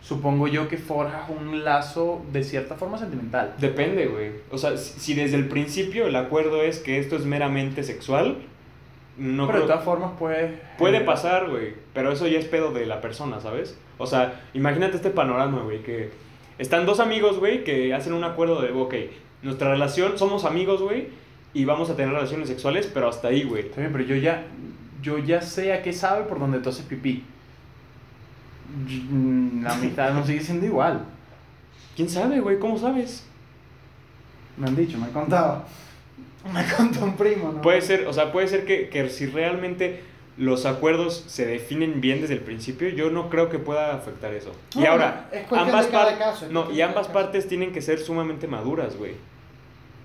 supongo 0.00 0.48
yo 0.48 0.68
que 0.68 0.76
forjas 0.76 1.28
un 1.28 1.64
lazo 1.64 2.22
de 2.32 2.42
cierta 2.42 2.74
forma 2.74 2.98
sentimental. 2.98 3.54
Depende, 3.58 4.06
güey. 4.06 4.30
O 4.50 4.58
sea, 4.58 4.76
si 4.76 5.14
desde 5.14 5.36
el 5.36 5.48
principio 5.48 6.06
el 6.06 6.16
acuerdo 6.16 6.62
es 6.62 6.78
que 6.78 6.98
esto 6.98 7.16
es 7.16 7.24
meramente 7.24 7.82
sexual, 7.82 8.38
no 9.16 9.46
pero 9.46 9.60
de 9.60 9.66
todas 9.66 9.84
formas 9.84 10.12
puede... 10.18 10.60
Puede 10.78 11.02
pasar, 11.02 11.50
güey, 11.50 11.74
pero 11.92 12.12
eso 12.12 12.26
ya 12.26 12.38
es 12.38 12.46
pedo 12.46 12.72
de 12.72 12.86
la 12.86 13.00
persona, 13.00 13.40
¿sabes? 13.40 13.78
O 13.98 14.06
sea, 14.06 14.40
imagínate 14.54 14.96
este 14.96 15.10
panorama, 15.10 15.62
güey, 15.62 15.82
que 15.82 16.10
están 16.58 16.86
dos 16.86 17.00
amigos, 17.00 17.38
güey, 17.38 17.64
que 17.64 17.92
hacen 17.92 18.14
un 18.14 18.24
acuerdo 18.24 18.62
de, 18.62 18.72
ok, 18.72 18.94
nuestra 19.42 19.70
relación, 19.70 20.18
somos 20.18 20.44
amigos, 20.44 20.80
güey, 20.80 21.08
y 21.52 21.64
vamos 21.64 21.90
a 21.90 21.96
tener 21.96 22.12
relaciones 22.12 22.48
sexuales, 22.48 22.90
pero 22.92 23.08
hasta 23.08 23.28
ahí, 23.28 23.42
güey. 23.42 23.62
Está 23.62 23.80
bien, 23.80 23.92
pero 23.92 24.04
yo 24.04 24.16
ya, 24.16 24.44
yo 25.02 25.18
ya 25.18 25.42
sé 25.42 25.72
a 25.72 25.82
qué 25.82 25.92
sabe 25.92 26.24
por 26.24 26.38
donde 26.38 26.60
tú 26.60 26.70
haces 26.70 26.86
pipí. 26.86 27.24
Mm, 28.70 29.62
La 29.64 29.74
amistad 29.74 30.12
no 30.14 30.24
sigue 30.24 30.40
siendo 30.40 30.66
igual. 30.66 31.04
¿Quién 31.96 32.08
sabe, 32.08 32.40
güey? 32.40 32.58
¿Cómo 32.58 32.78
sabes? 32.78 33.24
Me 34.56 34.68
han 34.68 34.76
dicho, 34.76 34.98
me 34.98 35.06
han 35.06 35.12
contado. 35.12 35.64
Me 36.54 36.64
contó 36.74 37.04
un 37.04 37.16
primo, 37.16 37.52
¿no? 37.52 37.60
Puede 37.60 37.82
ser, 37.82 38.06
o 38.06 38.12
sea, 38.14 38.32
puede 38.32 38.48
ser 38.48 38.64
que, 38.64 38.88
que 38.88 39.10
si 39.10 39.26
realmente 39.26 40.02
los 40.38 40.64
acuerdos 40.64 41.24
se 41.26 41.44
definen 41.44 42.00
bien 42.00 42.22
desde 42.22 42.32
el 42.34 42.40
principio, 42.40 42.88
yo 42.88 43.10
no 43.10 43.28
creo 43.28 43.50
que 43.50 43.58
pueda 43.58 43.94
afectar 43.94 44.32
eso. 44.32 44.52
y 44.74 44.86
ahora, 44.86 45.28
es 45.32 45.44
ambas, 45.52 45.84
de 45.86 45.90
cada 45.92 46.04
par- 46.10 46.18
caso, 46.18 46.46
es 46.46 46.50
no, 46.52 46.70
y 46.72 46.80
ambas 46.80 47.08
partes 47.08 47.46
tienen 47.46 47.72
que 47.72 47.82
ser 47.82 47.98
sumamente 47.98 48.46
maduras, 48.46 48.96
güey. 48.96 49.16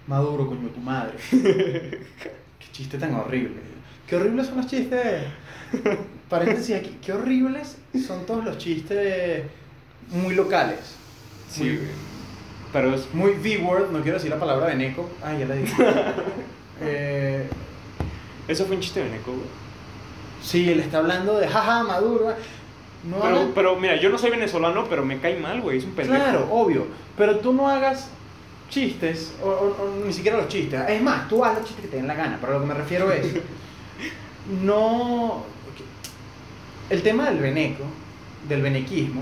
Maduro, 0.08 0.46
coño, 0.48 0.68
tu 0.70 0.82
madre. 0.82 1.14
Qué 1.32 2.68
chiste 2.74 2.98
tan 2.98 3.16
horrible. 3.16 3.62
Qué 4.08 4.18
horribles 4.18 4.48
son 4.48 4.58
los 4.58 4.68
chistes. 4.68 5.24
Paréntesis 6.30 6.76
aquí. 6.76 6.98
Qué 7.04 7.14
horribles 7.14 7.78
son 8.08 8.26
todos 8.26 8.44
los 8.44 8.58
chistes 8.58 9.44
muy 10.10 10.34
locales. 10.36 10.80
Sí, 11.50 11.64
Muy-. 11.64 11.80
Pero 12.74 12.94
es 12.94 13.14
Muy 13.14 13.32
V-word, 13.34 13.92
no 13.92 14.02
quiero 14.02 14.18
decir 14.18 14.30
la 14.32 14.40
palabra 14.40 14.68
veneco. 14.68 15.10
Ah, 15.24 15.34
ya 15.34 15.46
la 15.46 15.56
dije. 15.56 15.74
eh, 16.82 17.48
Eso 18.48 18.66
fue 18.66 18.76
un 18.76 18.82
chiste 18.82 19.02
de 19.04 19.10
Neko, 19.10 19.32
güey. 19.32 19.46
sí, 20.42 20.70
él 20.70 20.80
está 20.82 20.98
hablando 20.98 21.38
de 21.38 21.48
jaja, 21.48 21.84
Maduro. 21.84 22.34
No 23.10 23.18
Pero, 23.22 23.36
hagan- 23.38 23.52
pero 23.54 23.76
mira, 23.78 23.96
yo 24.02 24.10
no 24.10 24.18
soy 24.18 24.32
venezolano, 24.32 24.86
pero 24.90 25.06
me 25.06 25.20
cae 25.20 25.38
mal, 25.40 25.62
güey. 25.62 25.78
Es 25.78 25.84
un 25.86 25.92
pendejo. 25.94 26.22
Claro, 26.24 26.48
obvio. 26.52 26.88
Pero 27.18 27.38
tú 27.38 27.54
no 27.54 27.70
hagas 27.70 28.10
chistes, 28.70 29.32
o, 29.44 29.48
o- 29.48 29.84
o 30.02 30.06
ni 30.06 30.12
siquiera 30.12 30.38
los 30.38 30.48
chistes. 30.48 30.82
Es 30.90 31.02
más, 31.02 31.30
tú 31.30 31.46
haz 31.46 31.54
los 31.56 31.64
chistes 31.66 31.86
que 31.86 31.92
te 31.92 31.98
den 31.98 32.08
la 32.08 32.16
gana, 32.16 32.38
pero 32.42 32.54
lo 32.54 32.62
que 32.62 32.66
me 32.66 32.74
refiero 32.74 33.12
es. 33.12 33.28
no. 34.64 35.44
El 36.90 37.02
tema 37.02 37.30
del 37.30 37.40
veneco, 37.40 37.84
del 38.48 38.62
venequismo, 38.62 39.22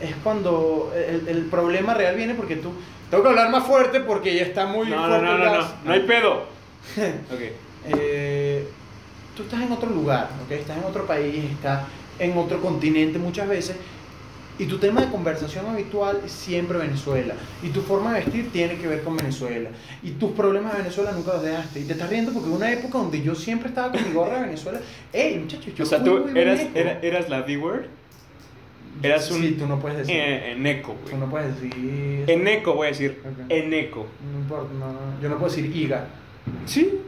es 0.00 0.14
cuando 0.24 0.92
el, 0.96 1.28
el 1.28 1.42
problema 1.46 1.94
real 1.94 2.16
viene 2.16 2.34
porque 2.34 2.56
tú. 2.56 2.72
Tengo 3.10 3.22
que 3.22 3.28
hablar 3.30 3.50
más 3.50 3.64
fuerte 3.64 4.00
porque 4.00 4.34
ya 4.34 4.42
está 4.42 4.66
muy 4.66 4.88
No, 4.88 4.96
no, 4.96 5.06
fuerte 5.08 5.24
no, 5.26 5.32
el 5.32 5.38
no, 5.38 5.44
no. 5.44 5.52
gas. 5.52 5.74
No 5.84 5.92
hay 5.92 6.00
pedo. 6.00 6.32
ok. 7.32 7.40
Eh, 7.86 8.68
tú 9.36 9.42
estás 9.42 9.60
en 9.62 9.70
otro 9.72 9.90
lugar, 9.90 10.30
¿ok? 10.44 10.52
Estás 10.52 10.78
en 10.78 10.84
otro 10.84 11.06
país, 11.06 11.44
estás 11.50 11.82
en 12.18 12.36
otro 12.36 12.60
continente 12.60 13.18
muchas 13.18 13.48
veces, 13.48 13.76
y 14.58 14.66
tu 14.66 14.78
tema 14.78 15.00
de 15.00 15.10
conversación 15.10 15.66
habitual 15.66 16.20
es 16.24 16.32
siempre 16.32 16.78
Venezuela, 16.78 17.34
y 17.62 17.68
tu 17.70 17.80
forma 17.80 18.12
de 18.14 18.20
vestir 18.24 18.50
tiene 18.52 18.76
que 18.76 18.86
ver 18.86 19.02
con 19.02 19.16
Venezuela, 19.16 19.70
y 20.02 20.10
tus 20.12 20.32
problemas 20.32 20.72
de 20.72 20.78
Venezuela 20.82 21.12
nunca 21.12 21.34
los 21.34 21.42
dejaste, 21.42 21.80
y 21.80 21.84
te 21.84 21.92
estás 21.94 22.10
riendo 22.10 22.32
porque 22.32 22.48
hubo 22.48 22.56
una 22.56 22.70
época 22.72 22.98
donde 22.98 23.22
yo 23.22 23.34
siempre 23.34 23.68
estaba 23.70 23.90
con 23.92 24.02
mi 24.06 24.12
gorra 24.14 24.36
de 24.40 24.46
Venezuela, 24.46 24.80
ey 25.12 25.38
muchachos, 25.38 25.74
yo 25.74 25.84
o 25.84 25.86
sea, 25.86 26.02
tú 26.04 26.28
eras, 26.34 26.58
veneco". 26.58 26.78
era- 26.78 26.98
eras 27.00 27.28
la 27.28 27.40
V-word. 27.40 27.84
Eras 29.02 29.30
un. 29.32 29.40
Sí, 29.40 29.56
tú 29.58 29.66
no 29.66 29.80
puedes 29.80 29.98
decir, 29.98 30.14
eh, 30.14 30.52
eneco, 30.52 30.92
tú 31.04 31.08
güey. 31.08 31.16
no 31.18 31.30
puedes 31.30 31.54
decir... 31.60 32.24
Eneco, 32.28 32.74
voy 32.74 32.86
a 32.86 32.90
decir. 32.90 33.20
Ok. 33.24 33.46
Eneco. 33.48 34.06
No 34.32 34.38
importa, 34.38 34.72
no, 34.74 34.92
no, 34.92 35.20
yo 35.20 35.28
no 35.30 35.38
puedo 35.38 35.50
decir 35.52 35.74
IGA. 35.74 36.06
Sí. 36.66 37.00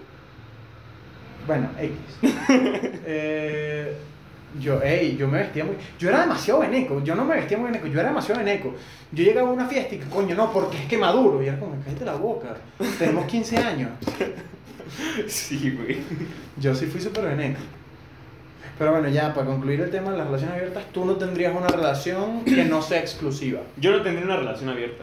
Bueno, 1.47 1.69
X. 1.79 1.93
Eh, 3.07 3.97
yo, 4.59 4.83
ey, 4.83 5.17
yo 5.17 5.29
me 5.29 5.38
vestía 5.38 5.64
muy. 5.64 5.77
Yo 5.99 6.09
era 6.09 6.21
demasiado 6.21 6.61
veneco. 6.61 7.03
Yo 7.03 7.14
no 7.14 7.25
me 7.25 7.37
vestía 7.37 7.59
muy 7.59 7.71
veneco. 7.71 7.87
Yo 7.87 8.01
era 8.01 8.09
demasiado 8.09 8.40
veneco. 8.40 8.75
Yo 9.12 9.25
llegaba 9.25 9.49
a 9.49 9.53
una 9.53 9.67
fiesta 9.67 9.95
y 9.95 9.99
que 9.99 10.07
coño, 10.07 10.35
no, 10.35 10.53
porque 10.53 10.77
es 10.77 10.87
que 10.87 10.99
maduro. 10.99 11.43
Y 11.43 11.49
era 11.49 11.59
como, 11.59 11.77
cállate 11.85 12.05
la 12.05 12.14
boca. 12.14 12.57
Tenemos 12.99 13.27
15 13.27 13.59
años. 13.59 13.90
Sí, 15.27 15.71
güey. 15.71 15.97
Yo 16.57 16.73
sí 16.75 16.87
fui 16.87 17.01
súper 17.01 17.25
veneco. 17.25 17.59
Pero 18.79 18.93
bueno, 18.93 19.09
ya, 19.09 19.33
para 19.35 19.47
concluir 19.47 19.81
el 19.81 19.90
tema 19.90 20.12
de 20.12 20.19
las 20.19 20.27
relaciones 20.27 20.57
abiertas, 20.57 20.85
tú 20.93 21.05
no 21.05 21.14
tendrías 21.14 21.55
una 21.57 21.67
relación 21.67 22.45
que 22.45 22.64
no 22.64 22.83
sea 22.83 23.01
exclusiva. 23.01 23.61
Yo 23.77 23.90
no 23.93 24.03
tendría 24.03 24.25
una 24.25 24.37
relación 24.37 24.69
abierta. 24.69 25.03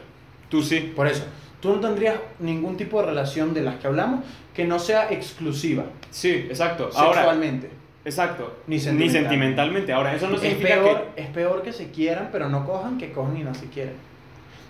Tú 0.50 0.62
sí. 0.62 0.94
Por 0.96 1.08
eso, 1.08 1.24
tú 1.60 1.74
no 1.74 1.80
tendrías 1.80 2.16
ningún 2.40 2.78
tipo 2.78 3.02
de 3.02 3.08
relación 3.08 3.54
de 3.54 3.62
las 3.64 3.76
que 3.78 3.88
hablamos 3.88 4.24
que 4.54 4.66
no 4.66 4.80
sea 4.80 5.12
exclusiva 5.12 5.86
Sí, 6.10 6.30
exacto. 6.30 6.90
Ahora, 6.94 7.16
sexualmente. 7.16 7.81
Exacto. 8.06 8.58
Ni 8.68 8.76
Ni 8.78 9.10
sentimentalmente. 9.10 9.94
Ahora, 9.94 10.16
eso 10.16 10.28
no 10.28 10.36
es, 10.36 10.42
significa 10.42 10.76
peor, 10.76 11.08
es 11.16 11.28
peor 11.28 11.62
que 11.64 11.74
se 11.74 11.92
quieran, 11.92 12.30
pero 12.32 12.50
no 12.50 12.66
cojan, 12.66 12.98
que 12.98 13.12
cojan 13.12 13.38
y 13.38 13.44
no 13.44 13.54
se 13.54 13.66
quieran. 13.68 13.94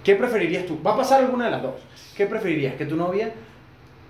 ¿Qué 0.03 0.15
preferirías 0.15 0.65
tú? 0.65 0.81
Va 0.81 0.93
a 0.93 0.97
pasar 0.97 1.21
alguna 1.23 1.45
de 1.45 1.51
las 1.51 1.61
dos. 1.61 1.75
¿Qué 2.15 2.25
preferirías? 2.25 2.75
¿Que 2.75 2.85
tu 2.85 2.95
novia 2.95 3.31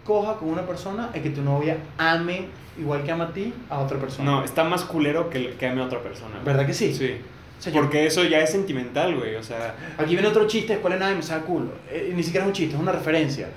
coja 0.06 0.36
con 0.38 0.50
una 0.50 0.66
persona 0.66 1.10
y 1.14 1.20
que 1.20 1.30
tu 1.30 1.42
novia 1.42 1.78
ame 1.98 2.46
igual 2.80 3.04
que 3.04 3.12
ama 3.12 3.26
a 3.26 3.34
ti 3.34 3.54
a 3.70 3.80
otra 3.80 3.98
que. 3.98 4.04
persona? 4.06 4.32
No, 4.32 4.44
está 4.44 4.64
más 4.64 4.84
culero 4.84 5.30
que, 5.30 5.52
que 5.60 5.68
ame 5.68 5.82
a 5.82 5.86
otra 5.86 6.00
persona. 6.00 6.40
¿Verdad 6.46 6.66
que 6.66 6.74
sí? 6.74 6.94
Sí. 6.94 7.18
O 7.60 7.62
sea, 7.62 7.72
yo- 7.74 7.82
Porque 7.82 8.08
eso 8.08 8.24
ya 8.24 8.40
es 8.40 8.50
sentimental, 8.52 9.16
güey. 9.18 9.36
O 9.36 9.44
sea, 9.44 9.76
Aquí 9.98 10.14
viene 10.16 10.28
otro 10.30 10.48
chiste, 10.48 10.78
¿cuál 10.78 10.94
es 10.94 11.00
nada 11.00 11.12
de 11.12 11.18
me 11.18 11.24
saca 11.24 11.46
culo? 11.46 11.72
Eh, 11.92 12.12
ni 12.16 12.24
siquiera 12.24 12.46
es 12.46 12.48
un 12.48 12.54
chiste, 12.54 12.74
es 12.76 12.82
una 12.82 12.92
referencia. 12.94 13.50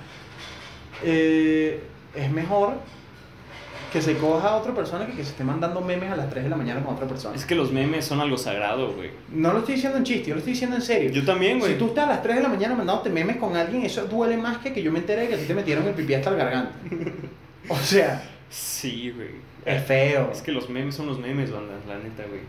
Eh, 1.03 1.81
es 2.15 2.31
mejor 2.31 2.73
que 3.95 4.01
se 4.01 4.17
coja 4.17 4.49
a 4.49 4.55
otra 4.57 4.73
persona 4.73 5.05
que 5.05 5.13
que 5.13 5.23
se 5.23 5.29
esté 5.29 5.45
mandando 5.45 5.79
memes 5.79 6.11
a 6.11 6.17
las 6.17 6.29
3 6.29 6.43
de 6.43 6.49
la 6.49 6.57
mañana 6.57 6.83
con 6.83 6.95
otra 6.95 7.07
persona. 7.07 7.33
es 7.33 7.45
que 7.45 7.55
los 7.55 7.71
memes 7.71 8.03
son 8.03 8.19
algo 8.19 8.37
sagrado, 8.37 8.91
güey. 8.93 9.09
No 9.29 9.53
lo 9.53 9.59
estoy 9.59 9.75
diciendo 9.75 9.97
en 9.97 10.03
chiste, 10.03 10.27
yo 10.27 10.35
lo 10.35 10.39
estoy 10.39 10.51
diciendo 10.51 10.75
en 10.75 10.81
serio. 10.81 11.09
Yo 11.11 11.23
también, 11.23 11.59
güey. 11.59 11.71
Si 11.73 11.79
tú 11.79 11.87
estás 11.87 12.03
a 12.05 12.09
las 12.09 12.21
3 12.21 12.35
de 12.35 12.43
la 12.43 12.49
mañana 12.49 12.75
mandándote 12.75 13.09
memes 13.09 13.37
con 13.37 13.55
alguien, 13.55 13.85
eso 13.85 14.05
duele 14.05 14.35
más 14.35 14.57
que 14.57 14.73
que 14.73 14.83
yo 14.83 14.91
me 14.91 14.99
enteré 14.99 15.21
de 15.21 15.27
que 15.29 15.35
a 15.35 15.37
ti 15.37 15.45
te 15.45 15.53
metieron 15.53 15.87
el 15.87 15.93
pipí 15.93 16.13
hasta 16.13 16.29
el 16.31 16.35
garganta. 16.35 16.71
O 17.69 17.77
sea, 17.77 18.21
Sí, 18.49 19.11
güey. 19.15 19.29
es 19.65 19.83
feo. 19.85 20.29
Es 20.31 20.41
que 20.41 20.51
los 20.51 20.69
memes 20.69 20.93
son 20.95 21.07
los 21.07 21.17
memes, 21.17 21.51
banda, 21.51 21.73
la 21.87 21.97
neta, 21.97 22.23
güey. 22.27 22.41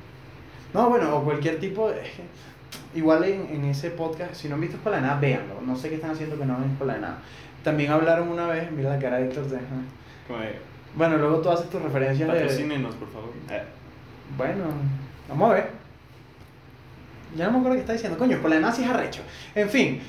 No, 0.75 0.91
bueno, 0.91 1.17
o 1.17 1.23
cualquier 1.25 1.59
tipo 1.61 1.89
de... 1.91 2.03
Igual 2.95 3.25
en, 3.25 3.47
en 3.51 3.65
ese 3.67 3.91
podcast, 3.91 4.35
si 4.35 4.49
no 4.49 4.57
han 4.57 4.61
visto 4.61 4.77
Escuela 4.77 4.97
de 4.99 5.05
Nada, 5.05 5.21
véanlo. 5.21 5.61
No 5.65 5.77
sé 5.77 5.89
qué 5.89 5.95
están 5.95 6.11
haciendo 6.11 6.37
que 6.39 6.45
no 6.45 6.59
ven 6.59 6.71
Escuela 6.73 6.95
de 6.95 7.01
Nada. 7.01 7.19
También 7.63 7.93
hablaron 7.93 8.29
una 8.29 8.47
vez, 8.49 8.71
mira 8.73 8.91
la 8.91 8.99
cara 8.99 9.19
de 9.19 9.27
Héctor. 9.27 9.45
de, 9.47 9.59
Bueno, 10.97 11.19
luego 11.19 11.39
tú 11.41 11.51
haces 11.51 11.69
tus 11.71 11.81
referencias 11.83 12.29
de... 12.29 12.35
patrocínenos, 12.41 12.95
por 12.97 13.09
favor. 13.13 13.31
Eh, 13.51 13.63
Bueno, 14.37 14.65
vamos 15.29 15.51
a 15.51 15.55
ver. 15.55 15.71
Ya 17.37 17.47
no 17.47 17.53
me 17.53 17.59
acuerdo 17.59 17.75
qué 17.77 17.81
está 17.83 17.93
diciendo. 17.93 18.19
Coño, 18.19 18.37
Escuela 18.37 18.57
de 18.57 18.63
Nada 18.63 18.73
sí 18.75 18.83
es 18.83 18.89
arrecho. 18.89 19.21
En 19.55 19.69
fin, 19.69 20.01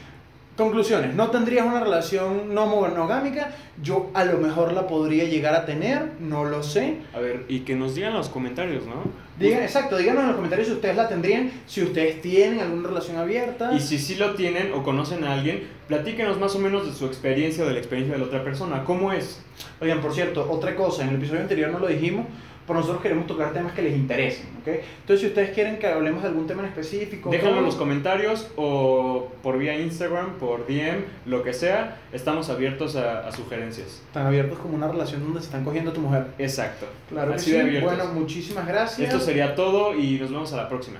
conclusiones. 0.57 1.13
No 1.13 1.29
tendrías 1.29 1.65
una 1.65 1.79
relación 1.79 2.53
no 2.53 2.65
monogámica. 2.65 3.51
Yo 3.81 4.09
a 4.13 4.25
lo 4.25 4.39
mejor 4.39 4.73
la 4.73 4.87
podría 4.87 5.25
llegar 5.25 5.53
a 5.53 5.65
tener, 5.65 6.13
no 6.19 6.43
lo 6.45 6.63
sé. 6.63 6.97
A 7.13 7.19
ver, 7.19 7.45
y 7.47 7.59
que 7.59 7.75
nos 7.75 7.95
digan 7.95 8.11
en 8.11 8.17
los 8.17 8.29
comentarios, 8.29 8.85
¿no? 8.85 9.03
Digan, 9.39 9.61
exacto, 9.61 9.97
díganos 9.97 10.21
en 10.21 10.27
los 10.27 10.35
comentarios 10.35 10.67
si 10.67 10.73
ustedes 10.73 10.95
la 10.95 11.07
tendrían, 11.07 11.51
si 11.67 11.83
ustedes 11.83 12.21
tienen 12.21 12.59
alguna 12.59 12.89
relación 12.89 13.17
abierta. 13.17 13.71
Y 13.71 13.79
si 13.79 13.99
sí 13.99 14.15
lo 14.15 14.33
tienen 14.33 14.73
o 14.73 14.81
conocen 14.81 15.23
a 15.23 15.33
alguien, 15.33 15.67
platíquenos 15.87 16.39
más 16.39 16.55
o 16.55 16.59
menos 16.59 16.87
de 16.87 16.93
su 16.93 17.05
experiencia 17.05 17.63
o 17.63 17.67
de 17.67 17.73
la 17.73 17.79
experiencia 17.79 18.15
de 18.15 18.19
la 18.19 18.25
otra 18.25 18.43
persona. 18.43 18.83
¿Cómo 18.83 19.13
es? 19.13 19.39
Oigan, 19.79 20.01
por 20.01 20.13
cierto, 20.13 20.49
otra 20.49 20.75
cosa, 20.75 21.03
en 21.03 21.09
el 21.09 21.15
episodio 21.15 21.41
anterior 21.41 21.69
no 21.69 21.77
lo 21.77 21.87
dijimos, 21.87 22.25
pero 22.67 22.79
nosotros 22.79 23.01
queremos 23.01 23.25
tocar 23.27 23.53
temas 23.53 23.71
que 23.71 23.81
les 23.81 23.95
interesen, 23.95 24.47
¿ok? 24.61 24.67
Entonces, 24.99 25.21
si 25.21 25.27
ustedes 25.27 25.51
quieren 25.51 25.79
que 25.79 25.87
hablemos 25.87 26.21
de 26.21 26.27
algún 26.27 26.45
tema 26.47 26.63
en 26.63 26.67
específico... 26.67 27.29
Déjenlo 27.29 27.59
en 27.59 27.63
los 27.65 27.75
comentarios 27.75 28.51
o 28.57 29.29
por 29.41 29.57
vía 29.57 29.79
Instagram, 29.79 30.33
por 30.33 30.67
DM, 30.67 31.05
lo 31.25 31.43
que 31.43 31.53
sea. 31.53 31.97
Estamos 32.11 32.49
abiertos 32.49 32.97
a, 32.97 33.25
a 33.25 33.31
sugerencias. 33.31 34.01
Están 34.07 34.27
abiertos 34.27 34.59
como 34.59 34.75
una 34.75 34.89
relación 34.89 35.23
donde 35.23 35.39
se 35.39 35.45
están 35.45 35.63
cogiendo 35.63 35.91
a 35.91 35.93
tu 35.93 36.01
mujer. 36.01 36.25
Exacto. 36.37 36.85
Claro 37.09 37.33
Así 37.33 37.51
que 37.51 37.57
de 37.57 37.63
sí. 37.63 37.67
abiertos. 37.69 37.95
Bueno, 37.95 38.13
muchísimas 38.13 38.67
gracias. 38.67 38.99
Esto 39.07 39.19
sería 39.21 39.55
todo 39.55 39.95
y 39.95 40.19
nos 40.19 40.29
vemos 40.29 40.51
a 40.51 40.57
la 40.57 40.67
próxima. 40.67 40.97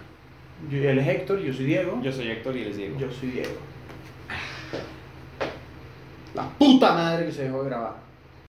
Yo- 0.71 0.77
él 0.89 0.97
es 0.99 1.07
Héctor, 1.07 1.39
yo 1.39 1.53
soy 1.53 1.65
Diego. 1.65 1.99
Yo 2.01 2.11
soy 2.13 2.29
Héctor 2.31 2.55
y 2.55 2.63
les 2.63 2.77
digo. 2.77 2.97
Yo 2.97 3.11
soy 3.11 3.29
Diego. 3.31 3.51
La 6.33 6.47
puta 6.49 6.93
madre 6.93 7.25
que 7.25 7.31
se 7.31 7.43
dejó 7.43 7.63
de 7.63 7.69
grabar. 7.69 8.06